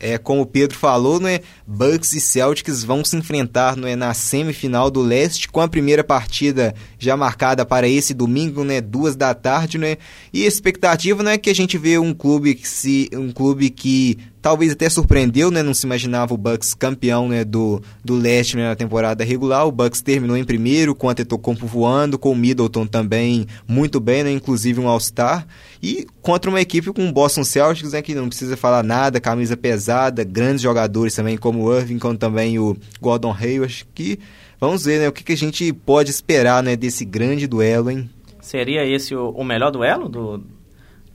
É, 0.03 0.19
como 0.19 0.43
o 0.43 0.47
Pedro 0.47 0.77
falou, 0.77 1.21
né, 1.21 1.41
Bucks 1.65 2.13
e 2.13 2.21
Celtics 2.21 2.83
vão 2.83 3.05
se 3.05 3.17
enfrentar 3.17 3.77
né, 3.77 3.95
na 3.95 4.13
semifinal 4.13 4.91
do 4.91 5.01
leste, 5.01 5.49
com 5.49 5.61
a 5.61 5.69
primeira 5.69 6.03
partida 6.03 6.75
já 6.99 7.17
marcada 7.17 7.65
para 7.65 7.87
esse 7.87 8.13
domingo, 8.13 8.65
né, 8.65 8.81
duas 8.81 9.15
da 9.15 9.33
tarde, 9.33 9.79
né, 9.79 9.99
e 10.33 10.45
a 10.45 10.49
expectativa 10.49 11.23
né, 11.23 11.39
que 11.39 11.51
a 11.51 11.55
gente 11.55 11.79
vê 11.79 11.99
um 11.99 12.13
clube 12.13 12.57
que, 12.57 12.67
se, 12.67 13.09
um 13.13 13.31
clube 13.31 13.71
que 13.71 14.19
talvez 14.43 14.73
até 14.73 14.91
surpreendeu, 14.91 15.51
né? 15.51 15.63
Não 15.63 15.73
se 15.73 15.87
imaginava 15.87 16.35
o 16.35 16.37
Bucks 16.37 16.75
campeão 16.75 17.29
né, 17.29 17.45
do, 17.45 17.81
do 18.05 18.17
leste 18.17 18.57
né, 18.57 18.69
na 18.69 18.75
temporada 18.75 19.23
regular. 19.23 19.67
O 19.67 19.73
Bucks 19.73 20.03
terminou 20.03 20.37
em 20.37 20.45
primeiro, 20.45 20.95
com 20.95 21.07
o 21.07 21.11
Antetokounmpo 21.11 21.65
voando, 21.65 22.19
com 22.19 22.33
o 22.33 22.37
Middleton 22.37 22.85
também 22.85 23.47
muito 23.67 24.01
bem, 24.01 24.25
né? 24.25 24.33
Inclusive 24.33 24.81
um 24.81 24.89
All-Star. 24.89 25.47
E 25.81 26.07
contra 26.21 26.51
uma 26.51 26.61
equipe 26.61 26.93
com 26.93 27.09
o 27.09 27.13
Boston 27.13 27.45
Celtics, 27.45 27.93
né? 27.93 28.03
Que 28.03 28.15
não 28.15 28.29
precisa 28.29 28.57
falar 28.57 28.83
nada, 28.83 29.21
camisa 29.21 29.57
pesada, 29.57 30.25
grandes 30.25 30.61
jogadores 30.61 31.15
também, 31.15 31.39
como 31.39 31.63
o 31.63 31.79
Irving, 31.79 32.01
como 32.01 32.19
também 32.19 32.59
o 32.59 32.77
Gordon 33.01 33.33
Hayward, 33.33 33.87
que... 33.95 34.19
Vamos 34.61 34.85
ver, 34.85 35.01
né? 35.01 35.09
O 35.09 35.13
que, 35.13 35.25
que 35.25 35.33
a 35.33 35.37
gente 35.37 35.73
pode 35.73 36.11
esperar, 36.11 36.63
né? 36.63 36.77
Desse 36.77 37.05
grande 37.05 37.49
duelo, 37.49 37.91
hein? 37.91 38.09
Seria 38.41 38.85
esse 38.87 39.13
o, 39.13 39.31
o 39.31 39.45
melhor 39.45 39.73
duelo 39.73 40.09
do, 40.09 40.45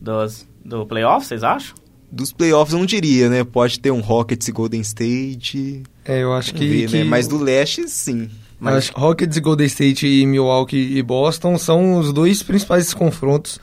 dos, 0.01 0.45
do 0.65 0.85
playoff, 0.85 1.25
vocês 1.25 1.43
acham? 1.45 1.86
Dos 2.11 2.31
playoffs 2.31 2.73
eu 2.73 2.79
não 2.79 2.85
diria, 2.85 3.29
né? 3.29 3.43
Pode 3.43 3.79
ter 3.79 3.91
um 3.91 3.99
Rockets 3.99 4.47
e 4.47 4.51
Golden 4.51 4.81
State. 4.81 5.83
É, 6.05 6.23
eu 6.23 6.33
acho 6.33 6.53
que, 6.53 6.67
ver, 6.67 6.89
que... 6.89 6.97
Né? 6.97 7.03
Mas 7.03 7.27
do 7.27 7.37
leste, 7.37 7.87
sim. 7.89 8.29
Mas... 8.59 8.89
Rockets, 8.89 9.37
Golden 9.37 9.67
State 9.67 10.07
e 10.07 10.25
Milwaukee 10.25 10.97
e 10.97 11.03
Boston 11.03 11.57
são 11.57 11.99
os 11.99 12.11
dois 12.11 12.41
principais 12.41 12.93
confrontos. 12.93 13.59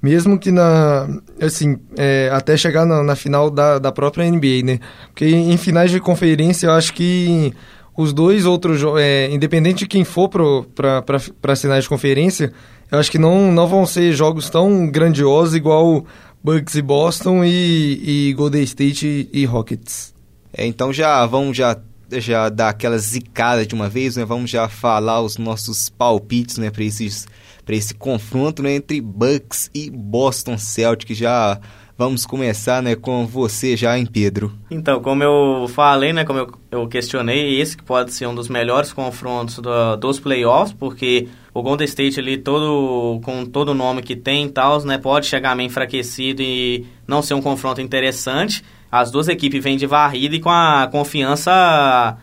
Mesmo 0.00 0.38
que 0.38 0.52
na. 0.52 1.08
Assim, 1.42 1.76
é, 1.96 2.30
até 2.32 2.56
chegar 2.56 2.86
na, 2.86 3.02
na, 3.02 3.16
final 3.16 3.50
da, 3.50 3.80
da 3.80 3.90
própria 3.90 4.30
NBA, 4.30 4.62
né? 4.64 4.78
Porque 5.08 5.26
em 5.26 5.56
finais 5.56 5.90
de 5.90 5.98
conferência 5.98 6.68
eu 6.68 6.72
acho 6.72 6.94
que 6.94 7.52
os 7.96 8.12
dois 8.12 8.46
outros. 8.46 8.80
É, 8.96 9.28
independente 9.28 9.80
de 9.80 9.86
quem 9.88 10.04
for 10.04 10.28
para 10.28 11.56
finais 11.56 11.82
de 11.82 11.88
conferência, 11.88 12.52
eu 12.92 12.98
acho 12.98 13.10
que 13.10 13.18
não, 13.18 13.50
não 13.50 13.66
vão 13.66 13.84
ser 13.84 14.12
jogos 14.12 14.48
tão 14.48 14.86
grandiosos 14.86 15.56
igual 15.56 16.06
Bucks 16.42 16.74
e 16.74 16.82
Boston 16.82 17.44
e, 17.44 18.28
e 18.28 18.32
Golden 18.34 18.62
State 18.62 19.28
e, 19.32 19.44
Rockets. 19.44 20.14
É, 20.52 20.66
então 20.66 20.92
já 20.92 21.24
vamos 21.26 21.56
já 21.56 21.76
já 22.10 22.48
dar 22.48 22.70
aquela 22.70 22.96
zicada 22.96 23.66
de 23.66 23.74
uma 23.74 23.88
vez, 23.88 24.16
né? 24.16 24.24
Vamos 24.24 24.50
já 24.50 24.66
falar 24.68 25.20
os 25.20 25.36
nossos 25.36 25.90
palpites, 25.90 26.56
né, 26.56 26.70
para 26.70 26.82
esses 26.84 27.26
para 27.66 27.76
esse 27.76 27.92
confronto 27.92 28.62
né, 28.62 28.76
entre 28.76 28.98
Bucks 28.98 29.70
e 29.74 29.90
Boston 29.90 30.56
Celtics. 30.56 31.18
Já 31.18 31.60
vamos 31.98 32.24
começar, 32.24 32.80
né, 32.80 32.94
com 32.94 33.26
você 33.26 33.76
já, 33.76 33.98
em 33.98 34.06
Pedro. 34.06 34.52
Então, 34.70 35.02
como 35.02 35.22
eu 35.22 35.66
falei, 35.68 36.12
né, 36.12 36.24
como 36.24 36.38
eu, 36.38 36.52
eu 36.70 36.88
questionei, 36.88 37.60
esse 37.60 37.76
que 37.76 37.82
pode 37.82 38.14
ser 38.14 38.26
um 38.26 38.34
dos 38.34 38.48
melhores 38.48 38.92
confrontos 38.92 39.58
do, 39.58 39.96
dos 39.96 40.20
playoffs, 40.20 40.72
porque 40.72 41.28
o 41.58 41.62
Golden 41.62 41.84
State 41.86 42.20
ali 42.20 42.38
todo 42.38 43.20
com 43.22 43.44
todo 43.44 43.70
o 43.70 43.74
nome 43.74 44.02
que 44.02 44.14
tem 44.14 44.48
tal, 44.48 44.82
né, 44.84 44.98
pode 44.98 45.26
chegar 45.26 45.56
meio 45.56 45.66
enfraquecido 45.66 46.42
e 46.42 46.86
não 47.06 47.22
ser 47.22 47.34
um 47.34 47.42
confronto 47.42 47.80
interessante. 47.80 48.64
As 48.90 49.10
duas 49.10 49.28
equipes 49.28 49.62
vêm 49.62 49.76
de 49.76 49.86
varrida 49.86 50.36
e 50.36 50.40
com 50.40 50.50
a 50.50 50.88
confiança 50.90 52.16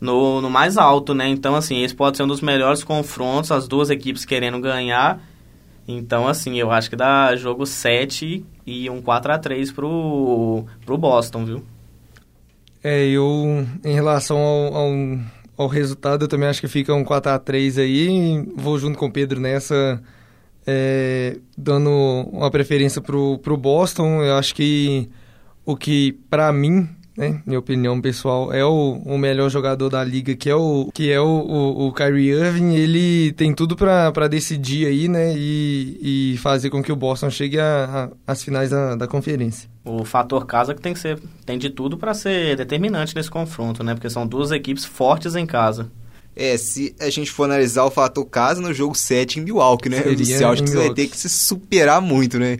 no, 0.00 0.40
no 0.40 0.50
mais 0.50 0.76
alto, 0.76 1.14
né? 1.14 1.28
Então, 1.28 1.54
assim, 1.54 1.82
esse 1.82 1.94
pode 1.94 2.16
ser 2.16 2.24
um 2.24 2.28
dos 2.28 2.40
melhores 2.40 2.84
confrontos, 2.84 3.50
as 3.50 3.66
duas 3.66 3.90
equipes 3.90 4.24
querendo 4.24 4.60
ganhar. 4.60 5.20
Então, 5.86 6.28
assim, 6.28 6.58
eu 6.58 6.70
acho 6.70 6.90
que 6.90 6.96
dá 6.96 7.34
jogo 7.34 7.66
7 7.66 8.44
e 8.66 8.90
um 8.90 9.02
4 9.02 9.32
a 9.32 9.38
3 9.38 9.72
pro, 9.72 10.64
pro 10.84 10.98
Boston, 10.98 11.44
viu? 11.44 11.64
É, 12.84 13.06
eu, 13.06 13.66
em 13.84 13.94
relação 13.94 14.38
ao, 14.38 14.74
ao 14.74 14.92
ao 15.56 15.66
resultado, 15.66 16.24
eu 16.24 16.28
também 16.28 16.48
acho 16.48 16.60
que 16.60 16.68
fica 16.68 16.94
um 16.94 17.04
4x3 17.04 17.80
aí. 17.80 18.44
Vou 18.56 18.78
junto 18.78 18.98
com 18.98 19.06
o 19.06 19.12
Pedro 19.12 19.40
nessa, 19.40 20.02
é, 20.66 21.38
dando 21.56 21.90
uma 22.32 22.50
preferência 22.50 23.00
pro, 23.00 23.38
pro 23.38 23.56
Boston. 23.56 24.22
Eu 24.22 24.36
acho 24.36 24.54
que 24.54 25.08
o 25.64 25.76
que, 25.76 26.12
para 26.28 26.52
mim, 26.52 26.88
né, 27.16 27.42
minha 27.46 27.58
opinião 27.58 28.00
pessoal, 28.00 28.52
é 28.52 28.64
o, 28.64 29.02
o 29.04 29.18
melhor 29.18 29.50
jogador 29.50 29.88
da 29.88 30.02
liga, 30.02 30.34
que 30.34 30.48
é 30.48 30.54
o, 30.54 30.90
que 30.92 31.10
é 31.10 31.20
o, 31.20 31.24
o, 31.24 31.88
o 31.88 31.92
Kyrie 31.92 32.30
Irving. 32.30 32.74
Ele 32.74 33.32
tem 33.32 33.54
tudo 33.54 33.76
para 33.76 34.28
decidir 34.28 34.86
aí, 34.86 35.08
né, 35.08 35.34
e, 35.36 36.34
e 36.34 36.38
fazer 36.38 36.70
com 36.70 36.82
que 36.82 36.92
o 36.92 36.96
Boston 36.96 37.30
chegue 37.30 37.58
às 38.26 38.42
finais 38.42 38.70
da, 38.70 38.94
da 38.94 39.06
conferência. 39.06 39.68
O 39.84 40.04
fator 40.04 40.46
casa 40.46 40.74
que 40.74 40.80
tem 40.80 40.94
que 40.94 41.00
ser, 41.00 41.18
tem 41.44 41.58
de 41.58 41.68
tudo 41.68 41.98
para 41.98 42.14
ser 42.14 42.56
determinante 42.56 43.14
nesse 43.14 43.30
confronto, 43.30 43.82
né, 43.82 43.94
porque 43.94 44.08
são 44.10 44.26
duas 44.26 44.50
equipes 44.50 44.84
fortes 44.84 45.34
em 45.34 45.46
casa. 45.46 45.90
É, 46.34 46.56
se 46.56 46.94
a 46.98 47.10
gente 47.10 47.30
for 47.30 47.44
analisar 47.44 47.84
o 47.84 47.90
fator 47.90 48.24
casa 48.24 48.60
no 48.60 48.72
jogo 48.72 48.94
7 48.94 49.38
em 49.38 49.42
Milwaukee, 49.42 49.90
né? 49.90 50.02
Seria 50.02 50.22
o 50.22 50.24
Celtics 50.24 50.72
vai 50.72 50.94
ter 50.94 51.06
que 51.06 51.16
se 51.16 51.28
superar 51.28 52.00
muito, 52.00 52.38
né? 52.38 52.56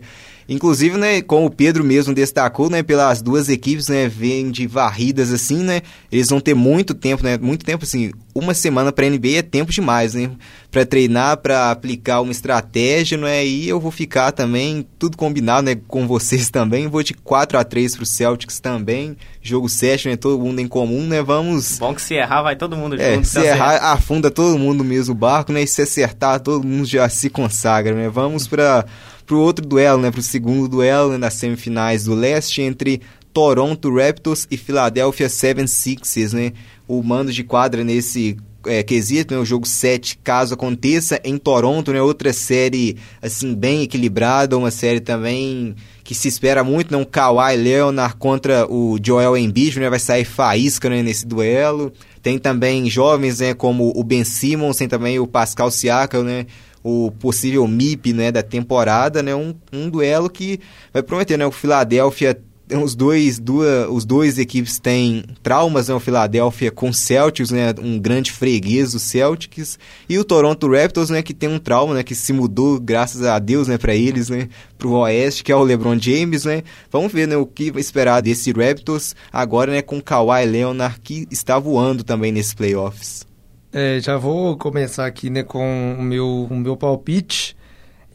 Inclusive, 0.47 0.97
né, 0.97 1.21
como 1.21 1.47
o 1.47 1.49
Pedro 1.49 1.83
mesmo 1.83 2.13
destacou, 2.13 2.69
né, 2.69 2.83
pelas 2.83 3.21
duas 3.21 3.49
equipes, 3.49 3.87
né, 3.87 4.07
vêm 4.07 4.51
de 4.51 4.67
varridas 4.67 5.31
assim, 5.31 5.63
né, 5.63 5.81
eles 6.11 6.29
vão 6.29 6.39
ter 6.39 6.53
muito 6.53 6.93
tempo, 6.93 7.23
né, 7.23 7.37
muito 7.37 7.65
tempo 7.65 7.83
assim, 7.83 8.11
uma 8.35 8.53
semana 8.53 8.91
para 8.91 9.09
NBA 9.09 9.37
é 9.37 9.41
tempo 9.41 9.71
demais, 9.71 10.13
né, 10.13 10.31
para 10.71 10.85
treinar, 10.85 11.37
para 11.37 11.69
aplicar 11.71 12.21
uma 12.21 12.31
estratégia, 12.31 13.15
não 13.15 13.27
é? 13.27 13.45
E 13.45 13.69
eu 13.69 13.79
vou 13.79 13.91
ficar 13.91 14.31
também 14.31 14.87
tudo 14.97 15.15
combinado, 15.15 15.63
né, 15.63 15.75
com 15.87 16.07
vocês 16.07 16.49
também, 16.49 16.87
vou 16.87 17.03
de 17.03 17.13
4 17.13 17.59
a 17.59 17.63
3 17.63 17.95
pro 17.95 18.05
Celtics 18.05 18.59
também. 18.59 19.15
Jogo 19.41 19.69
7, 19.69 20.09
né, 20.09 20.15
todo 20.15 20.39
mundo 20.41 20.59
em 20.59 20.67
comum, 20.67 21.05
né? 21.05 21.21
Vamos 21.21 21.77
Bom 21.77 21.93
que 21.93 22.01
se 22.01 22.15
errar 22.15 22.41
vai 22.41 22.55
todo 22.55 22.75
mundo 22.75 22.99
é, 22.99 23.15
junto. 23.15 23.27
Se 23.27 23.39
errar 23.39 23.91
afunda 23.91 24.31
todo 24.31 24.57
mundo 24.57 24.79
no 24.79 24.83
mesmo 24.83 25.13
barco, 25.13 25.51
né? 25.51 25.63
E 25.63 25.67
se 25.67 25.81
acertar 25.81 26.39
todo 26.39 26.65
mundo 26.65 26.85
já 26.85 27.07
se 27.09 27.29
consagra, 27.29 27.93
né? 27.93 28.09
Vamos 28.09 28.47
para 28.47 28.85
pro 29.25 29.39
outro 29.39 29.65
duelo, 29.65 30.01
né, 30.01 30.11
pro 30.11 30.21
segundo 30.21 30.67
duelo 30.67 31.11
né, 31.11 31.17
nas 31.17 31.33
semifinais 31.35 32.05
do 32.05 32.13
leste 32.13 32.61
entre 32.61 33.01
Toronto 33.33 33.93
Raptors 33.93 34.47
e 34.51 34.55
Philadelphia 34.55 35.27
76ers, 35.27 36.33
né? 36.33 36.53
O 36.87 37.01
mando 37.01 37.31
de 37.33 37.43
quadra 37.43 37.83
nesse 37.83 38.37
é, 38.65 38.83
quesito, 38.83 39.33
né, 39.33 39.39
o 39.39 39.45
jogo 39.45 39.67
7, 39.67 40.19
caso 40.23 40.53
aconteça 40.53 41.19
em 41.23 41.37
Toronto, 41.37 41.91
né, 41.91 42.01
outra 42.01 42.31
série 42.31 42.97
assim 43.21 43.53
bem 43.53 43.81
equilibrada, 43.81 44.57
uma 44.57 44.71
série 44.71 44.99
também 44.99 45.75
que 46.03 46.13
se 46.13 46.27
espera 46.27 46.63
muito, 46.63 46.91
né, 46.91 46.97
um 46.97 47.05
Kawhi 47.05 47.55
Leonard 47.57 48.15
contra 48.15 48.65
o 48.71 48.97
Joel 49.03 49.37
Embiid, 49.37 49.79
né, 49.79 49.89
vai 49.89 49.99
sair 49.99 50.25
faísca 50.25 50.89
né, 50.89 51.01
nesse 51.01 51.25
duelo. 51.25 51.91
Tem 52.21 52.37
também 52.37 52.89
jovens, 52.89 53.39
né, 53.39 53.53
como 53.53 53.91
o 53.95 54.03
Ben 54.03 54.23
Simmons, 54.23 54.77
tem 54.77 54.87
também 54.87 55.19
o 55.19 55.27
Pascal 55.27 55.69
Siakam, 55.71 56.23
né, 56.23 56.45
o 56.83 57.11
possível 57.11 57.67
MIP 57.67 58.13
né, 58.13 58.31
da 58.31 58.43
temporada, 58.43 59.23
né, 59.23 59.33
um, 59.33 59.55
um 59.71 59.89
duelo 59.89 60.29
que 60.29 60.59
vai 60.91 61.01
prometer, 61.01 61.37
né, 61.37 61.45
o 61.45 61.51
Philadelphia 61.51 62.37
os 62.71 62.95
dois, 62.95 63.39
duas, 63.39 63.87
os 63.89 64.05
dois 64.05 64.37
equipes 64.37 64.79
têm 64.79 65.23
traumas, 65.41 65.89
né? 65.89 65.95
O 65.95 65.99
Philadelphia 65.99 66.71
com 66.71 66.89
o 66.89 66.93
Celtics, 66.93 67.51
né? 67.51 67.73
Um 67.81 67.99
grande 67.99 68.31
freguês 68.31 68.93
do 68.93 68.99
Celtics. 68.99 69.77
E 70.07 70.17
o 70.17 70.23
Toronto 70.23 70.71
Raptors, 70.71 71.09
né? 71.09 71.21
Que 71.21 71.33
tem 71.33 71.49
um 71.49 71.59
trauma, 71.59 71.93
né? 71.93 72.03
Que 72.03 72.15
se 72.15 72.31
mudou, 72.31 72.79
graças 72.79 73.23
a 73.23 73.37
Deus, 73.37 73.67
né? 73.67 73.77
Para 73.77 73.93
eles, 73.93 74.29
né? 74.29 74.47
Pro 74.77 74.91
Oeste, 74.91 75.43
que 75.43 75.51
é 75.51 75.55
o 75.55 75.63
LeBron 75.63 75.99
James, 75.99 76.45
né? 76.45 76.63
Vamos 76.91 77.11
ver, 77.11 77.27
né? 77.27 77.35
O 77.35 77.45
que 77.45 77.71
esperar 77.75 78.21
desse 78.21 78.51
Raptors 78.51 79.15
agora, 79.31 79.71
né? 79.71 79.81
Com 79.81 79.97
o 79.97 80.03
Kawhi 80.03 80.45
Leonard, 80.45 80.99
que 81.01 81.27
está 81.29 81.59
voando 81.59 82.03
também 82.03 82.31
nesses 82.31 82.53
playoffs. 82.53 83.32
É, 83.73 83.99
já 83.99 84.17
vou 84.17 84.55
começar 84.55 85.05
aqui, 85.05 85.29
né? 85.29 85.41
Com 85.43 85.95
o 85.97 86.01
meu, 86.03 86.47
o 86.49 86.55
meu 86.55 86.77
palpite. 86.77 87.57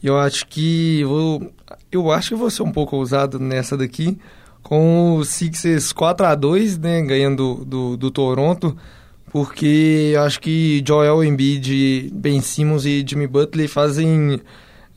Eu 0.01 0.17
acho 0.17 0.47
que 0.47 1.03
vou, 1.03 1.51
eu 1.91 2.11
acho 2.11 2.29
que 2.29 2.35
vou 2.35 2.49
ser 2.49 2.63
um 2.63 2.71
pouco 2.71 2.95
ousado 2.95 3.37
nessa 3.37 3.75
daqui 3.75 4.17
com 4.63 5.15
o 5.15 5.25
Sixers 5.25 5.91
4 5.91 6.25
a 6.25 6.35
2 6.35 6.77
né, 6.77 7.01
ganhando 7.01 7.65
do, 7.65 7.97
do 7.97 8.11
Toronto, 8.11 8.77
porque 9.31 10.11
eu 10.13 10.21
acho 10.21 10.39
que 10.39 10.83
Joel 10.87 11.23
Embiid, 11.23 12.11
Ben 12.13 12.41
Simmons 12.41 12.85
e 12.85 13.03
Jimmy 13.07 13.27
Butler 13.27 13.67
fazem 13.67 14.39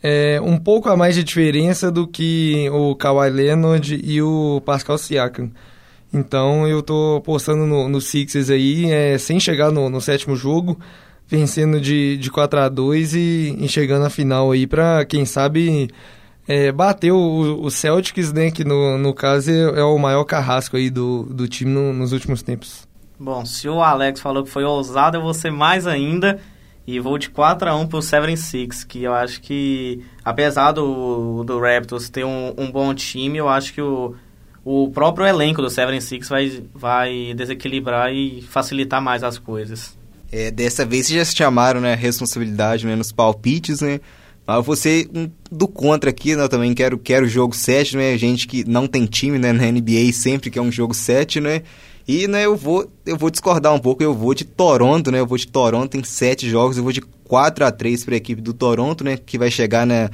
é, 0.02 0.40
um 0.42 0.58
pouco 0.58 0.88
a 0.88 0.96
mais 0.96 1.14
de 1.14 1.24
diferença 1.24 1.90
do 1.90 2.06
que 2.06 2.68
o 2.70 2.94
Kawhi 2.94 3.30
Leonard 3.30 4.00
e 4.02 4.20
o 4.22 4.62
Pascal 4.64 4.98
Siakam. 4.98 5.50
Então 6.12 6.68
eu 6.68 6.82
tô 6.82 7.16
apostando 7.16 7.64
no, 7.64 7.88
no 7.88 8.00
Sixers 8.00 8.50
aí, 8.50 8.90
é, 8.90 9.16
sem 9.16 9.40
chegar 9.40 9.70
no, 9.70 9.88
no, 9.88 10.00
sétimo 10.00 10.36
jogo, 10.36 10.78
vencendo 11.26 11.80
de, 11.80 12.18
de 12.18 12.30
4 12.30 12.60
a 12.60 12.68
2 12.68 13.14
e, 13.14 13.56
e 13.58 13.68
chegando 13.68 14.04
à 14.04 14.10
final 14.10 14.50
aí 14.50 14.66
para 14.66 15.04
quem 15.06 15.24
sabe 15.24 15.88
é, 16.46 16.70
bateu 16.70 17.16
o, 17.16 17.64
o, 17.64 17.70
Celtics, 17.70 18.32
né, 18.32 18.50
que 18.50 18.64
no, 18.64 18.98
no 18.98 19.14
caso 19.14 19.50
é, 19.50 19.80
é, 19.80 19.84
o 19.84 19.98
maior 19.98 20.24
carrasco 20.24 20.76
aí 20.76 20.90
do, 20.90 21.24
do 21.24 21.48
time 21.48 21.70
no, 21.70 21.92
nos 21.92 22.12
últimos 22.12 22.42
tempos. 22.42 22.86
Bom, 23.18 23.44
se 23.44 23.68
o 23.68 23.80
Alex 23.80 24.20
falou 24.20 24.42
que 24.42 24.50
foi 24.50 24.64
ousado, 24.64 25.16
eu 25.16 25.22
vou 25.22 25.32
ser 25.32 25.50
mais 25.50 25.86
ainda 25.86 26.40
e 26.86 26.98
vou 26.98 27.16
de 27.16 27.30
4 27.30 27.70
a 27.70 27.76
1 27.76 27.86
pro 27.86 28.02
Seven 28.02 28.34
Six, 28.34 28.82
que 28.82 29.04
eu 29.04 29.14
acho 29.14 29.40
que, 29.40 30.04
apesar 30.24 30.72
do, 30.72 31.44
do 31.44 31.60
Raptors 31.60 32.10
ter 32.10 32.24
um, 32.24 32.52
um 32.58 32.70
bom 32.70 32.92
time, 32.92 33.38
eu 33.38 33.48
acho 33.48 33.72
que 33.72 33.80
o, 33.80 34.16
o 34.64 34.90
próprio 34.90 35.26
elenco 35.26 35.60
do 35.60 35.68
Seven 35.68 36.00
Six 36.00 36.28
vai, 36.28 36.62
vai 36.74 37.34
desequilibrar 37.34 38.12
e 38.12 38.42
facilitar 38.42 39.02
mais 39.02 39.24
as 39.24 39.38
coisas. 39.38 39.96
É, 40.30 40.50
dessa 40.50 40.86
vez 40.86 41.08
já 41.08 41.24
se 41.24 41.36
chamaram, 41.36 41.80
né, 41.80 41.94
responsabilidade 41.94 42.86
né, 42.86 42.96
nos 42.96 43.12
palpites, 43.12 43.80
né? 43.80 44.00
Mas 44.46 44.56
eu 44.56 44.62
vou 44.62 44.74
ser 44.74 45.08
um 45.14 45.30
do 45.50 45.68
contra 45.68 46.10
aqui, 46.10 46.34
né? 46.34 46.48
Também 46.48 46.74
quero, 46.74 46.98
quero 46.98 47.28
jogo 47.28 47.54
7, 47.54 47.96
né? 47.96 48.18
Gente 48.18 48.48
que 48.48 48.68
não 48.68 48.88
tem 48.88 49.06
time, 49.06 49.38
né? 49.38 49.52
Na 49.52 49.70
NBA 49.70 50.12
sempre 50.12 50.50
que 50.50 50.58
é 50.58 50.62
um 50.62 50.72
jogo 50.72 50.94
7, 50.94 51.40
né? 51.40 51.62
E, 52.08 52.26
né, 52.26 52.44
eu 52.44 52.56
vou, 52.56 52.90
eu 53.06 53.16
vou 53.16 53.30
discordar 53.30 53.72
um 53.72 53.78
pouco, 53.78 54.02
eu 54.02 54.12
vou 54.12 54.34
de 54.34 54.44
Toronto, 54.44 55.12
né? 55.12 55.20
Eu 55.20 55.26
vou 55.26 55.38
de 55.38 55.46
Toronto 55.46 55.96
em 55.96 56.02
7 56.02 56.50
jogos, 56.50 56.76
eu 56.76 56.82
vou 56.82 56.92
de 56.92 57.00
4 57.00 57.64
a 57.64 57.70
3 57.70 58.04
para 58.04 58.14
a 58.14 58.16
equipe 58.16 58.42
do 58.42 58.52
Toronto, 58.52 59.04
né? 59.04 59.16
Que 59.16 59.38
vai 59.38 59.50
chegar 59.50 59.86
na, 59.86 60.04
né, 60.04 60.10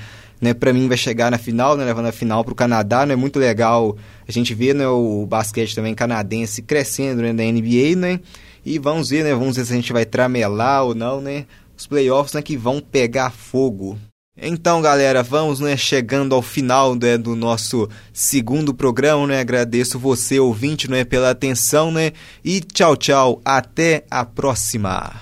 para 0.58 0.72
mim 0.72 0.88
vai 0.88 0.96
chegar 0.96 1.30
na 1.30 1.38
final, 1.38 1.76
né, 1.76 1.84
levando 1.84 2.06
a 2.06 2.12
final 2.12 2.44
para 2.44 2.52
o 2.52 2.56
Canadá, 2.56 3.04
né, 3.04 3.16
muito 3.16 3.38
legal 3.38 3.96
a 4.26 4.32
gente 4.32 4.54
vê, 4.54 4.74
né, 4.74 4.86
o 4.86 5.26
basquete 5.26 5.74
também 5.74 5.94
canadense 5.94 6.62
crescendo, 6.62 7.22
né, 7.22 7.32
da 7.32 7.42
NBA, 7.42 7.96
né, 7.96 8.20
e 8.64 8.78
vamos 8.78 9.10
ver, 9.10 9.24
né, 9.24 9.34
vamos 9.34 9.56
ver 9.56 9.64
se 9.64 9.72
a 9.72 9.76
gente 9.76 9.92
vai 9.92 10.04
tramelar 10.04 10.84
ou 10.84 10.94
não, 10.94 11.20
né, 11.20 11.46
os 11.76 11.86
playoffs, 11.86 12.34
né, 12.34 12.42
que 12.42 12.56
vão 12.56 12.80
pegar 12.80 13.30
fogo. 13.30 13.98
Então, 14.40 14.80
galera, 14.80 15.20
vamos 15.22 15.58
né, 15.58 15.76
chegando 15.76 16.32
ao 16.32 16.42
final 16.42 16.94
né, 16.94 17.18
do 17.18 17.34
nosso 17.34 17.88
segundo 18.12 18.72
programa, 18.72 19.26
né? 19.26 19.40
Agradeço 19.40 19.98
você, 19.98 20.38
ouvinte, 20.38 20.88
né, 20.88 21.04
pela 21.04 21.30
atenção, 21.30 21.90
né? 21.90 22.12
E 22.44 22.60
tchau, 22.60 22.96
tchau. 22.96 23.40
Até 23.44 24.04
a 24.08 24.24
próxima. 24.24 25.20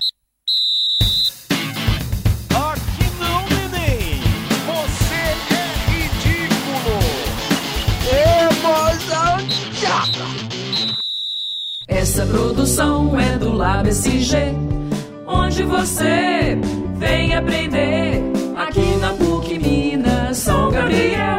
produção 12.66 13.18
é 13.20 13.38
do 13.38 13.52
Lab 13.52 13.88
SG, 13.88 14.36
onde 15.24 15.62
você 15.62 16.58
vem 16.96 17.32
aprender 17.32 18.20
aqui 18.56 18.96
na 18.96 19.12
PUC 19.12 19.56
Minas 19.60 20.38
São 20.38 20.72
Gabriel. 20.72 21.35